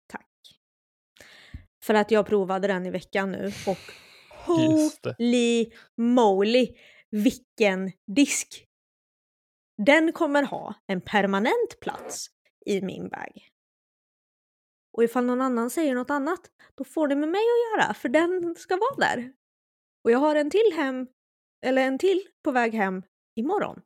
Tack. 0.06 0.28
För 1.84 1.94
att 1.94 2.10
jag 2.10 2.26
provade 2.26 2.68
den 2.68 2.86
i 2.86 2.90
veckan 2.90 3.32
nu 3.32 3.46
och 3.66 3.78
holy 4.46 5.70
moly 5.96 6.76
vilken 7.12 7.92
disk! 8.06 8.66
Den 9.86 10.12
kommer 10.12 10.42
ha 10.42 10.74
en 10.86 11.00
permanent 11.00 11.80
plats 11.80 12.30
i 12.66 12.80
min 12.80 13.08
bag. 13.08 13.48
Och 14.96 15.04
ifall 15.04 15.24
någon 15.24 15.40
annan 15.40 15.70
säger 15.70 15.94
något 15.94 16.10
annat, 16.10 16.50
då 16.74 16.84
får 16.84 17.08
det 17.08 17.16
med 17.16 17.28
mig 17.28 17.40
att 17.40 17.80
göra, 17.80 17.94
för 17.94 18.08
den 18.08 18.54
ska 18.54 18.76
vara 18.76 18.96
där. 18.96 19.32
Och 20.04 20.10
jag 20.10 20.18
har 20.18 20.36
en 20.36 20.50
till 20.50 20.72
hem, 20.76 21.06
eller 21.66 21.82
en 21.82 21.98
till 21.98 22.28
på 22.44 22.52
väg 22.52 22.74
hem 22.74 23.02
imorgon. 23.40 23.82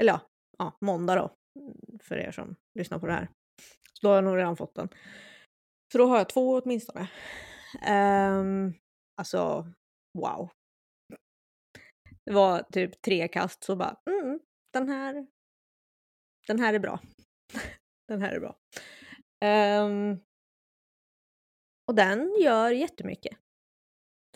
Eller 0.00 0.12
ja, 0.12 0.20
ja 0.58 0.76
måndag 0.80 1.14
då, 1.14 1.36
mm, 1.60 1.98
för 2.02 2.16
er 2.16 2.32
som 2.32 2.56
lyssnar 2.74 2.98
på 2.98 3.06
det 3.06 3.12
här. 3.12 3.28
Så 3.92 4.06
då 4.06 4.08
har 4.08 4.14
jag 4.14 4.24
nog 4.24 4.36
redan 4.36 4.56
fått 4.56 4.74
den. 4.74 4.88
Så 5.92 5.98
då 5.98 6.06
har 6.06 6.18
jag 6.18 6.28
två 6.28 6.54
åtminstone. 6.54 7.10
Um, 7.88 8.74
alltså, 9.16 9.72
wow. 10.18 10.50
Det 12.24 12.32
var 12.32 12.62
typ 12.62 13.02
tre 13.02 13.28
kast 13.28 13.64
så 13.64 13.76
bara, 13.76 13.96
mm, 14.06 14.20
mm 14.20 14.40
den 14.72 14.88
här, 14.88 15.26
den 16.46 16.60
här 16.60 16.74
är 16.74 16.78
bra. 16.78 17.00
den 18.08 18.22
här 18.22 18.32
är 18.32 18.40
bra. 18.40 18.58
Um, 19.84 20.20
och 21.86 21.94
den 21.94 22.36
gör 22.40 22.70
jättemycket. 22.70 23.38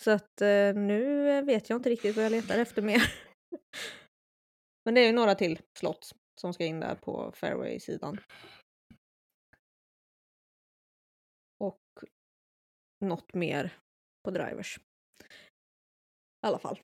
Så 0.01 0.11
att 0.11 0.43
uh, 0.43 0.75
nu 0.75 1.43
vet 1.43 1.71
jag 1.71 1.79
inte 1.79 1.91
riktigt 1.91 2.17
vad 2.17 2.25
jag 2.25 2.33
letar 2.33 2.59
efter 2.59 2.83
mer. 2.83 3.03
Men 4.85 4.95
det 4.95 5.01
är 5.01 5.07
ju 5.07 5.13
några 5.13 5.35
till 5.35 5.61
slott 5.79 6.13
som 6.41 6.55
ska 6.55 6.65
in 6.65 6.81
där 6.81 6.95
på 6.95 7.33
fairway-sidan. 7.33 8.21
Och 11.59 11.83
något 13.01 13.35
mer 13.35 13.79
på 14.25 14.31
drivers. 14.31 14.79
I 16.43 16.47
alla 16.47 16.59
fall. 16.59 16.81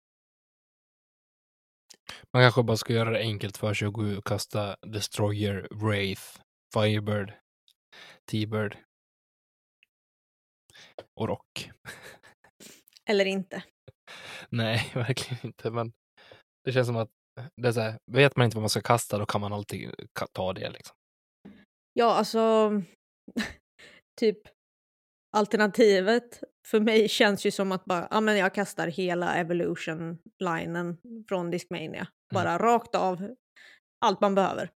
Man 2.32 2.42
kanske 2.42 2.62
bara 2.62 2.76
ska 2.76 2.92
göra 2.92 3.10
det 3.10 3.18
enkelt 3.18 3.56
för 3.56 3.74
sig 3.74 3.88
och 3.88 3.94
gå 3.94 4.06
ut 4.06 4.18
och 4.18 4.26
kasta 4.26 4.76
Destroyer, 4.86 5.68
Wraith, 5.70 6.22
Firebird, 6.74 7.32
T-Bird 8.30 8.78
och 11.20 11.28
Rock. 11.28 11.70
Eller 13.08 13.24
inte. 13.24 13.64
Nej, 14.48 14.90
verkligen 14.94 15.46
inte. 15.46 15.70
Men 15.70 15.92
det 16.64 16.72
känns 16.72 16.86
som 16.86 16.96
att 16.96 17.10
det 17.56 17.68
är 17.68 17.72
så 17.72 17.80
här, 17.80 17.98
vet 18.12 18.36
man 18.36 18.44
inte 18.44 18.56
vad 18.56 18.62
man 18.62 18.70
ska 18.70 18.80
kasta 18.80 19.18
då 19.18 19.26
kan 19.26 19.40
man 19.40 19.52
alltid 19.52 19.94
ta 20.32 20.52
det. 20.52 20.70
Liksom. 20.70 20.96
Ja, 21.92 22.14
alltså 22.14 22.72
typ 24.20 24.38
alternativet 25.36 26.42
för 26.70 26.80
mig 26.80 27.08
känns 27.08 27.46
ju 27.46 27.50
som 27.50 27.72
att 27.72 27.84
bara, 27.84 28.08
ja 28.10 28.20
men 28.20 28.36
jag 28.38 28.54
kastar 28.54 28.86
hela 28.86 29.34
evolution-linen 29.34 30.96
från 31.28 31.50
Discmania. 31.50 32.08
Bara 32.34 32.58
rakt 32.58 32.94
av, 32.94 33.34
allt 34.00 34.20
man 34.20 34.34
behöver. 34.34 34.70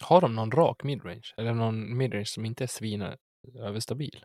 Har 0.00 0.20
de 0.20 0.34
någon 0.34 0.50
rak 0.50 0.82
midrange? 0.82 1.34
Eller 1.36 1.52
någon 1.54 1.96
midrange 1.96 2.24
som 2.26 2.44
inte 2.44 2.64
är 2.64 2.68
svin 2.68 3.04
överstabil? 3.58 4.24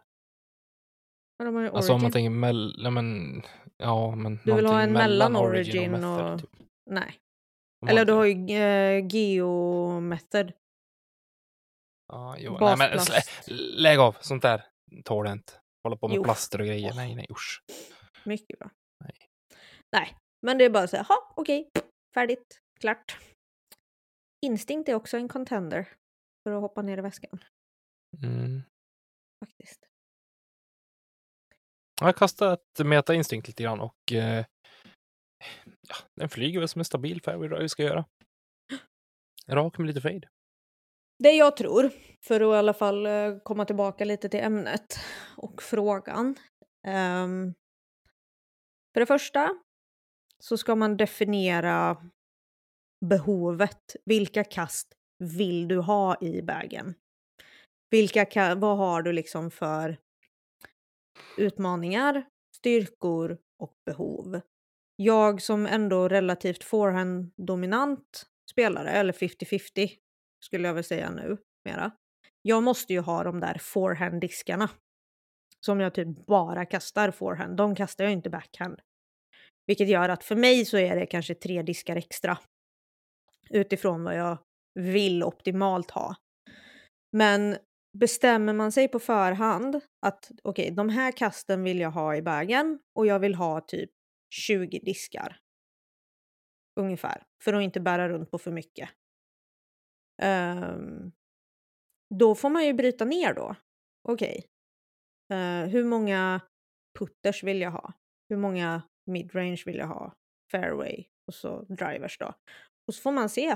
Men 1.39 1.45
de 1.45 1.55
har 1.55 1.61
ju 1.63 1.69
Alltså 1.69 1.93
om 1.93 2.01
man 2.01 2.05
Origin. 2.05 2.13
tänker 2.13 2.29
mell... 2.29 2.75
Ja, 2.83 2.89
men... 2.89 3.41
Ja, 3.77 4.15
men 4.15 4.39
Du 4.45 4.53
vill 4.55 4.65
ha 4.65 4.81
en 4.81 4.93
mellan 4.93 5.31
mellan 5.31 5.35
Origin 5.35 5.91
Method, 5.91 6.33
och- 6.33 6.39
typ. 6.41 6.49
Nej. 6.89 7.19
Eller 7.87 8.05
du 8.05 8.13
har 8.13 8.25
ju 8.25 8.55
eh, 8.57 9.07
Geo 9.15 9.99
Method. 9.99 10.51
Ja, 12.07 12.35
jo, 12.39 12.57
nej, 12.59 12.75
men 12.77 12.99
slä, 12.99 13.21
lägg 13.77 13.99
av. 13.99 14.15
Sånt 14.21 14.41
där 14.41 14.65
tål 15.05 15.25
jag 15.25 15.33
inte. 15.35 15.53
Hålla 15.83 15.95
på 15.97 16.07
med 16.07 16.15
Jo. 16.17 16.23
plaster 16.23 16.61
och 16.61 16.67
grejer. 16.67 16.93
Nej, 16.95 17.15
nej, 17.15 17.25
usch. 17.29 17.61
Mycket 18.25 18.59
bra. 18.59 18.69
Nej. 19.03 19.15
Nej, 19.91 20.15
men 20.41 20.57
det 20.57 20.65
är 20.65 20.69
bara 20.69 20.87
så 20.87 20.97
här, 20.97 21.03
ha 21.03 21.33
okej, 21.35 21.69
färdigt, 22.13 22.59
klart. 22.79 23.17
Instinkt 24.45 24.89
är 24.89 24.93
också 24.95 25.17
en 25.17 25.27
contender 25.27 25.87
för 26.43 26.51
att 26.55 26.61
hoppa 26.61 26.81
ner 26.81 26.97
i 26.97 27.01
väskan 27.01 27.43
Mm. 28.23 28.61
faktiskt. 29.45 29.85
Jag 32.01 32.05
har 32.07 32.13
kastat 32.13 32.61
Meta 32.85 33.13
Instinct 33.13 33.47
lite 33.47 33.63
grann 33.63 33.79
och 33.79 34.11
eh, 34.11 34.45
ja, 35.87 35.95
den 36.15 36.29
flyger 36.29 36.59
väl 36.59 36.67
som 36.69 36.79
en 36.79 36.85
stabil 36.85 37.21
fairway 37.21 37.47
drive 37.49 37.69
ska 37.69 37.83
göra. 37.83 38.05
Rak 39.47 39.77
med 39.77 39.87
lite 39.87 40.01
fade. 40.01 40.29
Det 41.23 41.31
jag 41.31 41.57
tror, 41.57 41.91
för 42.21 42.41
att 42.41 42.55
i 42.55 42.57
alla 42.57 42.73
fall 42.73 43.05
eh, 43.05 43.37
komma 43.43 43.65
tillbaka 43.65 44.05
lite 44.05 44.29
till 44.29 44.39
ämnet 44.39 44.99
och 45.37 45.63
frågan. 45.63 46.35
Um, 46.87 47.53
för 48.93 48.99
det 48.99 49.05
första 49.05 49.49
så 50.39 50.57
ska 50.57 50.75
man 50.75 50.97
definiera 50.97 51.97
behovet. 53.05 53.95
Vilka 54.05 54.43
kast 54.43 54.93
vill 55.17 55.67
du 55.67 55.77
ha 55.77 56.17
i 56.21 56.41
bagen? 56.41 56.95
Vilka 57.89 58.55
vad 58.55 58.77
har 58.77 59.01
du 59.01 59.11
liksom 59.11 59.51
för 59.51 59.97
utmaningar, 61.37 62.25
styrkor 62.55 63.37
och 63.59 63.75
behov? 63.85 64.41
Jag 64.95 65.41
som 65.41 65.65
ändå 65.65 66.07
relativt 66.07 66.63
forehand-dominant 66.63 68.25
spelare, 68.51 68.91
eller 68.91 69.13
50-50 69.13 69.89
skulle 70.45 70.67
jag 70.67 70.75
väl 70.75 70.83
säga 70.83 71.09
nu 71.11 71.37
mera. 71.65 71.91
Jag 72.41 72.63
måste 72.63 72.93
ju 72.93 72.99
ha 72.99 73.23
de 73.23 73.39
där 73.39 73.57
forehand-diskarna. 73.61 74.69
Som 75.65 75.79
jag 75.79 75.93
typ 75.93 76.25
bara 76.25 76.65
kastar 76.65 77.11
forehand. 77.11 77.57
De 77.57 77.75
kastar 77.75 78.03
jag 78.03 78.13
inte 78.13 78.29
backhand. 78.29 78.79
Vilket 79.65 79.87
gör 79.87 80.09
att 80.09 80.23
för 80.23 80.35
mig 80.35 80.65
så 80.65 80.77
är 80.77 80.95
det 80.95 81.05
kanske 81.05 81.35
tre 81.35 81.61
diskar 81.61 81.95
extra. 81.95 82.37
Utifrån 83.49 84.03
vad 84.03 84.15
jag 84.15 84.37
vill 84.73 85.23
optimalt 85.23 85.91
ha. 85.91 86.15
Men 87.11 87.57
bestämmer 87.97 88.53
man 88.53 88.71
sig 88.71 88.87
på 88.87 88.99
förhand 88.99 89.81
att 90.05 90.31
okej, 90.43 90.71
de 90.71 90.89
här 90.89 91.11
kasten 91.11 91.63
vill 91.63 91.79
jag 91.79 91.91
ha 91.91 92.15
i 92.15 92.21
bagen 92.21 92.79
och 92.95 93.07
jag 93.07 93.19
vill 93.19 93.35
ha 93.35 93.61
typ 93.61 93.89
20 94.35 94.79
diskar. 94.79 95.39
Ungefär. 96.79 97.23
För 97.43 97.53
att 97.53 97.63
inte 97.63 97.79
bära 97.79 98.09
runt 98.09 98.31
på 98.31 98.37
för 98.37 98.51
mycket. 98.51 98.89
Um, 100.21 101.11
då 102.15 102.35
får 102.35 102.49
man 102.49 102.65
ju 102.65 102.73
bryta 102.73 103.05
ner 103.05 103.33
då. 103.33 103.55
Okej. 104.03 104.45
Eh, 105.33 105.69
hur 105.69 105.83
många 105.83 106.41
putters 106.99 107.43
vill 107.43 107.61
jag 107.61 107.71
ha? 107.71 107.93
Hur 108.29 108.37
många 108.37 108.81
midrange 109.05 109.63
vill 109.65 109.77
jag 109.77 109.87
ha? 109.87 110.13
Fairway 110.51 111.05
och 111.27 111.33
så 111.33 111.61
drivers 111.61 112.17
då. 112.17 112.33
Och 112.87 112.95
så 112.95 113.01
får 113.01 113.11
man 113.11 113.29
se. 113.29 113.51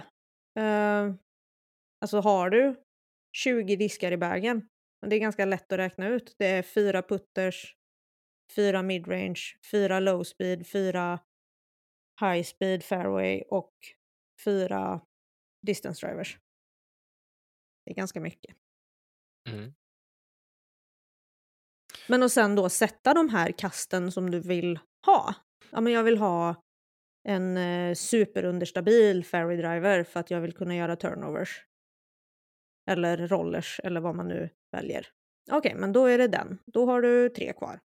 Uh, 0.60 1.16
alltså 2.02 2.20
har 2.20 2.50
du 2.50 2.76
20 3.38 3.76
diskar 3.76 4.12
i 4.12 4.18
bagen? 4.18 4.70
Det 5.06 5.16
är 5.16 5.20
ganska 5.20 5.46
lätt 5.46 5.72
att 5.72 5.80
räkna 5.80 6.08
ut. 6.08 6.36
Det 6.38 6.48
är 6.48 6.62
fyra 6.62 7.02
putters, 7.02 7.76
fyra 8.56 8.82
midrange, 8.82 9.42
fyra 9.72 10.00
low 10.00 10.24
speed, 10.24 10.68
fyra 10.68 11.20
high 12.22 12.44
speed 12.44 12.84
fairway 12.84 13.42
och 13.42 13.74
fyra 14.46 15.02
distance 15.62 16.08
drivers. 16.08 16.40
Det 17.86 17.92
är 17.92 17.96
ganska 17.96 18.20
mycket. 18.20 18.56
Mm. 19.50 19.74
Men 22.08 22.24
och 22.24 22.32
sen 22.32 22.56
då 22.56 22.70
sätta 22.70 23.14
de 23.14 23.30
här 23.30 23.52
kasten 23.52 24.12
som 24.12 24.32
du 24.32 24.40
vill 24.40 24.80
ha. 25.06 25.36
Ja, 25.72 25.82
men 25.82 25.94
jag 25.94 26.04
vill 26.04 26.18
ha 26.18 26.56
en 27.24 27.58
eh, 27.58 27.94
superunderstabil 27.94 29.26
fairway 29.26 29.58
driver 29.58 30.04
för 30.04 30.20
att 30.20 30.32
jag 30.32 30.42
vill 30.42 30.54
kunna 30.54 30.76
göra 30.76 30.96
turnovers. 30.96 31.66
Eller 32.90 33.28
rollers 33.28 33.80
eller 33.84 34.02
vad 34.02 34.16
man 34.16 34.28
nu 34.28 34.50
väljer. 34.72 35.08
Okej, 35.52 35.76
men 35.76 35.94
då 35.94 36.06
är 36.06 36.18
det 36.18 36.28
den. 36.28 36.60
Då 36.66 36.86
har 36.86 37.02
du 37.02 37.30
tre 37.30 37.54
kvar. 37.54 37.80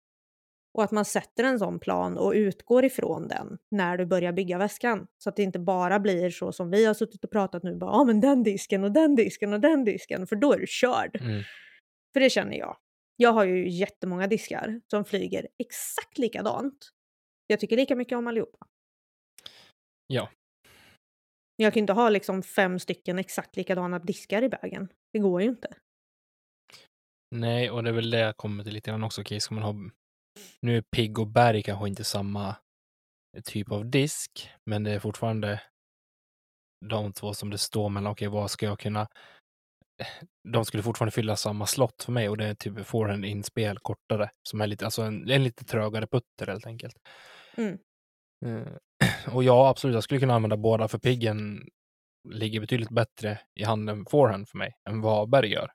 Och 0.77 0.83
att 0.83 0.91
man 0.91 1.05
sätter 1.05 1.43
en 1.43 1.59
sån 1.59 1.79
plan 1.79 2.17
och 2.17 2.31
utgår 2.31 2.85
ifrån 2.85 3.27
den 3.27 3.57
när 3.71 3.97
du 3.97 4.05
börjar 4.05 4.31
bygga 4.31 4.57
väskan. 4.57 5.07
Så 5.17 5.29
att 5.29 5.35
det 5.35 5.43
inte 5.43 5.59
bara 5.59 5.99
blir 5.99 6.29
så 6.29 6.51
som 6.51 6.69
vi 6.69 6.85
har 6.85 6.93
suttit 6.93 7.23
och 7.23 7.31
pratat 7.31 7.63
nu, 7.63 7.75
bara, 7.75 7.91
ah, 7.91 8.03
men 8.03 8.19
den 8.19 8.43
disken 8.43 8.83
och 8.83 8.91
den 8.91 9.15
disken 9.15 9.53
och 9.53 9.59
den 9.59 9.85
disken, 9.85 10.27
för 10.27 10.35
då 10.35 10.53
är 10.53 10.59
du 10.59 10.65
körd. 10.67 11.21
Mm. 11.21 11.43
För 12.13 12.19
det 12.19 12.29
känner 12.29 12.57
jag. 12.57 12.77
Jag 13.15 13.33
har 13.33 13.45
ju 13.45 13.69
jättemånga 13.69 14.27
diskar 14.27 14.81
som 14.91 15.05
flyger 15.05 15.47
exakt 15.57 16.17
likadant. 16.17 16.89
Jag 17.47 17.59
tycker 17.59 17.75
lika 17.77 17.95
mycket 17.95 18.17
om 18.17 18.27
allihopa. 18.27 18.67
Ja. 20.07 20.29
Jag 21.55 21.73
kan 21.73 21.81
inte 21.81 21.93
ha 21.93 22.09
liksom 22.09 22.43
fem 22.43 22.79
stycken 22.79 23.19
exakt 23.19 23.57
likadana 23.57 23.99
diskar 23.99 24.41
i 24.41 24.49
bägen. 24.49 24.87
Det 25.13 25.19
går 25.19 25.41
ju 25.41 25.47
inte. 25.47 25.67
Nej, 27.35 27.71
och 27.71 27.83
det 27.83 27.89
är 27.89 27.93
väl 27.93 28.09
det 28.09 28.19
jag 28.19 28.37
kommer 28.37 28.63
till 28.63 28.73
lite 28.73 28.91
grann 28.91 29.03
också. 29.03 29.21
Okej, 29.21 29.39
ska 29.39 29.55
man 29.55 29.63
ha... 29.63 29.75
Nu 30.61 30.77
är 30.77 30.81
pigg 30.81 31.19
och 31.19 31.27
berg 31.27 31.63
kanske 31.63 31.87
inte 31.87 32.03
samma 32.03 32.55
typ 33.43 33.71
av 33.71 33.89
disk, 33.89 34.49
men 34.65 34.83
det 34.83 34.91
är 34.91 34.99
fortfarande 34.99 35.61
de 36.85 37.13
två 37.13 37.33
som 37.33 37.49
det 37.49 37.57
står 37.57 37.89
mellan. 37.89 38.11
Okej, 38.11 38.27
vad 38.27 38.51
ska 38.51 38.65
jag 38.65 38.79
kunna... 38.79 39.07
De 40.49 40.65
skulle 40.65 40.83
fortfarande 40.83 41.11
fylla 41.11 41.35
samma 41.35 41.65
slott 41.65 42.03
för 42.03 42.11
mig 42.11 42.29
och 42.29 42.37
det 42.37 42.45
är 42.45 42.55
typ 42.55 42.85
forehand 42.85 43.25
inspel 43.25 43.79
kortare, 43.79 44.29
som 44.49 44.61
är 44.61 44.67
lite, 44.67 44.85
alltså 44.85 45.01
en, 45.01 45.29
en 45.29 45.43
lite 45.43 45.65
trögare 45.65 46.07
putter 46.07 46.47
helt 46.47 46.65
enkelt. 46.65 46.95
Mm. 47.57 47.79
Eh, 48.45 48.67
Och 49.33 49.43
ja, 49.43 49.69
absolut, 49.69 49.93
jag 49.93 50.03
skulle 50.03 50.19
kunna 50.19 50.35
använda 50.35 50.57
båda 50.57 50.87
för 50.87 50.99
piggen 50.99 51.69
ligger 52.29 52.59
betydligt 52.59 52.89
bättre 52.89 53.39
i 53.55 53.63
handen 53.63 54.05
forehand 54.05 54.49
för 54.49 54.57
mig 54.57 54.73
än 54.89 55.01
vad 55.01 55.29
Berg 55.29 55.51
gör. 55.51 55.71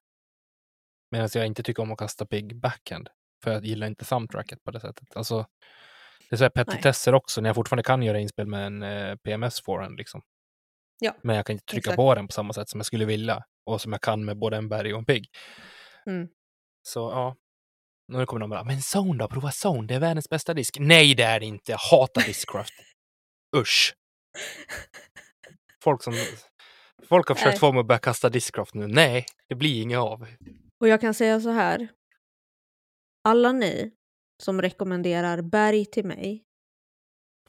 Medan 1.11 1.29
jag 1.35 1.47
inte 1.47 1.63
tycker 1.63 1.83
om 1.83 1.93
att 1.93 1.99
kasta 1.99 2.27
pigg 2.27 2.61
backhand. 2.61 3.09
För 3.43 3.53
jag 3.53 3.65
gillar 3.65 3.87
inte 3.87 4.05
thumbtracket 4.05 4.65
på 4.65 4.71
det 4.71 4.81
sättet. 4.81 5.17
Alltså, 5.17 5.47
det 6.31 6.35
är 6.35 6.37
så 6.37 6.45
här 6.45 6.51
petitesser 6.51 7.15
också, 7.15 7.41
när 7.41 7.49
jag 7.49 7.55
fortfarande 7.55 7.83
kan 7.83 8.03
göra 8.03 8.19
inspel 8.19 8.47
med 8.47 8.67
en 8.67 8.83
eh, 8.83 9.17
PMS 9.17 9.61
forehand. 9.61 9.99
Liksom. 9.99 10.23
Ja, 10.99 11.17
Men 11.23 11.37
jag 11.37 11.47
kan 11.47 11.53
inte 11.53 11.65
trycka 11.65 11.91
exakt. 11.91 11.97
på 11.97 12.15
den 12.15 12.27
på 12.27 12.33
samma 12.33 12.53
sätt 12.53 12.69
som 12.69 12.81
jag 12.81 12.87
skulle 12.87 13.05
vilja. 13.05 13.45
Och 13.67 13.81
som 13.81 13.93
jag 13.93 14.01
kan 14.01 14.25
med 14.25 14.39
både 14.39 14.57
en 14.57 14.69
berg 14.69 14.93
och 14.93 14.99
en 14.99 15.05
pigg. 15.05 15.27
Mm. 16.07 16.29
Så 16.83 16.99
ja. 17.01 17.37
Nu 18.09 18.27
kommer 18.27 18.41
de 18.41 18.51
bara, 18.51 18.65
men 18.65 18.81
zone 18.95 19.19
då? 19.19 19.29
Prova 19.29 19.51
zone, 19.65 19.87
det 19.87 19.95
är 19.95 20.01
världens 20.01 20.29
bästa 20.29 20.55
disk. 20.55 20.77
Nej, 20.81 21.15
det 21.15 21.23
är 21.23 21.41
det 21.41 21.47
inte. 21.47 21.73
Jag 21.73 21.79
hatar 21.79 22.23
Discraft. 22.23 22.73
Usch. 23.57 23.95
Folk 25.83 26.03
som... 26.03 26.15
Folk 27.09 27.29
har 27.29 27.35
försökt 27.35 27.53
Nej. 27.53 27.61
få 27.61 27.73
mig 27.73 27.81
att 27.81 27.87
börja 27.87 27.99
kasta 27.99 28.29
Discraft 28.29 28.75
nu. 28.75 28.87
Nej, 28.87 29.27
det 29.49 29.55
blir 29.55 29.83
inget 29.83 29.99
av. 29.99 30.27
Och 30.81 30.89
jag 30.89 31.01
kan 31.01 31.15
säga 31.15 31.41
så 31.41 31.51
här. 31.51 31.89
Alla 33.29 33.53
ni 33.53 33.93
som 34.43 34.63
rekommenderar 34.63 35.43
berg 35.43 35.85
till 35.87 36.05
mig, 36.05 36.43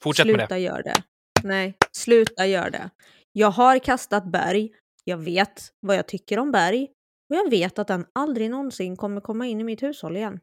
Fortsätt 0.01 0.25
med 0.27 0.35
sluta 0.35 0.55
det. 0.55 0.59
gör 0.61 0.83
det. 0.83 1.03
Nej, 1.43 1.77
sluta 1.97 2.45
gör 2.47 2.69
det. 2.69 2.89
Jag 3.31 3.51
har 3.51 3.79
kastat 3.79 4.25
berg, 4.25 4.75
jag 5.03 5.17
vet 5.17 5.73
vad 5.79 5.95
jag 5.95 6.07
tycker 6.07 6.39
om 6.39 6.51
berg 6.51 6.83
och 7.29 7.35
jag 7.35 7.49
vet 7.49 7.79
att 7.79 7.87
den 7.87 8.05
aldrig 8.13 8.49
någonsin 8.49 8.97
kommer 8.97 9.21
komma 9.21 9.47
in 9.47 9.61
i 9.61 9.63
mitt 9.63 9.83
hushåll 9.83 10.17
igen. 10.17 10.39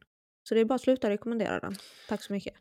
Så 0.49 0.55
det 0.55 0.61
är 0.61 0.65
bara 0.65 0.75
att 0.75 0.81
sluta 0.81 1.09
rekommendera 1.09 1.59
den. 1.59 1.75
Tack 2.07 2.23
så 2.23 2.33
mycket. 2.33 2.53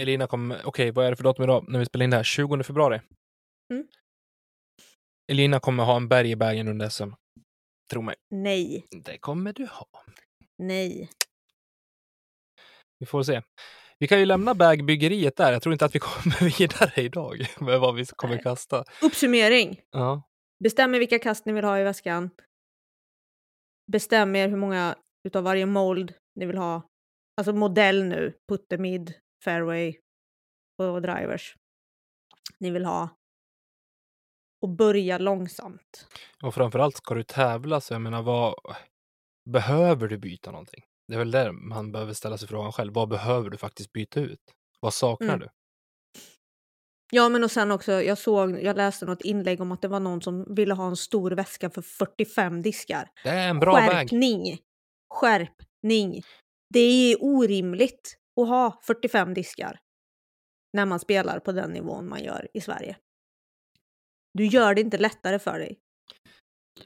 Elina 0.00 0.26
kommer... 0.26 0.66
Okej, 0.66 0.90
vad 0.90 1.06
är 1.06 1.10
det 1.10 1.16
för 1.16 1.24
datum 1.24 1.44
idag 1.44 1.64
när 1.68 1.78
vi 1.78 1.86
spelar 1.86 2.04
in 2.04 2.10
det 2.10 2.16
här? 2.16 2.24
20 2.24 2.62
februari. 2.62 3.00
Mm. 3.72 3.86
Elina 5.32 5.60
kommer 5.60 5.84
ha 5.84 5.96
en 5.96 6.08
berg 6.08 6.30
i 6.30 6.36
bergen 6.36 6.68
under 6.68 6.88
SM. 6.88 7.10
Tro 7.90 8.02
mig. 8.02 8.14
Nej, 8.30 8.84
Det 9.04 9.18
kommer 9.18 9.52
du 9.52 9.66
ha. 9.66 9.86
nej. 10.58 11.10
Vi 12.98 13.06
får 13.06 13.22
se. 13.22 13.42
Vi 13.98 14.08
kan 14.08 14.18
ju 14.18 14.24
lämna 14.24 14.54
bagbyggeriet 14.54 15.36
där. 15.36 15.52
Jag 15.52 15.62
tror 15.62 15.72
inte 15.72 15.84
att 15.84 15.94
vi 15.94 15.98
kommer 16.00 16.58
vidare 16.58 17.02
idag 17.02 17.46
med 17.60 17.80
vad 17.80 17.94
vi 17.94 18.06
kommer 18.06 18.42
kasta. 18.42 18.84
Uppsummering. 19.02 19.80
Ja. 19.90 20.22
Bestäm 20.64 20.94
er 20.94 20.98
vilka 20.98 21.18
kast 21.18 21.46
ni 21.46 21.52
vill 21.52 21.64
ha 21.64 21.78
i 21.78 21.82
väskan. 21.82 22.30
Bestäm 23.92 24.36
er 24.36 24.48
hur 24.48 24.56
många 24.56 24.96
utav 25.28 25.44
varje 25.44 25.66
mold 25.66 26.14
ni 26.34 26.46
vill 26.46 26.58
ha. 26.58 26.82
Alltså 27.36 27.52
modell 27.52 28.04
nu, 28.04 28.32
putter, 28.48 28.78
mid, 28.78 29.14
fairway 29.44 29.94
och 30.78 31.02
drivers. 31.02 31.56
Ni 32.58 32.70
vill 32.70 32.84
ha. 32.84 33.08
Och 34.62 34.68
börja 34.68 35.18
långsamt. 35.18 36.08
Och 36.42 36.54
framförallt 36.54 36.96
ska 36.96 37.14
du 37.14 37.22
tävla, 37.22 37.80
så 37.80 37.94
jag 37.94 38.00
menar, 38.00 38.22
vad 38.22 38.54
behöver 39.50 40.08
du 40.08 40.18
byta 40.18 40.50
någonting? 40.50 40.84
Det 41.08 41.14
är 41.14 41.18
väl 41.18 41.30
där 41.30 41.52
man 41.52 41.92
behöver 41.92 42.12
ställa 42.12 42.38
sig 42.38 42.48
frågan 42.48 42.72
själv. 42.72 42.92
Vad 42.94 43.08
behöver 43.08 43.50
du 43.50 43.56
faktiskt 43.56 43.92
byta 43.92 44.20
ut? 44.20 44.40
Vad 44.80 44.94
saknar 44.94 45.28
Mm. 45.28 45.40
du? 45.40 45.48
Ja, 47.12 47.28
men 47.28 47.44
och 47.44 47.50
sen 47.50 47.70
också, 47.70 47.92
jag 47.92 48.18
såg, 48.18 48.62
jag 48.62 48.76
läste 48.76 49.06
något 49.06 49.22
inlägg 49.22 49.60
om 49.60 49.72
att 49.72 49.82
det 49.82 49.88
var 49.88 50.00
någon 50.00 50.22
som 50.22 50.54
ville 50.54 50.74
ha 50.74 50.86
en 50.88 50.96
stor 50.96 51.30
väska 51.30 51.70
för 51.70 51.82
45 51.82 52.62
diskar. 52.62 53.08
Det 53.24 53.28
är 53.28 53.48
en 53.48 53.60
bra 53.60 53.72
bag. 53.72 53.90
Skärpning! 53.90 54.58
Skärpning! 55.14 56.22
Det 56.74 56.80
är 56.80 57.16
orimligt 57.20 58.16
att 58.40 58.48
ha 58.48 58.80
45 58.82 59.34
diskar 59.34 59.78
när 60.72 60.86
man 60.86 61.00
spelar 61.00 61.38
på 61.38 61.52
den 61.52 61.70
nivån 61.70 62.08
man 62.08 62.24
gör 62.24 62.48
i 62.54 62.60
Sverige. 62.60 62.96
Du 64.34 64.46
gör 64.46 64.74
det 64.74 64.80
inte 64.80 64.98
lättare 64.98 65.38
för 65.38 65.58
dig. 65.58 65.78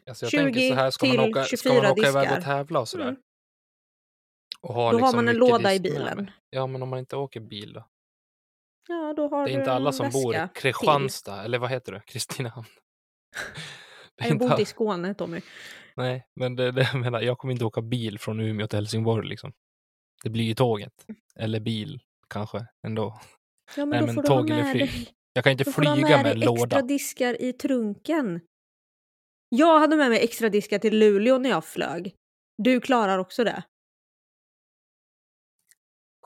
Alltså 0.08 0.24
jag 0.24 0.30
20 0.30 0.38
tänker 0.38 0.68
så 0.68 0.74
här, 0.74 0.90
ska 0.90 1.06
man 1.06 1.20
åka, 1.20 1.44
ska 1.44 1.68
man 1.68 1.76
24 1.82 1.92
åka 1.92 2.08
iväg 2.08 2.38
och 2.38 2.44
tävla 2.44 2.80
och 2.80 2.88
sådär? 2.88 3.08
Mm. 3.08 3.20
Och 4.62 4.74
ha 4.74 4.92
Då 4.92 4.98
har 4.98 5.02
liksom 5.02 5.16
man 5.16 5.28
en 5.28 5.36
låda 5.36 5.74
i 5.74 5.80
bilen. 5.80 6.30
Ja, 6.50 6.66
men 6.66 6.82
om 6.82 6.88
man 6.88 6.98
inte 6.98 7.16
åker 7.16 7.40
bil 7.40 7.72
då? 7.72 7.86
Ja, 8.88 9.14
då 9.16 9.28
har 9.28 9.44
Det 9.46 9.50
är 9.52 9.54
du 9.54 9.60
inte 9.60 9.72
alla 9.72 9.92
som 9.92 10.10
bor 10.10 10.34
i 10.34 10.38
väska 10.38 10.48
till. 10.54 10.62
Kristianstad, 10.62 11.42
eller 11.44 11.58
vad 11.58 11.70
heter 11.70 11.92
det? 11.92 12.00
Kristinehamn. 12.06 12.66
Det 14.16 14.28
Jag 14.28 14.38
bor 14.38 14.50
inte 14.50 14.62
i 14.62 14.66
Skåne, 14.66 15.14
Tommy. 15.14 15.40
Nej, 15.96 16.26
men 16.34 16.56
det, 16.56 16.70
det 16.72 16.82
jag 16.92 17.00
menar, 17.00 17.20
jag 17.20 17.38
kommer 17.38 17.52
inte 17.52 17.64
åka 17.64 17.82
bil 17.82 18.18
från 18.18 18.40
Umeå 18.40 18.66
till 18.66 18.76
Helsingborg 18.76 19.28
liksom. 19.28 19.52
Det 20.24 20.30
blir 20.30 20.44
ju 20.44 20.54
tåget. 20.54 21.06
Eller 21.36 21.60
bil, 21.60 22.00
kanske, 22.28 22.66
ändå. 22.86 23.20
Ja, 23.76 23.86
men 23.86 23.88
Nej, 23.88 24.00
då 24.00 24.06
men 24.06 24.14
får 24.14 24.22
du 24.22 24.28
ha 24.28 24.36
tåg 24.36 24.50
eller 24.50 24.62
med 24.62 24.72
flyg. 24.72 24.90
dig 24.90 25.08
Jag 25.32 25.44
kan 25.44 25.50
inte 25.52 25.64
Då 25.64 25.70
du 25.70 25.74
flyga 25.74 25.94
med 25.94 26.02
med 26.02 26.24
dig 26.24 26.32
extra 26.32 26.46
låda. 26.54 26.82
diskar 26.82 27.42
i 27.42 27.52
trunken. 27.52 28.40
Jag 29.48 29.78
hade 29.80 29.96
med 29.96 30.10
mig 30.10 30.24
extra 30.24 30.48
diskar 30.48 30.78
till 30.78 30.98
Luleå 30.98 31.38
när 31.38 31.50
jag 31.50 31.64
flög. 31.64 32.14
Du 32.58 32.80
klarar 32.80 33.18
också 33.18 33.44
det. 33.44 33.62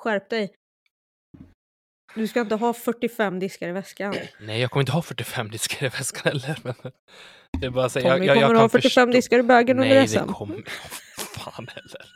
Skärp 0.05 0.31
dig. 0.31 0.55
Du 2.15 2.29
ska 2.29 2.41
inte 2.41 2.55
ha 2.55 2.73
45 2.73 3.39
diskar 3.39 3.69
i 3.69 3.73
väskan. 3.73 4.15
Nej, 4.41 4.61
jag 4.61 4.71
kommer 4.71 4.83
inte 4.83 4.93
ha 4.93 5.03
45 5.03 5.51
diskar 5.51 5.87
i 5.87 5.89
väskan 5.89 6.33
heller. 6.33 6.59
Men 6.65 6.93
det 7.61 7.67
är 7.67 7.71
bara 7.71 7.89
säga, 7.89 8.13
Tommy 8.13 8.27
jag, 8.27 8.37
jag, 8.37 8.43
kommer 8.43 8.43
jag 8.43 8.51
att 8.51 8.57
ha 8.57 8.63
kan 8.63 8.71
45 8.71 8.91
förstå. 8.91 9.07
diskar 9.07 9.39
i 9.39 9.43
bögen 9.43 9.79
under 9.79 9.95
Nej, 9.95 10.09
SM. 10.09 10.27
det 10.27 10.33
kommer 10.33 10.63
fan 11.19 11.69
heller. 11.69 12.07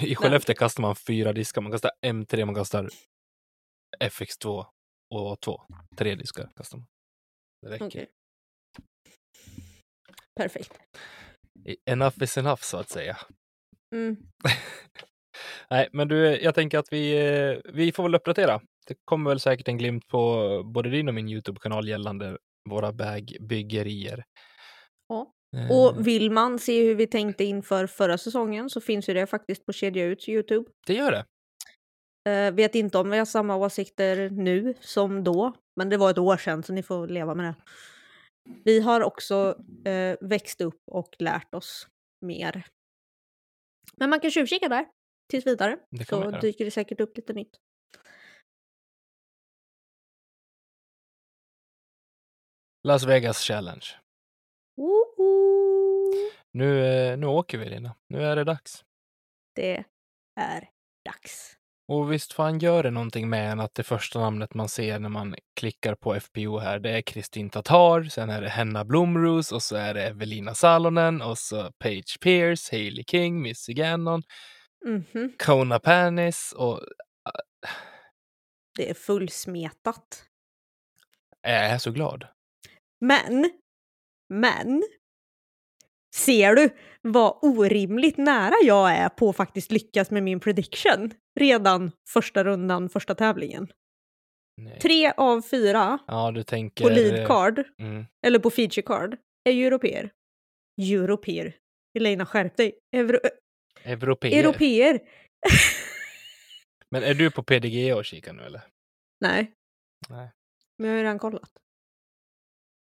I 0.10 0.14
Skellefteå 0.14 0.54
kastar 0.54 0.82
man 0.82 0.96
fyra 0.96 1.32
diskar. 1.32 1.62
Man 1.62 1.72
kastar 1.72 1.90
M3, 2.06 2.44
man 2.44 2.54
kastar 2.54 2.90
FX2 4.04 4.66
och 5.14 5.36
A2. 5.38 5.60
Tre 5.96 6.14
diskar 6.14 6.50
kastar 6.56 6.78
man. 6.78 6.86
Det 7.62 7.68
räcker. 7.70 7.86
Okej. 7.86 8.06
Perfekt. 10.36 10.78
Enough 11.90 12.22
is 12.22 12.38
enough, 12.38 12.62
så 12.62 12.76
att 12.76 12.90
säga. 12.90 13.16
Mm. 13.96 14.16
Nej, 15.70 15.88
men 15.92 16.08
du, 16.08 16.40
jag 16.42 16.54
tänker 16.54 16.78
att 16.78 16.92
vi, 16.92 17.28
eh, 17.28 17.72
vi 17.72 17.92
får 17.92 18.02
väl 18.02 18.14
uppdatera. 18.14 18.60
Det 18.86 18.94
kommer 19.04 19.30
väl 19.30 19.40
säkert 19.40 19.68
en 19.68 19.78
glimt 19.78 20.08
på 20.08 20.62
både 20.74 20.90
din 20.90 21.08
och 21.08 21.14
min 21.14 21.28
YouTube-kanal 21.28 21.88
gällande 21.88 22.38
våra 22.70 22.92
bagbyggerier. 22.92 24.24
Ja. 25.08 25.32
Eh, 25.56 25.70
Och 25.70 26.06
vill 26.06 26.30
man 26.30 26.58
se 26.58 26.82
hur 26.82 26.94
vi 26.94 27.06
tänkte 27.06 27.44
inför 27.44 27.86
förra 27.86 28.18
säsongen 28.18 28.70
så 28.70 28.80
finns 28.80 29.08
ju 29.08 29.14
det 29.14 29.26
faktiskt 29.26 29.66
på 29.66 29.72
Kedja 29.72 30.04
Uts 30.04 30.28
YouTube. 30.28 30.70
det 30.86 30.94
gör 30.94 31.10
det. 31.10 31.24
Uh, 32.28 32.54
vet 32.54 32.74
inte 32.74 32.98
om 32.98 33.10
vi 33.10 33.18
har 33.18 33.24
samma 33.24 33.56
åsikter 33.56 34.30
nu 34.30 34.74
som 34.80 35.24
då, 35.24 35.52
men 35.76 35.88
det 35.88 35.96
var 35.96 36.10
ett 36.10 36.18
år 36.18 36.36
sedan 36.36 36.62
så 36.62 36.72
ni 36.72 36.82
får 36.82 37.08
leva 37.08 37.34
med 37.34 37.44
det. 37.46 37.54
Vi 38.64 38.80
har 38.80 39.00
också 39.00 39.56
eh, 39.84 40.16
växt 40.20 40.60
upp 40.60 40.80
och 40.90 41.16
lärt 41.18 41.54
oss 41.54 41.88
mer. 42.26 42.64
Men 43.96 44.10
man 44.10 44.20
kan 44.20 44.30
tjuvkika 44.30 44.68
där 44.68 44.86
tills 45.30 45.46
vidare 45.46 45.78
Det 45.90 46.04
så 46.04 46.30
dyker 46.30 46.64
det 46.64 46.70
säkert 46.70 47.00
upp 47.00 47.16
lite 47.16 47.32
nytt. 47.32 47.56
Las 52.84 53.04
Vegas 53.04 53.40
Challenge. 53.40 53.86
Woho! 54.76 56.30
Nu, 56.50 56.86
eh, 56.86 57.18
nu 57.18 57.26
åker 57.26 57.58
vi, 57.58 57.68
Lina. 57.68 57.94
Nu 58.08 58.22
är 58.22 58.36
det 58.36 58.44
dags. 58.44 58.84
Det 59.54 59.84
är 60.40 60.70
dags. 61.04 61.55
Och 61.88 62.12
visst 62.12 62.32
fan 62.32 62.58
gör 62.58 62.82
det 62.82 62.90
någonting 62.90 63.28
med 63.28 63.52
en 63.52 63.60
att 63.60 63.74
det 63.74 63.82
första 63.82 64.20
namnet 64.20 64.54
man 64.54 64.68
ser 64.68 64.98
när 64.98 65.08
man 65.08 65.34
klickar 65.60 65.94
på 65.94 66.20
FPO 66.20 66.58
här, 66.58 66.78
det 66.78 66.90
är 66.90 67.02
Kristin 67.02 67.50
Tatar, 67.50 68.02
sen 68.02 68.30
är 68.30 68.40
det 68.42 68.48
Henna 68.48 68.84
Blomroos 68.84 69.52
och 69.52 69.62
så 69.62 69.76
är 69.76 69.94
det 69.94 70.02
Evelina 70.06 70.54
Salonen 70.54 71.22
och 71.22 71.38
så 71.38 71.72
Paige 71.78 72.20
Pierce, 72.20 72.70
Hailey 72.72 73.04
King, 73.04 73.42
Missy 73.42 73.72
Gannon. 73.74 74.22
Mhm. 74.86 75.32
Kona 75.38 75.78
Panis 75.78 76.52
och 76.56 76.80
Det 78.76 78.90
är 78.90 78.94
fullsmetat. 78.94 80.24
jag 81.42 81.52
är 81.66 81.78
så 81.78 81.90
glad. 81.90 82.26
Men, 83.00 83.50
men. 84.28 84.82
Ser 86.16 86.54
du 86.54 86.70
vad 87.02 87.38
orimligt 87.42 88.16
nära 88.16 88.54
jag 88.64 88.92
är 88.92 89.08
på 89.08 89.28
att 89.30 89.36
faktiskt 89.36 89.70
lyckas 89.72 90.10
med 90.10 90.22
min 90.22 90.40
prediction? 90.40 91.10
Redan 91.40 91.92
första 92.08 92.44
rundan, 92.44 92.88
första 92.88 93.14
tävlingen. 93.14 93.72
Nej. 94.56 94.78
Tre 94.80 95.12
av 95.16 95.42
fyra 95.42 95.98
Ja, 96.06 96.44
tänker... 96.46 96.84
på 96.84 96.90
lead 96.90 97.26
card, 97.26 97.64
Mm. 97.78 98.04
eller 98.26 98.38
på 98.38 98.50
feature 98.50 98.82
card, 98.82 99.16
är 99.44 99.52
ju 99.52 99.66
europeer. 99.66 100.10
Europeer. 100.82 101.56
Elina, 101.98 102.26
skärp 102.26 102.56
dig. 102.56 102.78
Euro 102.96 103.18
Europeer. 103.84 104.38
europeer. 104.44 105.00
Men 106.90 107.02
är 107.02 107.14
du 107.14 107.30
på 107.30 107.42
PDGA 107.42 107.96
och 107.96 108.04
kikar 108.04 108.32
nu 108.32 108.42
eller? 108.42 108.60
Nej, 109.20 109.52
Nej. 110.08 110.30
men 110.78 110.86
jag 110.88 110.94
har 110.94 110.98
ju 110.98 111.02
redan 111.02 111.18
kollat. 111.18 111.50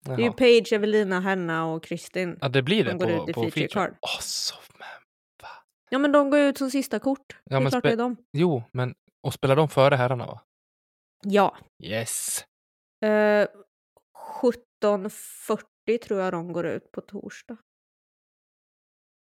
Det 0.06 0.12
är 0.12 0.18
ju 0.18 0.24
Jaha. 0.24 0.32
Paige, 0.32 0.72
Evelina, 0.72 1.20
Hanna 1.20 1.66
och 1.66 1.82
Kristin. 1.84 2.38
Ja, 2.40 2.48
det 2.48 2.62
blir 2.62 2.84
de 2.84 2.98
det 2.98 3.06
går 3.06 3.16
på, 3.18 3.22
ut 3.22 3.28
i 3.28 3.32
på 3.32 3.40
feature 3.42 3.68
feature. 3.68 3.96
så 4.20 4.54
men, 4.78 4.88
va? 5.42 5.48
Ja, 5.90 5.98
men 5.98 6.12
de 6.12 6.30
går 6.30 6.40
ut 6.40 6.58
som 6.58 6.70
sista 6.70 6.98
kort. 6.98 7.40
Ja, 7.44 7.50
det 7.50 7.56
är 7.56 7.60
men 7.60 7.70
klart 7.70 7.82
det 7.82 7.92
är 7.92 7.96
de. 7.96 8.16
Jo, 8.32 8.62
men 8.72 8.94
och 9.20 9.34
spelar 9.34 9.56
de 9.56 9.68
före 9.68 9.94
herrarna 9.96 10.26
va? 10.26 10.40
Ja. 11.22 11.56
Yes! 11.82 12.44
Eh, 13.04 13.46
17.40 14.82 15.98
tror 16.02 16.20
jag 16.20 16.32
de 16.32 16.52
går 16.52 16.66
ut 16.66 16.92
på 16.92 17.00
torsdag. 17.00 17.56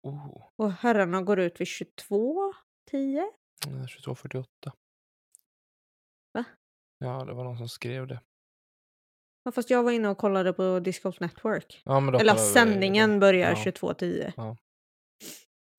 Oh, 0.04 0.50
Och 0.56 0.72
herrarna 0.72 1.22
går 1.22 1.40
ut 1.40 1.62
vid 1.62 1.68
22.10. 1.68 3.24
22.48. 3.68 4.46
Va? 6.34 6.46
Ja, 6.98 7.26
det 7.26 7.34
var 7.34 7.44
någon 7.44 7.58
som 7.58 7.70
skrev 7.70 8.08
det. 8.08 8.22
Ja, 9.44 9.52
fast 9.52 9.70
jag 9.70 9.84
var 9.84 9.92
inne 9.92 10.10
och 10.10 10.18
kollade 10.18 10.54
på 10.54 10.80
Disc 10.80 11.04
Golf 11.04 11.20
Network. 11.20 11.82
Ja, 11.86 12.00
men 12.00 12.14
då 12.14 12.20
Eller 12.20 12.34
vi 12.34 12.40
sändningen 12.40 13.12
det. 13.14 13.20
börjar 13.20 13.50
Ja. 13.50 13.56
22.10 13.56 14.34
Ja. 14.38 14.58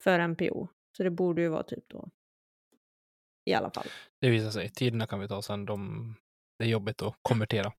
för 0.02 0.18
MPO. 0.18 0.68
Så 0.96 1.02
det 1.02 1.10
borde 1.10 1.42
ju 1.42 1.48
vara 1.48 1.62
typ 1.62 1.88
då. 1.88 2.08
I 3.50 3.54
alla 3.54 3.70
fall. 3.70 3.86
Det 4.20 4.30
visar 4.30 4.50
sig. 4.50 4.68
Tiderna 4.70 5.06
kan 5.06 5.20
vi 5.20 5.28
ta 5.28 5.42
sen. 5.42 5.66
De... 5.66 6.14
Det 6.58 6.64
är 6.64 6.68
jobbigt 6.68 7.02
att 7.02 7.14
konvertera. 7.22 7.72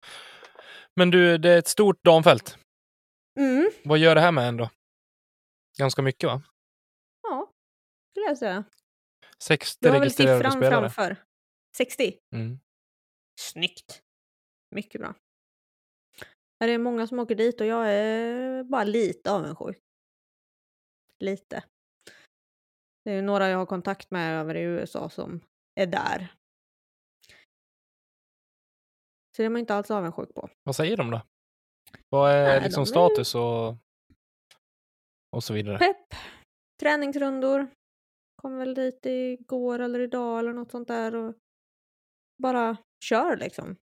Men 0.95 1.11
du, 1.11 1.37
det 1.37 1.49
är 1.49 1.57
ett 1.59 1.67
stort 1.67 2.03
damfält. 2.03 2.57
Mm, 3.39 3.69
Vad 3.83 3.97
gör 3.99 4.15
det 4.15 4.21
här 4.21 4.31
med 4.31 4.47
en 4.47 4.57
då? 4.57 4.69
Ganska 5.77 6.01
mycket 6.01 6.27
va? 6.27 6.41
ja, 7.23 7.51
skulle 8.11 8.25
jag 8.25 8.37
säga. 8.37 8.63
60 9.39 9.77
Du 9.81 9.87
har 9.89 9.93
väl 9.93 10.01
registrerade 10.01 10.37
siffran 10.37 10.51
spelare. 10.51 10.89
framför? 10.89 11.23
60? 11.77 12.13
Mm. 12.33 12.59
Snyggt. 13.39 14.01
Mycket 14.71 15.01
bra. 15.01 15.13
Det 16.67 16.73
är 16.73 16.77
många 16.77 17.07
som 17.07 17.19
åker 17.19 17.35
dit 17.35 17.61
och 17.61 17.67
jag 17.67 17.93
är 17.93 18.63
bara 18.63 18.83
lite 18.83 19.31
avundsjuk. 19.31 19.77
Lite. 21.19 21.63
Det 23.03 23.11
är 23.11 23.21
några 23.21 23.49
jag 23.49 23.57
har 23.57 23.65
kontakt 23.65 24.11
med 24.11 24.39
över 24.39 24.55
i 24.55 24.61
USA 24.61 25.09
som 25.09 25.41
är 25.75 25.85
där. 25.85 26.33
Så 29.35 29.41
det 29.41 29.45
är 29.45 29.49
man 29.49 29.59
inte 29.59 29.75
alls 29.75 29.91
avundsjuk 29.91 30.33
på. 30.33 30.49
Vad 30.63 30.75
säger 30.75 30.97
de 30.97 31.11
då? 31.11 31.21
Vad 32.09 32.31
är 32.31 32.47
Nej, 32.47 32.61
liksom 32.61 32.85
status 32.85 33.35
och, 33.35 33.75
och 35.35 35.43
så 35.43 35.53
vidare? 35.53 35.77
Pepp, 35.77 36.19
träningsrundor. 36.81 37.67
Kom 38.41 38.57
väl 38.57 38.73
dit 38.73 39.05
igår 39.05 39.79
eller 39.79 39.99
idag 39.99 40.39
eller 40.39 40.53
något 40.53 40.71
sånt 40.71 40.87
där 40.87 41.15
och 41.15 41.35
bara 42.43 42.77
kör 43.05 43.37
liksom. 43.37 43.75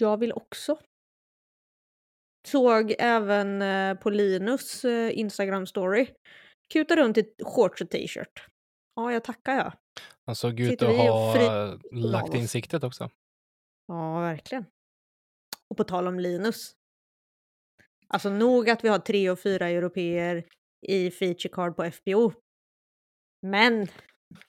Jag 0.00 0.16
vill 0.16 0.32
också. 0.32 0.78
Såg 2.48 2.94
även 2.98 3.62
eh, 3.62 3.94
på 3.94 4.10
Linus 4.10 4.84
eh, 4.84 5.18
Instagram 5.18 5.66
story. 5.66 6.06
Kuta 6.72 6.96
runt 6.96 7.18
i 7.18 7.34
shorts 7.44 7.80
och 7.80 7.90
t-shirt. 7.90 8.46
Ja, 8.96 9.12
jag 9.12 9.24
tackar 9.24 9.56
jag. 9.56 9.72
Han 10.26 10.36
såg 10.36 10.60
ut 10.60 10.82
att 10.82 10.96
ha 10.96 11.34
fri- 11.34 12.00
lagt 12.00 12.34
in 12.34 12.48
siktet 12.48 12.84
också. 12.84 13.10
Ja, 13.86 14.20
verkligen. 14.20 14.64
Och 15.68 15.76
på 15.76 15.84
tal 15.84 16.06
om 16.08 16.20
Linus. 16.20 16.72
Alltså 18.08 18.30
nog 18.30 18.70
att 18.70 18.84
vi 18.84 18.88
har 18.88 18.98
tre 18.98 19.30
och 19.30 19.40
fyra 19.40 19.68
europeer 19.68 20.44
i 20.86 21.10
feature 21.10 21.48
card 21.52 21.76
på 21.76 21.90
FBO. 21.90 22.32
Men 23.46 23.86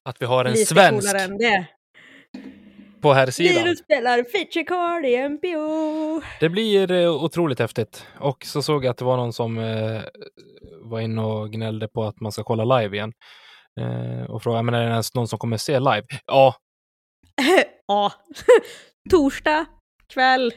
Att 0.03 0.21
vi 0.21 0.25
har 0.25 0.45
en 0.45 0.53
lite 0.53 0.65
svensk 0.73 1.07
coolare 1.07 1.23
än 1.23 1.37
det. 1.37 1.67
På 3.01 3.13
här 3.13 3.31
sidan. 3.31 3.63
Linus 3.63 3.79
spelar 3.79 4.23
feature 4.23 4.63
card 4.63 5.05
i 5.05 5.29
MPO. 5.29 6.21
Det 6.39 6.49
blir 6.49 6.91
eh, 6.91 7.23
otroligt 7.23 7.59
häftigt. 7.59 8.05
Och 8.19 8.45
så 8.45 8.61
såg 8.61 8.85
jag 8.85 8.91
att 8.91 8.97
det 8.97 9.05
var 9.05 9.17
någon 9.17 9.33
som 9.33 9.57
eh, 9.57 10.01
var 10.81 10.99
inne 10.99 11.21
och 11.21 11.51
gnällde 11.51 11.87
på 11.87 12.03
att 12.03 12.19
man 12.19 12.31
ska 12.31 12.43
kolla 12.43 12.79
live 12.79 12.95
igen. 12.97 13.13
Eh, 13.79 14.31
och 14.31 14.43
frågade, 14.43 14.63
men 14.63 14.73
är 14.73 14.85
det 14.85 14.91
ens 14.91 15.13
någon 15.13 15.27
som 15.27 15.39
kommer 15.39 15.57
se 15.57 15.79
live? 15.79 16.03
Ja, 16.25 16.55
ja. 17.87 18.11
Torsdag 19.09 19.65
kväll. 20.13 20.53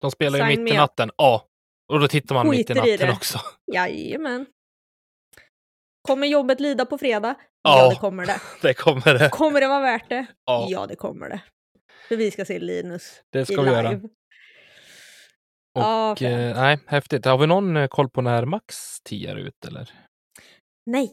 de 0.00 0.10
spelar 0.10 0.38
ju 0.50 0.56
mitt 0.56 0.72
i 0.74 0.76
natten. 0.76 1.10
Ja, 1.16 1.44
och 1.92 2.00
då 2.00 2.08
tittar 2.08 2.34
man 2.34 2.48
mitt 2.50 2.70
i 2.70 2.74
Skiter 2.74 2.88
i 2.88 2.92
natten 2.92 3.06
det. 3.08 3.12
också. 3.12 3.38
Jajamän. 3.72 4.46
Kommer 6.08 6.26
jobbet 6.26 6.60
lida 6.60 6.84
på 6.86 6.98
fredag? 6.98 7.34
Ja. 7.62 7.78
Ja, 7.78 7.88
det 7.90 7.96
kommer 7.96 8.26
det. 8.26 8.40
Det 8.62 8.74
kommer 8.74 9.18
det. 9.18 9.28
Kommer 9.30 9.60
det 9.60 9.68
vara 9.68 9.80
värt 9.80 10.08
det? 10.08 10.26
Ja. 10.44 10.66
Ja, 10.70 10.86
det 10.86 10.96
kommer 10.96 11.28
det. 11.28 11.40
För 12.08 12.16
vi 12.16 12.30
ska 12.30 12.44
se 12.44 12.58
Linus 12.58 13.22
Det 13.32 13.46
ska 13.46 13.62
vi 13.62 13.70
göra. 13.70 13.90
live. 13.90 14.08
Ja, 15.74 16.10
Och, 16.12 16.18
fränt. 16.18 16.56
eh, 16.56 16.62
nej, 16.62 16.78
häftigt. 16.86 17.24
Har 17.24 17.38
vi 17.38 17.46
någon 17.46 17.76
eh, 17.76 17.86
koll 17.88 18.10
på 18.10 18.22
när 18.22 18.44
Max 18.44 19.00
tiar 19.04 19.36
ut 19.36 19.64
eller? 19.66 19.90
Nej, 20.86 21.12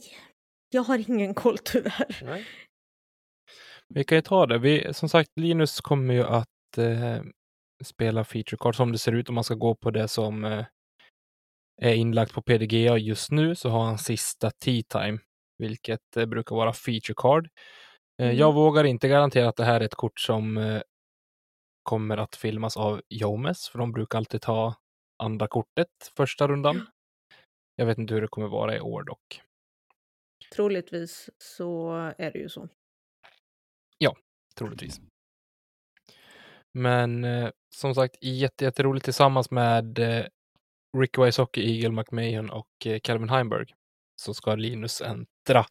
jag 0.69 0.81
har 0.83 1.09
ingen 1.09 1.33
koll 1.33 1.57
tyvärr. 1.57 2.19
Nej. 2.23 2.45
Vi 3.93 4.03
kan 4.03 4.17
ju 4.17 4.21
ta 4.21 4.45
det. 4.45 4.57
Vi, 4.57 4.93
som 4.93 5.09
sagt, 5.09 5.29
Linus 5.35 5.81
kommer 5.81 6.13
ju 6.13 6.23
att 6.23 6.77
eh, 6.77 7.21
spela 7.83 8.23
feature 8.23 8.57
card 8.59 8.75
som 8.75 8.91
det 8.91 8.97
ser 8.97 9.11
ut 9.11 9.29
om 9.29 9.35
man 9.35 9.43
ska 9.43 9.53
gå 9.55 9.75
på 9.75 9.91
det 9.91 10.07
som 10.07 10.45
eh, 10.45 10.65
är 11.81 11.93
inlagt 11.93 12.33
på 12.33 12.41
PDGA 12.41 12.97
just 12.97 13.31
nu 13.31 13.55
så 13.55 13.69
har 13.69 13.83
han 13.83 13.97
sista 13.97 14.51
tea 14.51 14.83
time, 14.83 15.19
vilket 15.57 16.17
eh, 16.17 16.25
brukar 16.25 16.55
vara 16.55 16.73
feature 16.73 17.15
card. 17.17 17.45
Eh, 17.45 17.51
Mm. 18.25 18.37
Jag 18.37 18.53
vågar 18.53 18.83
inte 18.83 19.07
garantera 19.07 19.49
att 19.49 19.55
det 19.55 19.65
här 19.65 19.81
är 19.81 19.85
ett 19.85 19.95
kort 19.95 20.19
som 20.19 20.57
eh, 20.57 20.81
kommer 21.83 22.17
att 22.17 22.35
filmas 22.35 22.77
av 22.77 23.01
Jomes, 23.09 23.69
för 23.69 23.79
de 23.79 23.91
brukar 23.91 24.17
alltid 24.17 24.41
ta 24.41 24.75
andra 25.23 25.47
kortet 25.47 25.87
första 26.15 26.47
rundan. 26.47 26.87
Jag 27.75 27.85
vet 27.85 27.97
inte 27.97 28.13
hur 28.13 28.21
det 28.21 28.27
kommer 28.27 28.47
vara 28.47 28.75
i 28.75 28.79
år 28.79 29.03
dock. 29.03 29.41
Troligtvis 30.55 31.29
så 31.37 31.91
är 32.17 32.31
det 32.31 32.39
ju 32.39 32.49
så. 32.49 32.69
troligtvis. 34.55 35.01
Men 36.73 37.25
som 37.75 37.95
sagt, 37.95 38.23
jätte, 38.23 38.63
jätteroligt 38.63 39.05
tillsammans 39.05 39.51
med 39.51 39.99
Rick 40.97 41.17
Wysocki, 41.17 41.61
Eagle 41.61 41.91
McMahon 41.91 42.49
och 42.49 42.85
eh, 42.85 42.99
Calvin 42.99 43.29
Heimberg 43.29 43.65
så 44.15 44.33
ska 44.33 44.55
Linus 44.55 45.01
äntra 45.01 45.65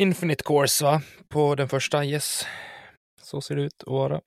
Infinite 0.00 0.44
Course 0.44 0.84
va? 0.84 1.02
På 1.28 1.54
den 1.54 1.68
första, 1.68 2.04
yes. 2.04 2.46
Så 3.22 3.40
ser 3.40 3.56
det 3.56 3.62
ut 3.62 3.82
att 3.82 3.92
vara. 3.92 4.20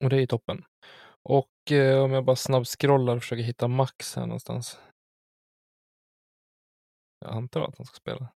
Och 0.00 0.10
det 0.10 0.16
är 0.16 0.20
ju 0.20 0.26
toppen. 0.26 0.64
Och 1.22 1.72
eh, 1.72 2.04
om 2.04 2.12
jag 2.12 2.24
bara 2.24 2.36
snabbscrollar 2.36 3.16
och 3.16 3.22
försöker 3.22 3.42
hitta 3.42 3.68
Max 3.68 4.16
här 4.16 4.26
någonstans. 4.26 4.78
Jag 7.20 7.32
antar 7.32 7.60
att 7.60 7.76
han 7.78 7.86
ska 7.86 7.94
spela. 7.94 8.28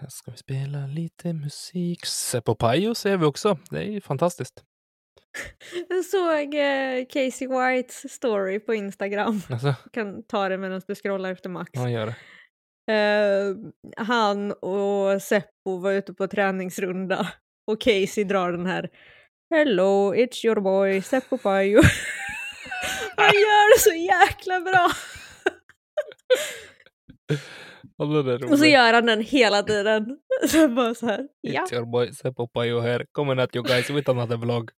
Här 0.00 0.08
ska 0.08 0.30
vi 0.30 0.36
spela 0.36 0.86
lite 0.86 1.32
musik. 1.32 2.06
Seppo 2.06 2.54
Pajo 2.54 2.94
ser 2.94 3.16
vi 3.16 3.24
också. 3.24 3.58
Det 3.70 3.78
är 3.78 3.90
ju 3.90 4.00
fantastiskt. 4.00 4.64
Jag 5.88 6.04
såg 6.04 6.54
eh, 6.54 7.06
Casey 7.10 7.48
Whites 7.48 8.12
story 8.12 8.60
på 8.60 8.74
Instagram. 8.74 9.42
Alltså, 9.50 9.74
kan 9.92 10.22
ta 10.22 10.48
det 10.48 10.58
medan 10.58 10.82
du 10.86 10.94
scrollar 10.94 11.32
efter 11.32 11.48
Max. 11.50 11.70
han 11.74 11.92
gör 11.92 12.06
det. 12.06 12.16
Eh, 12.92 13.54
han 14.06 14.52
och 14.52 15.22
Seppo 15.22 15.78
var 15.78 15.92
ute 15.92 16.14
på 16.14 16.28
träningsrunda 16.28 17.32
och 17.66 17.80
Casey 17.80 18.24
drar 18.24 18.52
den 18.52 18.66
här 18.66 18.90
Hello, 19.54 20.14
it's 20.14 20.46
your 20.46 20.60
boy 20.60 21.02
Seppo 21.02 21.38
Pajo. 21.38 21.80
han 23.16 23.26
gör 23.26 23.76
det 23.76 23.80
så 23.80 23.94
jäkla 23.94 24.60
bra! 24.60 24.90
Och 27.98 28.58
så 28.58 28.66
gör 28.66 28.92
han 28.92 29.06
den 29.06 29.20
hela 29.20 29.62
tiden. 29.62 30.18
Så 30.48 30.68
bara 30.68 30.94
så 30.94 31.06
här, 31.06 31.28
ja. 31.40 31.64
It's 31.64 31.74
your 31.74 31.86
boy 31.86 32.12
Seppo 32.12 32.48
Pajo 32.48 32.80
här. 32.80 33.06
Coming 33.12 33.38
at 33.38 33.56
you 33.56 33.64
guys 33.64 33.90
with 33.90 34.10
another 34.10 34.36
vlog. 34.36 34.70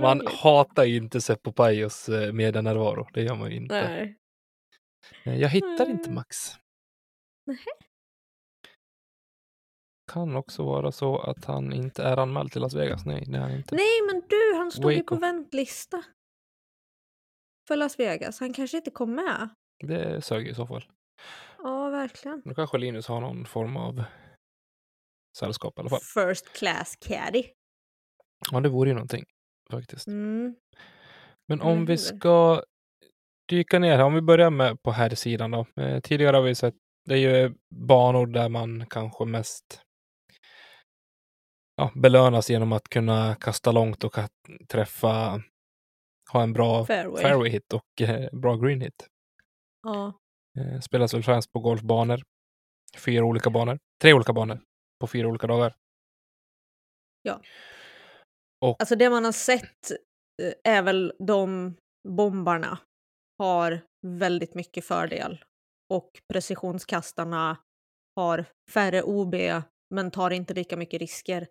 Man 0.00 0.20
roligt. 0.20 0.34
hatar 0.34 0.84
ju 0.84 0.96
inte 0.96 1.20
Seppo 1.20 1.52
Pajos 1.52 2.08
eh, 2.08 2.32
medianärvaro. 2.32 3.08
Det 3.14 3.22
gör 3.22 3.34
man 3.34 3.50
ju 3.50 3.56
inte. 3.56 3.74
Nej. 3.88 4.16
Eh, 5.24 5.40
Jag 5.40 5.48
hittar 5.48 5.90
inte 5.90 6.06
Nej. 6.08 6.14
Max. 6.14 6.36
Nähä. 7.46 7.70
Kan 10.12 10.36
också 10.36 10.64
vara 10.64 10.92
så 10.92 11.18
att 11.18 11.44
han 11.44 11.72
inte 11.72 12.02
är 12.02 12.16
anmäld 12.16 12.52
till 12.52 12.60
Las 12.62 12.74
Vegas. 12.74 13.06
Nej, 13.06 13.24
det 13.26 13.36
är 13.36 13.40
han 13.40 13.52
inte. 13.52 13.74
Nej 13.74 14.02
men 14.06 14.22
du, 14.28 14.54
han 14.56 14.70
stod 14.72 14.92
ju 14.92 15.02
på 15.02 15.16
väntlista. 15.16 16.04
För 17.68 17.76
Las 17.76 17.98
Vegas. 17.98 18.40
Han 18.40 18.52
kanske 18.52 18.76
inte 18.76 18.90
kom 18.90 19.14
med. 19.14 19.48
Det 19.84 20.24
sög 20.24 20.48
i 20.48 20.54
så 20.54 20.66
fall. 20.66 20.84
Ja, 21.58 21.90
verkligen. 21.90 22.42
Då 22.44 22.54
kanske 22.54 22.78
Linus 22.78 23.06
har 23.06 23.20
någon 23.20 23.46
form 23.46 23.76
av 23.76 24.04
sällskap 25.38 25.78
i 25.78 25.80
alla 25.80 25.90
fall. 25.90 26.00
First 26.00 26.52
class 26.52 26.96
caddy. 26.96 27.44
Ja, 28.50 28.60
det 28.60 28.68
vore 28.68 28.88
ju 28.90 28.94
någonting 28.94 29.24
faktiskt. 29.70 30.06
Mm. 30.06 30.56
Men 31.48 31.60
om 31.60 31.86
vi 31.86 31.92
hur? 31.92 31.96
ska 31.96 32.62
dyka 33.48 33.78
ner 33.78 33.96
här, 33.96 34.04
om 34.04 34.14
vi 34.14 34.20
börjar 34.20 34.50
med 34.50 34.82
på 34.82 34.90
här 34.92 35.10
sidan 35.10 35.50
då. 35.50 35.66
Eh, 35.82 36.00
tidigare 36.00 36.36
har 36.36 36.42
vi 36.42 36.54
sett, 36.54 36.74
det 37.04 37.14
är 37.14 37.18
ju 37.18 37.54
banor 37.74 38.26
där 38.26 38.48
man 38.48 38.86
kanske 38.86 39.24
mest 39.24 39.82
ja, 41.76 41.92
belönas 41.94 42.50
genom 42.50 42.72
att 42.72 42.88
kunna 42.88 43.34
kasta 43.34 43.72
långt 43.72 44.04
och 44.04 44.18
träffa, 44.68 45.42
ha 46.32 46.42
en 46.42 46.52
bra 46.52 46.84
Fairway. 46.84 47.22
fairway 47.22 47.50
hit 47.50 47.72
och 47.72 48.02
eh, 48.02 48.28
bra 48.32 48.56
green 48.56 48.80
hit. 48.80 49.08
Ja. 49.82 50.12
Eh, 50.58 50.80
spelas 50.80 51.14
väl 51.14 51.22
främst 51.22 51.52
på 51.52 51.60
golfbanor. 51.60 52.22
Fyra 52.96 53.24
olika 53.24 53.50
banor. 53.50 53.78
Tre 54.02 54.12
olika 54.12 54.32
banor 54.32 54.60
på 55.00 55.06
fyra 55.06 55.28
olika 55.28 55.46
dagar. 55.46 55.76
Alltså 58.78 58.96
det 58.96 59.10
man 59.10 59.24
har 59.24 59.32
sett 59.32 59.90
eh, 60.42 60.72
är 60.74 60.82
väl 60.82 61.12
de 61.18 61.74
bombarna 62.08 62.78
har 63.38 63.80
väldigt 64.06 64.54
mycket 64.54 64.84
fördel 64.84 65.44
och 65.94 66.10
precisionskastarna 66.32 67.56
har 68.16 68.44
färre 68.70 69.02
OB 69.02 69.34
men 69.94 70.10
tar 70.10 70.30
inte 70.30 70.54
lika 70.54 70.76
mycket 70.76 71.00
risker. 71.00 71.48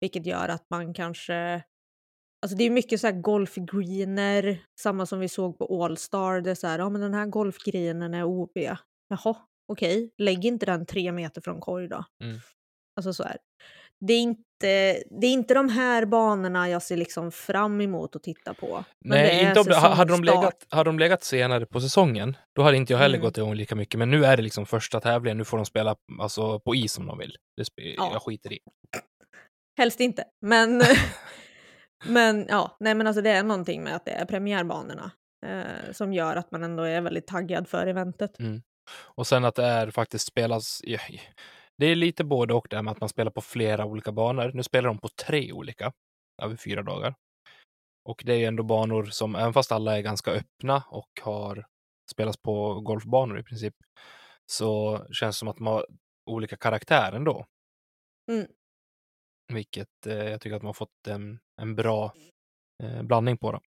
Vilket 0.00 0.26
gör 0.26 0.48
att 0.48 0.66
man 0.70 0.94
kanske... 0.94 1.62
Alltså 2.42 2.56
det 2.56 2.64
är 2.64 2.70
mycket 2.70 3.00
så 3.00 3.06
här 3.06 3.14
golfgreener, 3.14 4.58
samma 4.80 5.06
som 5.06 5.20
vi 5.20 5.28
såg 5.28 5.58
på 5.58 5.84
All-Star. 5.84 6.40
Det 6.40 6.50
är 6.50 6.54
så 6.54 6.66
här, 6.66 6.78
ja 6.78 6.88
men 6.88 7.00
den 7.00 7.14
här 7.14 7.26
golfgreenen 7.26 8.14
är 8.14 8.24
OB. 8.24 8.58
Jaha, 9.08 9.36
okej, 9.72 10.10
lägg 10.18 10.44
inte 10.44 10.66
den 10.66 10.86
tre 10.86 11.12
meter 11.12 11.40
från 11.40 11.60
korg 11.60 11.88
då. 11.88 12.04
Mm. 12.24 12.38
Alltså 12.96 13.12
så 13.12 13.22
här. 13.22 13.36
Det 14.06 14.12
är, 14.12 14.20
inte, 14.20 15.02
det 15.20 15.26
är 15.26 15.32
inte 15.32 15.54
de 15.54 15.68
här 15.68 16.06
banorna 16.06 16.68
jag 16.68 16.82
ser 16.82 16.96
liksom 16.96 17.32
fram 17.32 17.80
emot 17.80 18.16
att 18.16 18.22
titta 18.22 18.54
på. 18.54 18.84
Men 19.04 19.18
Nej, 19.18 19.48
inte 19.48 19.60
om 19.60 19.66
hade, 19.72 20.12
de 20.12 20.24
legat, 20.24 20.66
hade 20.70 20.88
de 20.88 20.98
legat 20.98 21.24
senare 21.24 21.66
på 21.66 21.80
säsongen, 21.80 22.36
då 22.56 22.62
hade 22.62 22.76
inte 22.76 22.92
jag 22.92 23.00
heller 23.00 23.16
Mm. 23.18 23.24
gått 23.24 23.38
igång 23.38 23.54
lika 23.54 23.74
mycket. 23.74 23.98
Men 23.98 24.10
nu 24.10 24.24
är 24.24 24.36
det 24.36 24.42
liksom 24.42 24.66
första 24.66 25.00
tävlingen, 25.00 25.38
nu 25.38 25.44
får 25.44 25.56
de 25.56 25.66
spela 25.66 25.96
alltså, 26.20 26.60
på 26.60 26.74
is 26.74 26.98
om 26.98 27.06
de 27.06 27.18
vill. 27.18 27.36
Det 27.56 27.64
Ja. 27.96 28.10
Jag 28.12 28.22
skiter 28.22 28.52
i. 28.52 28.58
Helst 29.78 30.00
inte, 30.00 30.24
men, 30.46 30.82
men 32.06 32.46
ja, 32.48 32.76
nej 32.80 32.94
men 32.94 33.06
alltså 33.06 33.22
det 33.22 33.30
är 33.30 33.42
någonting 33.42 33.82
med 33.82 33.96
att 33.96 34.04
det 34.04 34.10
är 34.10 34.24
premiärbanorna 34.24 35.10
eh, 35.46 35.92
som 35.92 36.12
gör 36.12 36.36
att 36.36 36.50
man 36.50 36.64
ändå 36.64 36.82
är 36.82 37.00
väldigt 37.00 37.26
taggad 37.26 37.68
för 37.68 37.86
eventet. 37.86 38.38
Och 38.90 39.26
sen 39.26 39.44
att 39.44 39.54
det 39.54 39.64
är 39.64 39.90
faktiskt 39.90 40.26
spelas... 40.26 40.82
Det 41.78 41.86
är 41.86 41.94
lite 41.94 42.24
både 42.24 42.54
och 42.54 42.66
där 42.70 42.82
med 42.82 42.92
att 42.92 43.00
man 43.00 43.08
spelar 43.08 43.30
på 43.30 43.40
flera 43.40 43.84
olika 43.84 44.12
banor. 44.12 44.50
Nu 44.54 44.62
spelar 44.62 44.88
de 44.88 44.98
på 44.98 45.08
tre 45.08 45.52
olika 45.52 45.92
över 46.42 46.56
fyra 46.56 46.82
dagar. 46.82 47.14
Och 48.04 48.22
det 48.26 48.32
är 48.32 48.36
ju 48.36 48.44
ändå 48.44 48.62
banor 48.62 49.04
som, 49.04 49.34
även 49.34 49.52
fast 49.52 49.72
alla 49.72 49.98
är 49.98 50.02
ganska 50.02 50.30
öppna 50.30 50.82
och 50.90 51.20
har 51.22 51.66
spelats 52.10 52.42
på 52.42 52.80
golfbanor 52.80 53.38
i 53.38 53.42
princip, 53.42 53.74
så 54.46 54.98
känns 55.12 55.36
det 55.36 55.38
som 55.38 55.48
att 55.48 55.58
man 55.58 55.72
har 55.72 55.86
olika 56.30 56.56
karaktär 56.56 57.12
ändå. 57.12 57.46
Mm. 58.30 58.46
Vilket 59.52 60.06
eh, 60.06 60.14
jag 60.14 60.40
tycker 60.40 60.56
att 60.56 60.62
man 60.62 60.68
har 60.68 60.74
fått 60.74 61.06
en, 61.08 61.38
en 61.60 61.76
bra 61.76 62.12
eh, 62.82 63.02
blandning 63.02 63.38
på. 63.38 63.52
Då. 63.52 63.60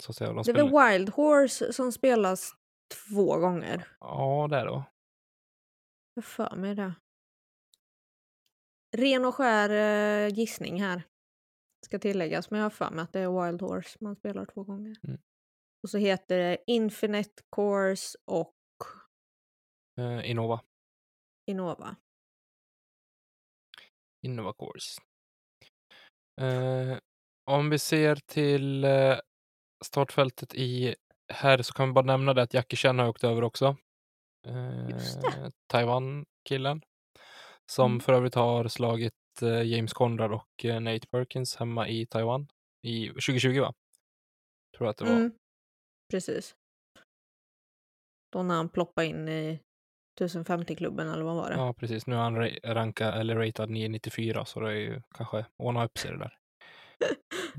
Så 0.00 0.10
att 0.12 0.16
säga. 0.16 0.32
De 0.32 0.42
Det 0.42 0.50
är 0.50 0.54
väl 0.54 0.92
Wild 0.92 1.08
Horse 1.08 1.72
som 1.72 1.92
spelas 1.92 2.52
två 3.08 3.38
gånger. 3.38 3.88
Ja, 4.00 4.46
det 4.50 4.56
är 4.56 4.66
det. 4.66 4.84
Jag 6.14 6.24
för 6.24 6.56
mig 6.56 6.74
det. 6.74 6.94
Ren 8.96 9.24
och 9.24 9.34
skär 9.34 9.70
eh, 9.70 10.28
gissning 10.28 10.82
här. 10.82 11.02
Ska 11.86 11.98
tilläggas, 11.98 12.50
men 12.50 12.60
jag 12.60 12.64
har 12.64 12.70
för 12.70 12.90
mig 12.90 13.02
att 13.02 13.12
det 13.12 13.20
är 13.20 13.46
Wild 13.46 13.62
Horse 13.62 13.98
man 14.00 14.16
spelar 14.16 14.46
två 14.46 14.64
gånger. 14.64 14.96
Mm. 15.02 15.20
Och 15.82 15.90
så 15.90 15.98
heter 15.98 16.38
det 16.38 16.58
Infinite 16.66 17.42
Course 17.56 18.18
och 18.24 18.54
Eh, 19.98 20.30
Innova. 20.30 20.60
Innova. 21.46 21.96
Innova 24.22 24.52
Course. 24.52 25.00
Eh, 26.40 26.98
om 27.50 27.70
vi 27.70 27.78
ser 27.78 28.16
till 28.16 28.84
eh, 28.84 29.18
startfältet 29.84 30.54
i 30.54 30.94
här 31.32 31.62
så 31.62 31.72
kan 31.74 31.88
vi 31.88 31.92
bara 31.92 32.04
nämna 32.04 32.34
det 32.34 32.42
att 32.42 32.54
Jackie 32.54 32.76
Chan 32.76 32.98
har 32.98 33.08
åkt 33.08 33.24
över 33.24 33.44
också. 33.44 33.76
Eh, 34.46 34.88
Taiwan-killen. 35.66 36.82
Som 37.70 37.90
Mm. 37.92 38.00
för 38.00 38.12
övrigt 38.12 38.34
har 38.34 38.68
slagit 38.68 39.14
eh, 39.42 39.62
James 39.62 39.92
Conrad 39.92 40.32
och 40.32 40.64
eh, 40.64 40.80
Nate 40.80 41.06
Perkins 41.10 41.56
hemma 41.56 41.88
i 41.88 42.06
Taiwan. 42.06 42.48
I 42.82 43.08
2020 43.08 43.60
va? 43.60 43.74
Tror 44.76 44.86
jag 44.86 44.90
att 44.90 44.96
det 44.96 45.04
var. 45.04 45.12
Mm. 45.12 45.32
Precis. 46.10 46.54
Då 48.32 48.42
när 48.42 48.54
han 48.54 48.68
ploppade 48.68 49.06
in 49.06 49.28
i 49.28 49.60
1050-klubben 50.20 51.08
eller 51.08 51.22
vad 51.24 51.36
var 51.36 51.50
det? 51.50 51.56
Ja, 51.56 51.72
precis. 51.74 52.06
Nu 52.06 52.14
är 52.14 52.18
han 52.20 52.36
ra- 52.36 52.74
rankad 52.74 53.14
eller 53.20 53.36
ratad 53.36 53.70
994 53.70 54.44
så 54.44 54.60
det 54.60 54.68
är 54.68 54.72
ju 54.76 55.02
kanske 55.14 55.46
ordna 55.56 55.84
upp 55.84 55.98
sig 55.98 56.10
det 56.10 56.18
där. 56.18 56.36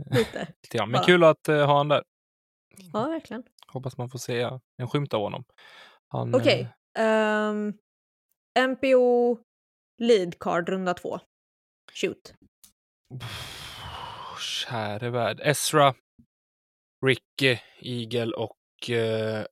Lite. 0.17 0.47
Grann. 0.71 0.89
Men 0.91 0.97
Bara. 0.99 1.05
kul 1.05 1.23
att 1.23 1.49
eh, 1.49 1.65
ha 1.65 1.77
han 1.77 1.87
där. 1.87 2.03
Ja, 2.93 3.07
verkligen. 3.07 3.43
Hoppas 3.67 3.97
man 3.97 4.09
får 4.09 4.19
se 4.19 4.49
en 4.77 4.87
skymt 4.89 5.13
av 5.13 5.21
honom. 5.21 5.43
Okej. 6.13 6.67
eh, 6.97 7.03
ehm, 7.05 7.73
MPO 8.69 9.37
lead 10.01 10.39
card 10.39 10.69
runda 10.69 10.93
två. 10.93 11.19
Shoot. 11.93 12.33
pff, 13.19 14.39
Käre 14.39 15.09
värld. 15.09 15.39
Ezra, 15.43 15.93
Ricky, 17.05 17.57
Eagle 17.79 18.33
och... 18.35 18.89
Eh, 18.89 19.45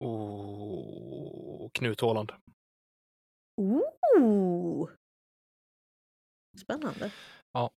oh, 0.00 1.70
Knut 1.74 2.02
Åland. 2.02 2.32
Ooh. 3.60 4.90
Spännande. 6.62 7.12
Ja. 7.52 7.70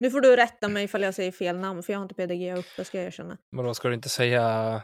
Nu 0.00 0.10
får 0.10 0.20
du 0.20 0.36
rätta 0.36 0.68
mig 0.68 0.84
ifall 0.84 1.02
jag 1.02 1.14
säger 1.14 1.32
fel 1.32 1.58
namn 1.58 1.82
för 1.82 1.92
jag 1.92 2.00
har 2.00 2.02
inte 2.04 2.14
PDG 2.14 2.58
uppe 2.58 2.84
ska 2.84 2.98
jag 2.98 3.06
erkänna. 3.06 3.38
Men 3.56 3.64
då 3.64 3.74
ska 3.74 3.88
du 3.88 3.94
inte 3.94 4.08
säga... 4.08 4.82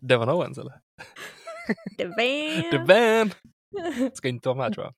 Devon 0.00 0.28
Owens 0.28 0.58
eller? 0.58 0.80
The 1.98 2.06
Van. 2.06 2.70
The 2.70 2.78
Van! 2.78 3.30
Ska 4.14 4.28
inte 4.28 4.48
vara 4.48 4.58
med 4.58 4.74
tror 4.74 4.84
jag. 4.86 4.94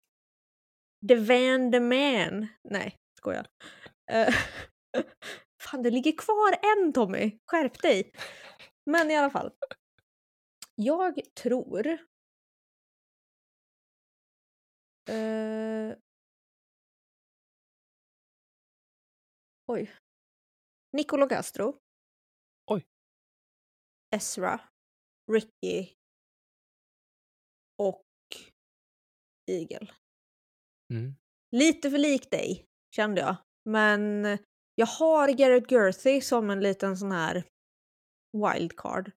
The 1.08 1.14
Van 1.14 1.72
the 1.72 1.80
Man. 1.80 2.46
Nej, 2.70 2.96
skojar. 3.18 3.46
Uh, 4.12 4.34
fan, 5.66 5.82
det 5.82 5.90
ligger 5.90 6.12
kvar 6.12 6.58
en 6.76 6.92
Tommy. 6.92 7.38
Skärp 7.46 7.82
dig. 7.82 8.12
Men 8.84 9.10
i 9.10 9.16
alla 9.16 9.30
fall. 9.30 9.52
Jag 10.74 11.34
tror... 11.34 11.86
Eh, 15.08 15.96
oj. 19.66 19.92
Nicolo 20.92 21.28
Castro. 21.28 21.80
Oj. 22.70 22.86
Ezra. 24.14 24.60
Ricky. 25.32 25.94
Och 27.78 28.06
Eagle. 29.50 29.94
Mm. 30.92 31.14
Lite 31.50 31.90
för 31.90 31.98
lik 31.98 32.30
dig, 32.30 32.66
kände 32.96 33.20
jag. 33.20 33.36
Men 33.64 34.24
jag 34.76 34.86
har 34.86 35.28
Garrett 35.28 35.70
Gerthy 35.70 36.20
som 36.20 36.50
en 36.50 36.60
liten 36.60 36.96
sån 36.96 37.12
här 37.12 37.44
wildcard. 38.32 39.10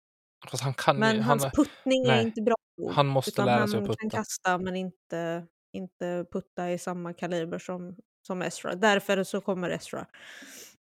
Fast 0.51 0.63
han 0.63 0.73
kan 0.73 0.97
Men 0.99 1.15
ju, 1.15 1.21
hans 1.21 1.43
han, 1.43 1.51
puttning 1.51 2.05
är 2.05 2.07
nej. 2.07 2.23
inte 2.25 2.41
bra 2.41 2.55
han 2.91 3.07
måste 3.07 3.45
lära 3.45 3.67
sig 3.67 3.79
han 3.79 3.89
att 3.89 3.97
kan 3.97 4.09
putta. 4.09 4.17
kasta 4.17 4.57
men 4.57 4.75
inte, 4.75 5.47
inte 5.73 6.25
putta 6.31 6.71
i 6.71 6.77
samma 6.77 7.13
kaliber 7.13 7.59
som, 7.59 7.95
som 8.27 8.41
Ezra. 8.41 8.75
Därför 8.75 9.23
så 9.23 9.41
kommer 9.41 9.69
Ezra. 9.69 10.07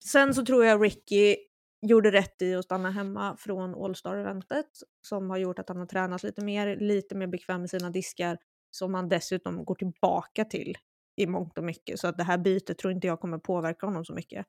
Sen 0.05 0.33
så 0.33 0.45
tror 0.45 0.65
jag 0.65 0.83
Ricky 0.83 1.35
gjorde 1.81 2.11
rätt 2.11 2.41
i 2.41 2.55
att 2.55 2.65
stanna 2.65 2.91
hemma 2.91 3.37
från 3.37 3.75
All-Star-eventet 3.75 4.67
som 5.01 5.29
har 5.29 5.37
gjort 5.37 5.59
att 5.59 5.69
han 5.69 5.77
har 5.77 5.85
tränat 5.85 6.23
lite 6.23 6.43
mer, 6.43 6.75
lite 6.75 7.15
mer 7.15 7.27
bekväm 7.27 7.61
med 7.61 7.69
sina 7.69 7.89
diskar 7.89 8.37
som 8.71 8.93
han 8.93 9.09
dessutom 9.09 9.65
går 9.65 9.75
tillbaka 9.75 10.45
till 10.45 10.77
i 11.15 11.27
mångt 11.27 11.57
och 11.57 11.63
mycket. 11.63 11.99
Så 11.99 12.07
att 12.07 12.17
det 12.17 12.23
här 12.23 12.37
bytet 12.37 12.77
tror 12.77 12.93
inte 12.93 13.07
jag 13.07 13.19
kommer 13.19 13.37
påverka 13.37 13.85
honom 13.85 14.05
så 14.05 14.13
mycket. 14.13 14.45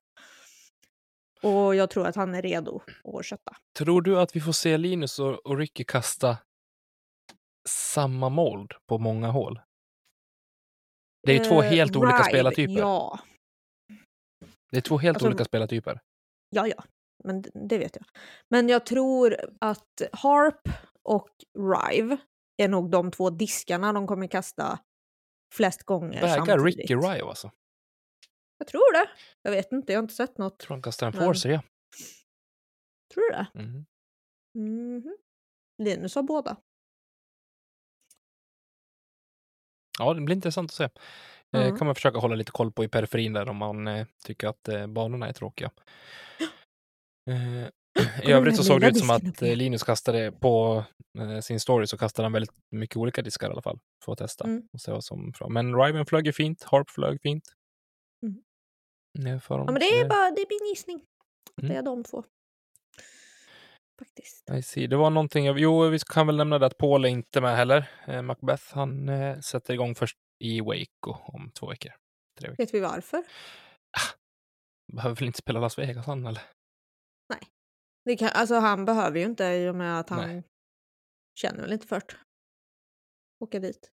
Och 1.42 1.74
jag 1.74 1.90
tror 1.90 2.06
att 2.06 2.16
han 2.16 2.34
är 2.34 2.42
redo 2.42 2.80
att 3.18 3.24
kötta. 3.26 3.56
Tror 3.78 4.02
du 4.02 4.20
att 4.20 4.36
vi 4.36 4.40
får 4.40 4.52
se 4.52 4.76
Linus 4.78 5.18
och, 5.18 5.46
och 5.46 5.58
Ricky 5.58 5.84
kasta 5.84 6.38
samma 7.68 8.28
mold 8.28 8.72
på 8.86 8.98
många 8.98 9.28
hål? 9.30 9.60
Det 11.26 11.32
är 11.32 11.38
ju 11.38 11.44
två 11.44 11.62
Eh, 11.62 11.70
helt 11.70 11.96
olika 11.96 12.16
Rive, 12.18 12.24
spelartyper. 12.28 12.74
Ja, 12.78 13.18
Det 14.70 14.76
är 14.76 14.80
två 14.80 14.98
helt 14.98 15.16
Alltså- 15.16 15.28
olika 15.28 15.44
spelartyper. 15.44 16.00
ja, 16.50 16.66
ja. 16.66 16.84
Men 17.24 17.42
det 17.68 17.78
vet 17.78 17.96
jag. 17.96 18.04
Men 18.50 18.68
jag 18.68 18.86
tror 18.86 19.36
att 19.60 20.02
Harp 20.12 20.60
och 21.02 21.28
Rive 21.58 22.16
är 22.56 22.68
nog 22.68 22.90
de 22.90 23.10
två 23.10 23.30
diskarna 23.30 23.92
de 23.92 24.06
kommer 24.06 24.26
kasta 24.26 24.78
flest 25.56 25.82
gånger 25.82 26.20
Vägar 26.20 26.36
samtidigt. 26.46 26.64
Ricky 26.78 26.94
Rive 26.94 27.24
alltså. 27.28 27.50
Jag 28.58 28.68
tror 28.68 28.92
det. 28.92 29.10
Jag 29.42 29.50
vet 29.50 29.72
inte, 29.72 29.92
jag 29.92 29.98
har 29.98 30.02
inte 30.02 30.14
sett 30.14 30.38
något. 30.38 30.52
Jag 30.52 30.58
tror 30.58 30.74
han 30.74 30.82
kastar 30.82 31.06
en 31.06 31.12
Men- 31.16 31.24
forcer, 31.24 31.50
ja. 31.50 31.62
Tror 33.14 33.30
du 33.30 33.36
det? 33.36 33.46
Mhm. 33.62 33.86
Mhm. 34.54 35.16
Linus 35.82 36.14
har 36.14 36.22
båda. 36.22 36.56
Ja, 39.98 40.14
det 40.14 40.20
blir 40.20 40.36
intressant 40.36 40.70
att 40.70 40.74
se. 40.74 40.88
Ja. 41.50 41.58
Eh, 41.62 41.76
kan 41.76 41.86
man 41.86 41.94
försöka 41.94 42.18
hålla 42.18 42.34
lite 42.34 42.52
koll 42.52 42.72
på 42.72 42.84
i 42.84 42.88
periferin 42.88 43.32
där 43.32 43.48
om 43.48 43.56
man 43.56 43.86
eh, 43.88 44.06
tycker 44.24 44.48
att 44.48 44.68
eh, 44.68 44.86
banorna 44.86 45.28
är 45.28 45.32
tråkiga. 45.32 45.70
I 48.22 48.32
övrigt 48.32 48.56
så 48.56 48.64
såg 48.64 48.80
det 48.80 48.88
ut 48.88 48.98
som 48.98 49.10
att 49.10 49.40
Linus 49.40 49.82
kastade 49.82 50.32
på 50.32 50.84
eh, 51.18 51.40
sin 51.40 51.60
story 51.60 51.86
så 51.86 51.98
kastade 51.98 52.24
han 52.26 52.32
väldigt 52.32 52.54
mycket 52.70 52.96
olika 52.96 53.22
diskar 53.22 53.48
i 53.48 53.52
alla 53.52 53.62
fall 53.62 53.78
för 54.04 54.12
att 54.12 54.18
testa 54.18 54.44
Mm. 54.44 54.62
och 54.72 54.80
se 54.80 54.92
vad 54.92 55.04
som. 55.04 55.32
Men 55.48 55.76
Riven 55.82 56.06
flög 56.06 56.26
ju 56.26 56.32
fint, 56.32 56.62
Harp 56.62 56.90
flög 56.90 57.22
fint. 57.22 57.44
Mm. 58.22 58.42
Ja, 59.12 59.40
honom, 59.48 59.66
men 59.66 59.74
det 59.80 60.00
är 60.00 60.08
bara 60.08 60.30
det 60.30 60.40
är 60.40 60.60
min 60.62 60.68
gissning. 60.70 61.02
Mm. 61.62 61.72
det 61.72 61.78
är 61.78 61.82
de 61.82 62.04
två. 62.04 62.24
Faktiskt. 63.98 64.50
I 64.50 64.62
see. 64.62 64.86
Det 64.86 64.96
var 64.96 65.10
någonting, 65.10 65.44
jag- 65.46 65.58
jo 65.58 65.88
vi 65.88 65.98
kan 65.98 66.26
väl 66.26 66.36
nämna 66.36 66.58
det 66.58 66.66
att 66.66 66.78
Paul 66.78 67.04
är 67.04 67.08
inte 67.08 67.40
med 67.40 67.56
heller. 67.56 67.90
Eh, 68.06 68.22
Macbeth, 68.22 68.62
han 68.74 69.08
eh, 69.08 69.40
sätter 69.40 69.74
igång 69.74 69.94
först 69.94 70.16
i 70.40 70.60
Waco 70.60 71.16
om 71.26 71.50
två 71.54 71.66
veckor. 71.70 71.92
Tre 72.38 72.48
veckor. 72.50 72.62
Vet 72.64 72.74
vi 72.74 72.80
varför? 72.80 73.24
Behöver 74.92 75.16
väl 75.16 75.26
inte 75.26 75.38
spela 75.38 75.60
Las 75.60 75.78
Vegas 75.78 76.06
han 76.06 76.26
eller? 76.26 76.42
Det 78.04 78.16
kan, 78.16 78.28
alltså 78.28 78.54
han 78.54 78.84
behöver 78.84 79.18
ju 79.18 79.24
inte 79.24 79.44
i 79.44 79.68
och 79.68 79.74
med 79.74 80.00
att 80.00 80.08
han 80.08 80.28
Nej. 80.28 80.42
känner 81.34 81.60
väl 81.60 81.72
inte 81.72 81.86
för 81.86 81.96
det. 81.96 82.16
Åka 83.40 83.58
dit. 83.60 83.90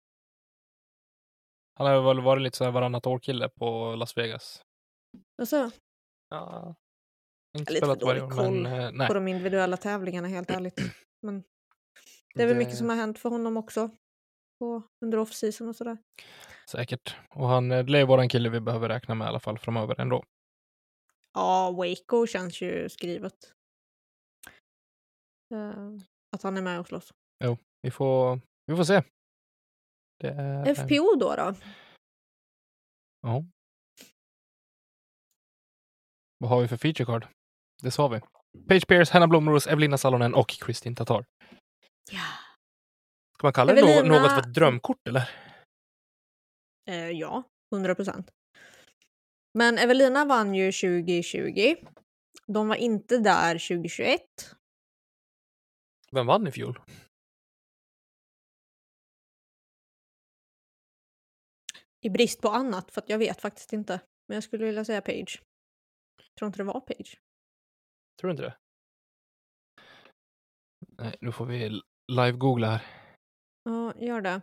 Han 1.74 1.86
har 1.86 2.02
väl 2.02 2.20
varit 2.20 2.42
lite 2.42 2.56
så 2.56 2.64
här 2.64 2.70
varannat 2.70 3.06
år-kille 3.06 3.48
på 3.48 3.94
Las 3.94 4.16
Vegas. 4.16 4.62
Alltså, 5.38 5.70
Ja. 6.28 6.74
Inte 7.58 7.72
Lite 7.72 7.86
spelat 7.86 8.02
varje 8.02 8.22
år, 8.22 8.30
koll 8.30 8.62
men 8.62 9.00
eh, 9.00 9.06
på 9.06 9.14
de 9.14 9.28
individuella 9.28 9.76
tävlingarna 9.76 10.28
helt 10.28 10.50
ärligt. 10.50 10.80
Men 11.22 11.44
det 12.34 12.42
är 12.42 12.46
väl 12.46 12.56
mycket 12.56 12.76
som 12.76 12.88
har 12.88 12.96
hänt 12.96 13.18
för 13.18 13.30
honom 13.30 13.56
också. 13.56 13.90
På, 14.58 14.82
under 15.04 15.18
off-season 15.18 15.68
och 15.68 15.76
sådär. 15.76 15.98
Säkert. 16.70 17.16
Och 17.30 17.48
han 17.48 17.72
eh, 17.72 17.84
det 17.84 17.98
är 17.98 18.06
våran 18.06 18.28
kille 18.28 18.48
vi 18.48 18.60
behöver 18.60 18.88
räkna 18.88 19.14
med 19.14 19.26
i 19.26 19.28
alla 19.28 19.40
fall 19.40 19.58
framöver 19.58 20.00
ändå. 20.00 20.24
Ja, 21.34 21.70
Waco 21.70 22.26
känns 22.26 22.60
ju 22.60 22.88
skrivet. 22.88 23.52
Eh, 25.54 25.88
att 26.36 26.42
han 26.42 26.56
är 26.56 26.62
med 26.62 26.80
och 26.80 26.86
slåss. 26.86 27.12
Vi 27.82 27.90
får, 27.90 28.40
vi 28.66 28.76
får 28.76 28.84
se. 28.84 29.02
Det 30.18 30.28
är, 30.28 30.74
FPO 30.74 31.14
då 31.20 31.34
då? 31.36 31.54
Ja. 33.20 33.44
Vad 36.38 36.50
har 36.50 36.60
vi 36.62 36.68
för 36.68 36.76
feature 36.76 37.04
card? 37.06 37.26
Det 37.82 37.90
sa 37.90 38.08
vi. 38.08 38.20
Page 38.68 38.86
Pierce, 38.88 39.10
Hanna 39.12 39.26
Blomros, 39.28 39.66
Evelina 39.66 39.98
Salonen 39.98 40.34
och 40.34 40.48
Kristin 40.48 40.94
Tatar. 40.96 41.24
Ja. 42.10 42.20
Ska 43.38 43.46
man 43.46 43.52
kalla 43.52 43.74
det 43.74 43.80
Evelina- 43.80 44.08
något, 44.08 44.22
något 44.22 44.32
för 44.32 44.40
ett 44.40 44.54
drömkort 44.54 45.08
eller? 45.08 45.30
Eh, 46.90 47.10
ja, 47.10 47.42
100 47.74 47.94
procent. 47.94 48.30
Men 49.54 49.78
Evelina 49.78 50.24
vann 50.24 50.54
ju 50.54 50.72
2020. 50.72 51.74
De 52.46 52.68
var 52.68 52.76
inte 52.76 53.18
där 53.18 53.52
2021. 53.58 54.20
Vem 56.16 56.26
vann 56.26 56.46
i 56.46 56.52
fjol? 56.52 56.80
I 62.00 62.10
brist 62.10 62.40
på 62.40 62.48
annat, 62.48 62.90
för 62.90 63.02
jag 63.06 63.18
vet 63.18 63.40
faktiskt 63.40 63.72
inte. 63.72 64.00
Men 64.28 64.34
jag 64.34 64.44
skulle 64.44 64.64
vilja 64.64 64.84
säga 64.84 65.00
Page. 65.00 65.42
Jag 66.16 66.34
tror 66.38 66.46
inte 66.46 66.58
det 66.58 66.64
var 66.64 66.80
Page. 66.80 67.20
Tror 68.20 68.28
du 68.28 68.30
inte 68.30 68.42
det? 68.42 68.56
Nej, 70.98 71.16
nu 71.20 71.32
får 71.32 71.46
vi 71.46 71.80
live-googla 72.12 72.66
här. 72.66 72.86
Ja, 73.62 73.94
gör 73.96 74.20
det. 74.20 74.40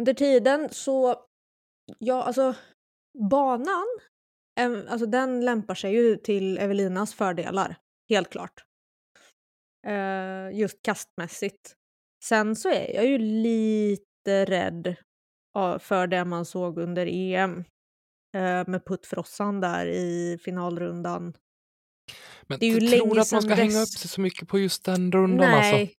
Under 0.00 0.14
tiden 0.14 0.68
så, 0.72 1.26
ja 1.98 2.22
alltså 2.22 2.54
banan, 3.30 3.86
alltså 4.88 5.06
den 5.06 5.44
lämpar 5.44 5.74
sig 5.74 5.94
ju 5.94 6.16
till 6.16 6.58
Evelinas 6.58 7.14
fördelar, 7.14 7.76
helt 8.08 8.30
klart. 8.30 8.64
Eh, 9.86 10.58
just 10.58 10.82
kastmässigt. 10.82 11.74
Sen 12.24 12.56
så 12.56 12.68
är 12.68 12.94
jag 12.94 13.06
ju 13.06 13.18
lite 13.18 14.44
rädd 14.44 14.94
för 15.80 16.06
det 16.06 16.24
man 16.24 16.44
såg 16.44 16.78
under 16.78 17.06
EM. 17.06 17.64
eh, 18.36 18.68
med 18.68 18.84
puttfrossan 18.86 19.60
där 19.60 19.86
i 19.86 20.38
finalrundan. 20.44 21.34
Men 22.46 22.58
Det 22.58 22.66
är 22.66 22.80
ju 22.80 22.80
tror 22.80 23.14
du 23.14 23.20
att 23.20 23.32
man 23.32 23.42
ska 23.42 23.50
sedan 23.50 23.50
hänga 23.58 23.78
dess. 23.80 23.94
upp 23.94 23.98
sig 24.00 24.08
så 24.10 24.20
mycket 24.20 24.48
på 24.48 24.58
just 24.58 24.84
den 24.84 25.12
rundan 25.12 25.50
Nej, 25.50 25.80
alltså? 25.82 25.94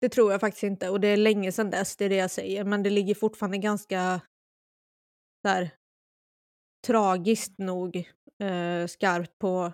det 0.00 0.08
tror 0.08 0.32
jag 0.32 0.40
faktiskt 0.40 0.62
inte. 0.62 0.88
Och 0.90 1.00
det 1.00 1.08
är 1.08 1.16
länge 1.16 1.52
sedan 1.52 1.70
dess, 1.70 1.96
det 1.96 2.04
är 2.04 2.08
det 2.08 2.16
jag 2.16 2.30
säger. 2.30 2.64
Men 2.64 2.82
det 2.82 2.90
ligger 2.90 3.14
fortfarande 3.14 3.58
ganska 3.58 4.20
där 5.44 5.70
tragiskt 6.86 7.58
nog 7.58 7.96
eh, 8.42 8.86
skarpt 8.86 9.38
på 9.38 9.72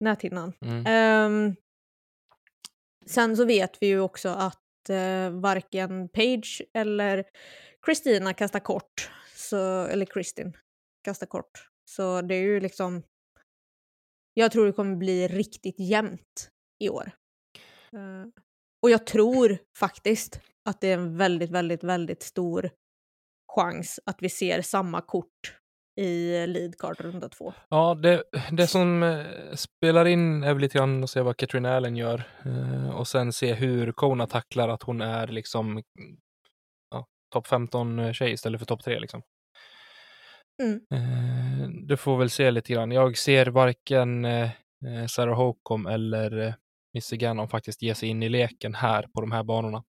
näthinnan. 0.00 0.52
Mm. 0.60 0.84
Ehm, 0.86 1.56
sen 3.06 3.36
så 3.36 3.44
vet 3.44 3.82
vi 3.82 3.86
ju 3.86 4.00
också 4.00 4.28
att 4.28 4.90
eh, 4.90 5.30
varken 5.30 6.08
Page 6.08 6.62
eller 6.74 7.24
Kristina 7.86 8.34
kastar 8.34 8.60
kort. 8.60 9.10
Så, 9.34 9.84
eller 9.84 10.06
Kristin 10.06 10.56
kastar 11.04 11.26
kort. 11.26 11.68
Så 11.84 12.22
det 12.22 12.34
är 12.34 12.42
ju 12.42 12.60
liksom... 12.60 13.02
Jag 14.34 14.52
tror 14.52 14.66
det 14.66 14.72
kommer 14.72 14.96
bli 14.96 15.28
riktigt 15.28 15.80
jämnt 15.80 16.50
i 16.78 16.88
år. 16.88 17.10
Eh, 17.92 18.26
och 18.82 18.90
jag 18.90 19.06
tror 19.06 19.58
faktiskt 19.78 20.40
att 20.64 20.80
det 20.80 20.88
är 20.88 20.94
en 20.94 21.16
väldigt, 21.16 21.50
väldigt, 21.50 21.84
väldigt 21.84 22.22
stor 22.22 22.70
chans 23.52 24.00
att 24.06 24.22
vi 24.22 24.28
ser 24.28 24.62
samma 24.62 25.00
kort 25.00 25.58
i 25.98 26.46
lead 26.46 26.78
card 26.78 27.00
runda 27.00 27.28
två. 27.28 27.52
Ja, 27.68 27.94
det, 27.94 28.22
det 28.52 28.66
som 28.66 29.02
eh, 29.02 29.24
spelar 29.54 30.04
in 30.04 30.42
är 30.42 30.54
väl 30.54 30.60
lite 30.60 30.78
grann 30.78 31.04
att 31.04 31.10
se 31.10 31.20
vad 31.20 31.36
Katrin 31.36 31.66
Allen 31.66 31.96
gör 31.96 32.22
eh, 32.44 32.90
och 32.90 33.08
sen 33.08 33.32
se 33.32 33.54
hur 33.54 33.92
Kona 33.92 34.26
tacklar 34.26 34.68
att 34.68 34.82
hon 34.82 35.00
är 35.00 35.26
liksom 35.26 35.82
ja, 36.90 37.06
topp 37.32 37.46
15 37.46 38.14
tjej 38.14 38.32
istället 38.32 38.60
för 38.60 38.66
topp 38.66 38.84
3 38.84 39.00
liksom. 39.00 39.22
Mm. 40.62 40.80
Eh, 40.90 41.68
du 41.86 41.96
får 41.96 42.18
väl 42.18 42.30
se 42.30 42.50
lite 42.50 42.72
grann. 42.72 42.92
Jag 42.92 43.18
ser 43.18 43.46
varken 43.46 44.24
eh, 44.24 44.50
eh, 44.86 45.06
Sarah 45.08 45.36
Holcomb 45.36 45.86
eller 45.86 46.38
eh, 46.38 46.54
Missy 46.94 47.16
Gannon 47.16 47.48
faktiskt 47.48 47.82
ge 47.82 47.94
sig 47.94 48.08
in 48.08 48.22
i 48.22 48.28
leken 48.28 48.74
här 48.74 49.02
på 49.02 49.20
de 49.20 49.32
här 49.32 49.42
banorna. 49.42 49.84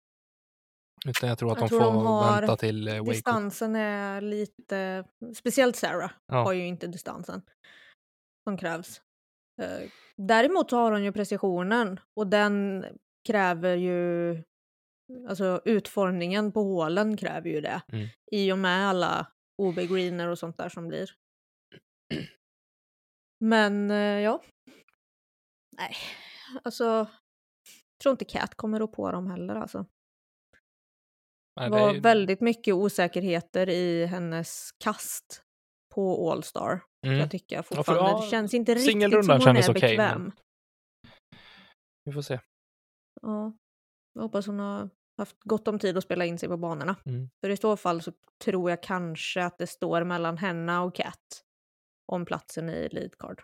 Utan 1.07 1.29
jag 1.29 1.39
tror 1.39 1.53
att 1.53 1.59
Jag 1.61 1.65
de 1.65 1.69
tror 1.69 1.81
får 1.81 1.93
de 1.93 2.07
har 2.07 2.41
vänta 2.41 2.57
till 2.57 2.89
eh, 2.89 2.99
Waco. 2.99 3.11
Distansen 3.11 3.77
är 3.77 4.21
lite... 4.21 5.05
Speciellt 5.35 5.77
Sarah 5.77 6.11
Ja. 6.27 6.43
har 6.45 6.53
ju 6.53 6.67
inte 6.67 6.87
distansen 6.87 7.43
som 8.49 8.59
krävs. 8.59 9.01
Eh, 9.63 9.89
Däremot 10.17 10.71
så 10.71 10.77
har 10.77 10.93
hon 10.93 11.05
ju 11.05 11.13
precisionen 11.13 12.01
och 12.17 12.27
den 12.27 12.85
kräver 13.29 13.77
ju... 13.77 14.43
Alltså 15.29 15.61
utformningen 15.65 16.53
på 16.53 16.63
hålen 16.63 17.17
kräver 17.17 17.51
ju 17.51 17.61
det. 17.61 17.83
Mm. 17.93 18.09
I 18.33 18.53
och 18.53 18.59
med 18.59 18.89
alla 18.89 19.27
OB-greener 19.63 20.29
och 20.29 20.39
sånt 20.39 20.59
där 20.59 20.69
som 20.69 20.89
blir. 20.89 21.11
Men 23.41 23.91
eh, 23.91 23.97
ja. 24.21 24.43
Nej, 25.77 25.97
alltså. 26.65 26.85
Jag 26.85 28.03
tror 28.03 28.13
inte 28.13 28.25
Cat 28.25 28.55
kommer 28.55 28.81
att 28.81 28.93
på 28.93 29.13
dem 29.13 29.31
heller 29.31 29.55
alltså. 29.55 29.87
Det 31.57 31.69
var 31.69 31.95
ju- 31.95 32.01
väldigt 32.01 32.41
mycket 32.41 32.75
osäkerheter 32.75 33.69
i 33.69 34.07
hennes 34.07 34.71
kast 34.85 35.43
på 35.95 36.31
All-Star. 36.33 36.81
mm. 37.07 37.19
Jag 37.19 37.31
tycker 37.31 37.63
för- 37.63 37.75
fortfarande. 37.77 38.11
ja, 38.11 38.21
det 38.25 38.31
känns 38.31 38.55
inte 38.55 38.75
riktigt 38.75 39.25
som 39.25 39.41
hon 39.41 39.57
är 39.57 39.71
okej, 39.71 39.75
bekväm. 39.97 40.23
men- 40.23 40.33
Vi 42.05 42.13
får 42.13 42.23
se. 42.23 42.41
Ja. 43.23 43.53
Jag 44.15 44.23
hoppas 44.23 44.47
hon 44.47 44.59
har 44.59 44.91
haft 45.19 45.37
gott 45.41 45.69
om 45.69 45.79
tid 45.79 45.97
att 45.97 46.05
spela 46.05 46.25
in 46.25 46.39
sig 46.39 46.49
på 46.49 46.57
banorna. 46.57 46.97
Mm. 47.07 47.31
För 47.41 47.51
i 47.51 47.57
så 47.57 47.77
fall 47.77 48.03
så 48.03 48.13
tror 48.45 48.71
jag 48.71 48.83
kanske 48.83 49.45
att 49.45 49.59
det 49.59 49.67
står 49.67 50.05
mellan 50.05 50.37
henne 50.39 50.79
och 50.79 50.95
Cat 50.95 51.43
om 52.13 52.25
platsen 52.25 52.69
i 52.69 52.89
lead 52.89 53.19
card. 53.19 53.43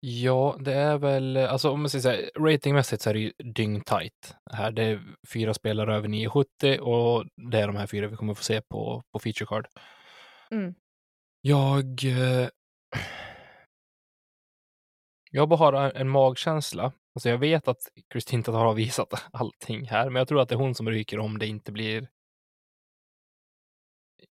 Ja, 0.00 0.56
det 0.60 0.74
är 0.74 0.98
väl, 0.98 1.36
alltså 1.36 1.70
om 1.70 1.80
man 1.80 1.90
säger 1.90 2.02
så 2.02 2.08
här, 2.08 2.30
ratingmässigt 2.38 3.02
så 3.02 3.10
är 3.10 3.14
det 3.14 3.20
ju 3.20 3.32
dyngtajt 3.54 4.36
här. 4.52 4.70
Det 4.70 4.82
är 4.82 5.02
fyra 5.32 5.54
spelare 5.54 5.96
över 5.96 6.08
970 6.08 6.80
och 6.80 7.24
det 7.50 7.58
är 7.60 7.66
de 7.66 7.76
här 7.76 7.86
fyra 7.86 8.06
vi 8.06 8.16
kommer 8.16 8.34
få 8.34 8.42
se 8.44 8.60
på, 8.60 9.02
på 9.12 9.18
feature 9.18 9.46
card. 9.46 9.66
Mm. 10.50 10.74
Jag... 11.40 12.04
eh, 12.04 12.48
Jag 15.30 15.48
bara 15.48 15.58
har 15.80 15.92
en 15.96 16.08
magkänsla. 16.08 16.92
Alltså 17.14 17.28
jag 17.28 17.38
vet 17.38 17.68
att 17.68 17.80
Kristin 18.12 18.44
har 18.46 18.74
visat 18.74 19.08
allting 19.32 19.86
här, 19.86 20.10
men 20.10 20.20
jag 20.20 20.28
tror 20.28 20.40
att 20.40 20.48
det 20.48 20.54
är 20.54 20.58
hon 20.58 20.74
som 20.74 20.90
ryker 20.90 21.18
om 21.18 21.38
det 21.38 21.46
inte 21.46 21.72
blir 21.72 22.08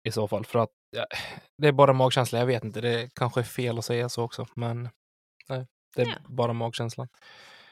i 0.09 0.11
så 0.11 0.29
fall. 0.29 0.45
För 0.45 0.59
att 0.59 0.71
ja, 0.97 1.07
det 1.59 1.69
är 1.69 1.73
bara 1.73 1.93
magkänsla. 1.93 2.39
Jag 2.39 2.47
vet 2.47 2.65
inte, 2.65 2.81
det 2.81 3.11
kanske 3.15 3.41
är 3.41 3.45
fel 3.45 3.79
att 3.79 3.85
säga 3.85 4.09
så 4.09 4.23
också, 4.23 4.47
men 4.57 4.89
nej, 5.49 5.67
det 5.97 6.03
är 6.03 6.07
Ja. 6.07 6.15
bara 6.29 6.53
magkänslan. 6.53 7.09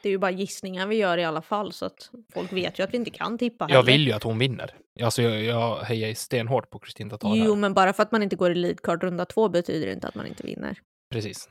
Det 0.03 0.09
är 0.09 0.11
ju 0.11 0.17
bara 0.17 0.31
gissningar 0.31 0.87
vi 0.87 0.95
gör 0.95 1.17
i 1.17 1.23
alla 1.23 1.41
fall 1.41 1.73
så 1.73 1.85
att 1.85 2.11
folk 2.33 2.53
vet 2.53 2.79
ju 2.79 2.83
att 2.83 2.93
vi 2.93 2.97
inte 2.97 3.11
kan 3.11 3.37
tippa 3.37 3.65
Jag 3.69 3.75
heller. 3.75 3.91
vill 3.91 4.07
ju 4.07 4.13
att 4.13 4.23
hon 4.23 4.39
vinner. 4.39 4.75
Alltså 5.03 5.21
jag, 5.21 5.43
jag 5.43 5.77
hejar 5.79 6.13
stenhårt 6.13 6.69
på 6.69 6.79
Kristin 6.79 7.09
Tatar 7.09 7.35
Jo, 7.35 7.51
här. 7.53 7.55
men 7.55 7.73
bara 7.73 7.93
för 7.93 8.03
att 8.03 8.11
man 8.11 8.23
inte 8.23 8.35
går 8.35 8.51
i 8.51 8.55
lead 8.55 8.81
card 8.81 9.03
runda 9.03 9.25
två 9.25 9.49
betyder 9.49 9.87
det 9.87 9.93
inte 9.93 10.07
att 10.07 10.15
man 10.15 10.27
inte 10.27 10.43
vinner. 10.43 10.79
Precis. 11.11 11.49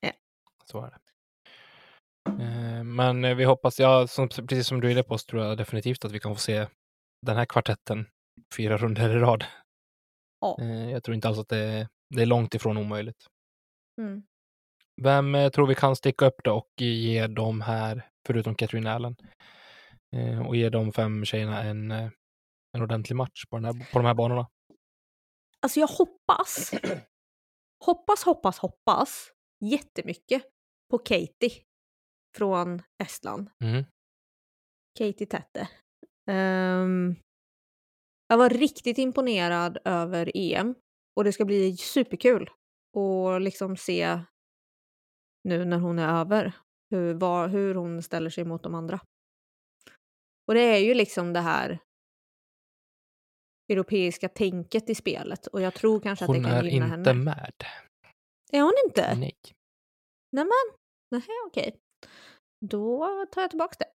Ja. 0.00 0.12
Så 0.64 0.80
är 0.84 0.90
det. 0.90 0.96
Eh, 2.44 2.84
Men 2.84 3.24
eh, 3.24 3.34
vi 3.34 3.44
hoppas, 3.44 3.80
ja, 3.80 4.06
som, 4.06 4.28
precis 4.28 4.66
som 4.66 4.80
du 4.80 4.86
är 4.88 4.92
inne 4.92 5.02
på, 5.02 5.18
så 5.18 5.24
tror 5.26 5.44
jag 5.44 5.58
definitivt 5.58 6.04
att 6.04 6.12
vi 6.12 6.20
kan 6.20 6.34
få 6.34 6.40
se 6.40 6.66
den 7.26 7.36
här 7.36 7.44
kvartetten 7.44 8.06
fyra 8.56 8.76
runder 8.76 9.16
i 9.16 9.18
rad. 9.20 9.44
Ja. 10.40 10.56
Eh, 10.60 10.90
Jag 10.90 11.04
tror 11.04 11.14
inte 11.14 11.28
alls 11.28 11.38
att 11.38 11.48
det 11.48 11.56
är, 11.58 11.88
det 12.14 12.22
är 12.22 12.26
långt 12.26 12.54
ifrån 12.54 12.76
omöjligt. 12.76 13.26
Mm. 14.00 14.22
Vem 15.02 15.34
eh, 15.34 15.50
tror 15.50 15.66
vi 15.66 15.74
kan 15.74 15.96
sticka 15.96 16.26
upp 16.26 16.40
då 16.44 16.52
och 16.52 16.80
ge 16.80 17.26
de 17.26 17.60
här, 17.60 18.08
förutom 18.26 18.54
Katrin 18.54 18.86
Allen, 18.86 19.16
eh, 20.16 20.46
och 20.46 20.56
ge 20.56 20.68
de 20.68 20.92
fem 20.92 21.24
tjejerna 21.24 21.62
en, 21.62 21.90
eh, 21.90 22.10
en 22.76 22.82
ordentlig 22.82 23.16
match 23.16 23.44
på, 23.50 23.56
den 23.56 23.64
här, 23.64 23.92
på 23.92 23.98
de 23.98 24.04
här 24.04 24.14
banorna? 24.14 24.46
Alltså 25.60 25.80
jag 25.80 25.86
hoppas, 25.86 26.70
hoppas, 27.84 28.22
hoppas, 28.24 28.58
hoppas 28.58 29.32
jättemycket 29.60 30.42
på 30.90 30.98
Katie 30.98 31.62
från 32.36 32.82
Estland. 33.02 33.50
Mm. 33.64 33.84
Katie 34.98 35.26
Tette. 35.26 35.68
Ehm, 36.30 37.16
jag 38.28 38.38
var 38.38 38.48
riktigt 38.50 38.98
imponerad 38.98 39.78
över 39.84 40.32
EM 40.34 40.74
och 41.16 41.24
det 41.24 41.32
ska 41.32 41.44
bli 41.44 41.76
superkul 41.76 42.50
att 42.96 43.42
liksom 43.42 43.76
se 43.76 44.20
nu 45.44 45.64
när 45.64 45.78
hon 45.78 45.98
är 45.98 46.20
över 46.20 46.52
hur, 46.90 47.14
vad, 47.14 47.50
hur 47.50 47.74
hon 47.74 48.02
ställer 48.02 48.30
sig 48.30 48.44
mot 48.44 48.62
de 48.62 48.74
andra. 48.74 49.00
Och 50.48 50.54
det 50.54 50.60
är 50.60 50.78
ju 50.78 50.94
liksom 50.94 51.32
det 51.32 51.40
här 51.40 51.78
europeiska 53.72 54.28
tänket 54.28 54.90
i 54.90 54.94
spelet 54.94 55.46
och 55.46 55.60
jag 55.60 55.74
tror 55.74 56.00
kanske 56.00 56.24
att 56.24 56.26
Hon 56.28 56.42
det 56.42 56.48
kan 56.48 56.58
är 56.58 56.62
gynna 56.62 56.94
inte 56.94 57.10
henne. 57.10 57.14
med. 57.24 57.52
Är 58.52 58.62
hon 58.62 58.72
inte? 58.88 59.14
Nej. 59.14 59.32
Nämen, 60.32 60.78
nej 61.10 61.22
okej. 61.46 61.76
Då 62.60 63.06
tar 63.32 63.40
jag 63.40 63.50
tillbaka 63.50 63.76
det. 63.78 63.90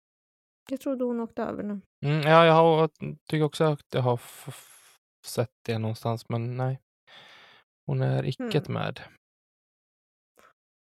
Jag 0.71 0.81
trodde 0.81 1.05
hon 1.05 1.21
åkte 1.21 1.43
över 1.43 1.63
nu. 1.63 1.81
Mm, 2.05 2.21
ja, 2.21 2.47
jag 2.47 2.53
har, 2.53 2.91
tycker 3.31 3.43
också 3.43 3.65
att 3.65 3.87
jag 3.95 4.03
har 4.03 4.21
sett 5.27 5.51
det 5.67 5.79
någonstans, 5.79 6.29
men 6.29 6.57
nej. 6.57 6.81
Hon 7.87 8.01
är 8.03 8.25
icke 8.25 8.43
Mm. 8.59 8.73
med. 8.73 9.01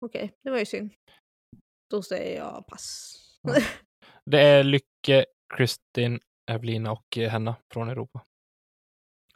Okej, 0.01 0.32
det 0.42 0.51
var 0.51 0.59
ju 0.59 0.66
synd. 0.66 0.94
Då 1.90 2.03
säger 2.03 2.36
jag 2.36 2.66
pass. 2.66 3.14
Ja. 3.42 3.55
Det 4.24 4.40
är 4.40 4.64
Lycke, 4.64 5.24
Kristin, 5.57 6.20
Evelina 6.51 6.92
och 6.92 7.18
eh, 7.18 7.30
Henna 7.30 7.57
från 7.72 7.88
Europa. 7.88 8.24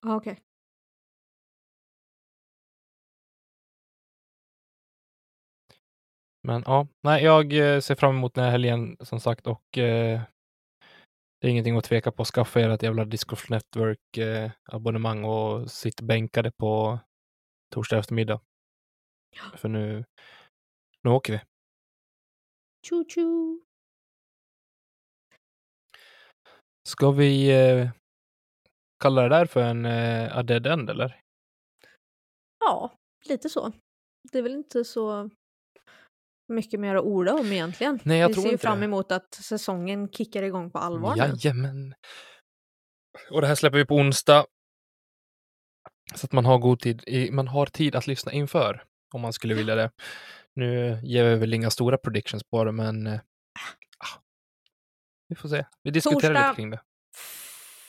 Ja, 0.02 0.16
okej. 0.16 0.40
Men 6.42 6.62
ja, 6.66 6.86
nej, 7.00 7.24
jag 7.24 7.52
eh, 7.52 7.80
ser 7.80 7.94
fram 7.94 8.16
emot 8.16 8.34
den 8.34 8.44
här 8.44 8.50
helgen 8.50 8.96
som 9.00 9.20
sagt 9.20 9.46
och 9.46 9.78
eh, 9.78 10.20
det 11.40 11.46
är 11.46 11.50
ingenting 11.50 11.76
att 11.76 11.84
tveka 11.84 12.12
på. 12.12 12.24
Skaffa 12.24 12.61
er 12.61 12.68
ett 12.68 12.82
jävla 12.82 13.04
Discord 13.04 13.38
Network 13.50 14.16
eh, 14.16 14.50
abonnemang 14.64 15.24
och 15.24 15.70
sitt 15.70 16.00
bänkade 16.00 16.50
på 16.50 16.98
torsdag 17.74 17.98
eftermiddag. 17.98 18.40
För 19.56 19.68
nu, 19.68 20.04
nu 21.03 21.11
åker 21.11 21.32
vi. 21.32 21.40
Tjo 22.86 23.05
tjo. 23.09 23.61
Ska 26.88 27.11
vi 27.11 27.51
eh, 27.51 27.90
kalla 29.03 29.22
det 29.22 29.28
där 29.28 29.46
för 29.46 29.62
en 29.62 29.84
eh, 29.86 30.36
a 30.36 30.42
dead 30.42 30.66
end 30.66 30.90
eller? 30.90 31.20
Ja, 32.61 32.94
lite 33.28 33.48
så. 33.48 33.72
Det 34.32 34.38
är 34.38 34.42
väl 34.42 34.53
inte 34.55 34.84
så 34.84 35.30
mycket 36.48 36.80
mer 36.80 36.94
att 36.94 37.05
orda 37.05 37.34
om 37.34 37.46
egentligen. 37.53 37.98
Nej, 38.05 38.18
jag 38.18 38.28
Vi 38.28 38.34
tror 38.34 38.42
ser 38.42 38.48
ju 38.48 38.53
inte 38.53 38.62
fram 38.62 38.78
det. 38.80 38.84
emot 38.84 39.12
att 39.12 39.34
säsongen 39.34 40.09
kickar 40.09 40.42
igång 40.42 40.70
på 40.70 40.78
allvar 40.78 41.16
nu. 41.16 41.22
Jajamän. 41.22 41.94
Och 43.30 43.40
det 43.40 43.46
här 43.46 43.55
släpper 43.55 43.78
vi 43.78 43.84
på 43.86 43.94
onsdag. 43.94 44.46
Så 46.14 46.26
att 46.26 46.32
man 46.32 46.44
har 46.44 46.59
god 46.59 46.80
tid, 46.80 47.05
i, 47.07 47.30
man 47.30 47.48
har 47.48 47.66
tid 47.66 47.94
att 47.96 48.07
lyssna 48.07 48.32
inför 48.32 48.84
om 49.14 49.20
man 49.20 49.32
skulle 49.32 49.55
vilja 49.55 49.74
det. 49.74 49.90
Nu 50.57 51.01
ger 51.03 51.24
vi 51.24 51.34
väl 51.36 51.55
inga 51.55 51.70
stora 51.70 51.98
predictions 51.98 52.42
på 52.44 52.64
det, 52.64 52.72
men 52.72 53.07
ah, 53.07 54.20
vi 55.28 55.34
får 55.34 55.48
se. 55.48 55.64
Vi 55.82 55.90
diskuterar 55.90 56.20
Torsdag. 56.20 56.48
lite 56.48 56.57
kring 56.57 56.70
det. 56.70 56.80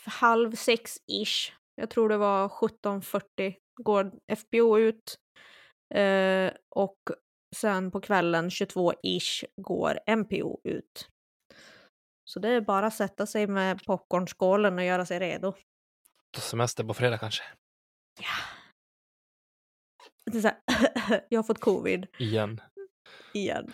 Halv 0.05 0.51
sex-ish. 0.51 1.51
Jag 1.75 1.89
tror 1.89 2.09
det 2.09 2.17
var 2.17 2.47
17.40 2.47 3.55
går 3.83 4.11
FBO 4.35 4.79
ut. 4.79 5.17
Eh, 5.95 6.51
och 6.75 6.97
sen 7.55 7.91
på 7.91 8.01
kvällen 8.01 8.49
22-ish 8.49 9.45
går 9.61 9.99
MPO 10.15 10.61
ut. 10.63 11.07
Så 12.29 12.39
det 12.39 12.49
är 12.49 12.61
bara 12.61 12.87
att 12.87 12.93
sätta 12.93 13.25
sig 13.25 13.47
med 13.47 13.85
popcornskålen 13.85 14.77
och 14.77 14.85
göra 14.85 15.05
sig 15.05 15.19
redo. 15.19 15.53
Semester 16.37 16.83
på 16.83 16.93
fredag 16.93 17.17
kanske. 17.17 17.43
Är 18.19 18.60
så 20.39 20.47
här, 20.47 20.57
jag 21.29 21.37
har 21.39 21.43
fått 21.43 21.59
covid 21.59 22.07
Igen. 22.19 22.61
igen. 23.33 23.71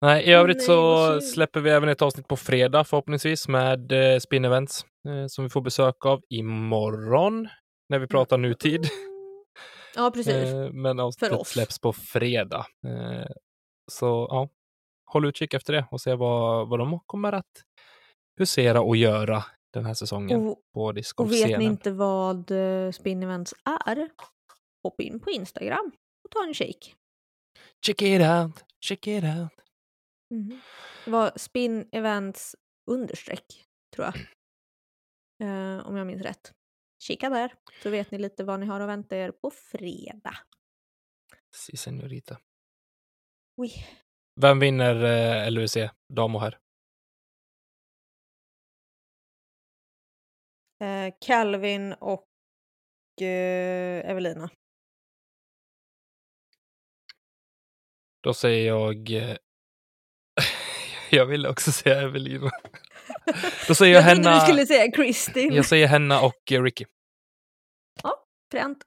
Nej, 0.00 0.24
i 0.24 0.32
övrigt 0.32 0.56
nej, 0.56 0.66
så 0.66 1.20
släpper 1.20 1.60
vi 1.60 1.70
även 1.70 1.88
ett 1.88 2.02
avsnitt 2.02 2.28
på 2.28 2.36
fredag 2.36 2.84
förhoppningsvis 2.84 3.48
med 3.48 3.92
eh, 3.92 4.18
Spin 4.18 4.44
Events 4.44 4.84
eh, 5.08 5.26
som 5.26 5.44
vi 5.44 5.50
får 5.50 5.60
besök 5.60 6.06
av 6.06 6.22
imorgon 6.30 7.48
när 7.88 7.98
vi 7.98 8.06
pratar 8.06 8.38
nutid. 8.38 8.88
Ja, 9.96 10.10
precis. 10.14 10.34
Eh, 10.34 10.70
men 10.72 11.00
avsnittet 11.00 11.46
släpps 11.46 11.78
på 11.78 11.92
fredag. 11.92 12.66
Eh, 12.86 13.26
så 13.92 14.26
ja, 14.30 14.48
håll 15.12 15.24
utkik 15.26 15.54
efter 15.54 15.72
det 15.72 15.86
och 15.90 16.00
se 16.00 16.14
vad, 16.14 16.68
vad 16.68 16.78
de 16.78 17.00
kommer 17.06 17.32
att 17.32 17.62
husera 18.38 18.80
och 18.80 18.96
göra 18.96 19.44
den 19.72 19.84
här 19.84 19.94
säsongen 19.94 20.46
Och, 20.46 20.58
på 20.74 20.80
och 20.80 20.90
vet 20.90 20.94
discgolfscenen. 20.94 21.58
ni 21.58 21.64
inte 21.64 21.90
vad 21.90 22.50
eh, 22.50 22.90
Spin 22.90 23.22
Events 23.22 23.54
är? 23.86 24.08
Hoppa 24.82 25.02
in 25.02 25.20
på 25.20 25.30
Instagram 25.30 25.92
och 26.24 26.30
ta 26.30 26.44
en 26.44 26.54
kik. 26.54 26.94
Check 27.86 28.02
it 28.02 28.22
out, 28.22 28.64
check 28.80 29.06
it 29.06 29.24
out. 29.24 29.52
Mm. 30.34 30.60
Det 31.04 31.10
var 31.10 31.32
Spin 31.36 31.88
Events 31.92 32.56
understreck, 32.90 33.64
tror 33.94 34.06
jag. 34.06 34.14
Eh, 35.42 35.86
om 35.86 35.96
jag 35.96 36.06
minns 36.06 36.22
rätt. 36.22 36.52
Kika 37.02 37.30
där, 37.30 37.54
så 37.82 37.90
vet 37.90 38.10
ni 38.10 38.18
lite 38.18 38.44
vad 38.44 38.60
ni 38.60 38.66
har 38.66 38.80
att 38.80 38.88
vänta 38.88 39.16
er 39.16 39.30
på 39.30 39.50
fredag. 39.50 40.38
Si, 41.54 41.76
senorita. 41.76 42.38
Oj. 43.56 43.86
Vem 44.40 44.58
vinner 44.58 45.04
eh, 45.04 45.50
LUC, 45.50 45.76
dam 46.14 46.34
och 46.34 46.40
herr? 46.40 46.58
Eh, 50.80 51.14
Calvin 51.20 51.92
och 51.92 52.28
eh, 53.22 54.10
Evelina. 54.10 54.50
Då 58.28 58.34
säger 58.34 58.66
jag... 58.66 59.10
eh, 59.10 59.36
jag 61.10 61.26
vill 61.26 61.46
också 61.46 61.72
säga 61.72 62.00
Evelina. 62.00 62.50
Då 63.68 63.74
säger 63.74 63.94
jag, 63.94 64.02
Jag 64.02 64.06
Henna... 64.08 64.34
du 64.34 64.40
skulle 64.40 64.66
säga 64.66 64.92
Kristin. 64.92 65.54
Jag 65.54 65.64
säger 65.64 65.86
Henna 65.86 66.20
och 66.20 66.52
eh, 66.52 66.62
Ricky. 66.62 66.84
Fränt. 68.52 68.78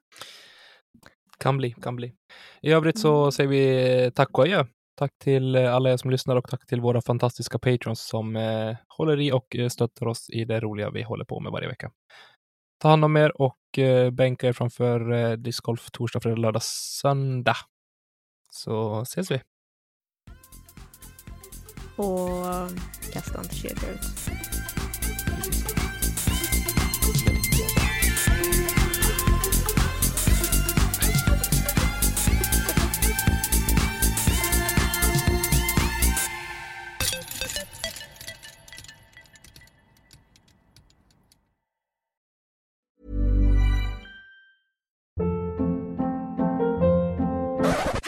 Kan 1.40 1.58
bli, 1.58 1.72
kan 1.72 1.96
bli. 1.96 2.14
I 2.62 2.72
övrigt 2.72 3.00
så 3.00 3.22
Mm. 3.22 3.32
säger 3.32 3.50
vi 3.50 4.12
tack 4.16 4.38
och 4.38 4.44
adjö 4.44 4.66
Tack 4.98 5.12
till 5.20 5.56
eh, 5.56 5.76
alla 5.76 5.92
er 5.92 5.98
som 5.98 6.10
lyssnar 6.12 6.36
och 6.36 6.50
tack 6.50 6.66
till 6.68 6.82
våra 6.82 7.02
fantastiska 7.02 7.60
patrons 7.60 8.08
som 8.08 8.36
eh, 8.36 8.76
håller 8.88 9.20
i 9.20 9.32
och 9.32 9.56
eh, 9.56 9.68
stöttar 9.68 10.08
oss 10.08 10.30
i 10.30 10.46
det 10.46 10.60
roliga 10.60 10.90
vi 10.90 11.02
håller 11.04 11.26
på 11.26 11.40
med 11.40 11.52
varje 11.52 11.68
vecka. 11.68 11.92
Ta 12.82 12.88
hand 12.90 13.06
om 13.06 13.18
er 13.18 13.42
och 13.42 13.78
eh, 13.80 14.12
bänka 14.12 14.48
er 14.48 14.54
framför 14.54 15.12
eh, 15.12 15.32
discgolf 15.32 15.92
torsdag, 15.92 16.20
fredag, 16.20 16.38
lördag, 16.42 16.64
söndag. 16.64 17.56
Så 18.54 19.02
ses 19.02 19.32
vi. 19.32 19.42
Och 21.96 22.46
kasta 23.14 23.42
inte 23.42 23.56
kedjor 23.56 23.90
ut. 23.90 24.51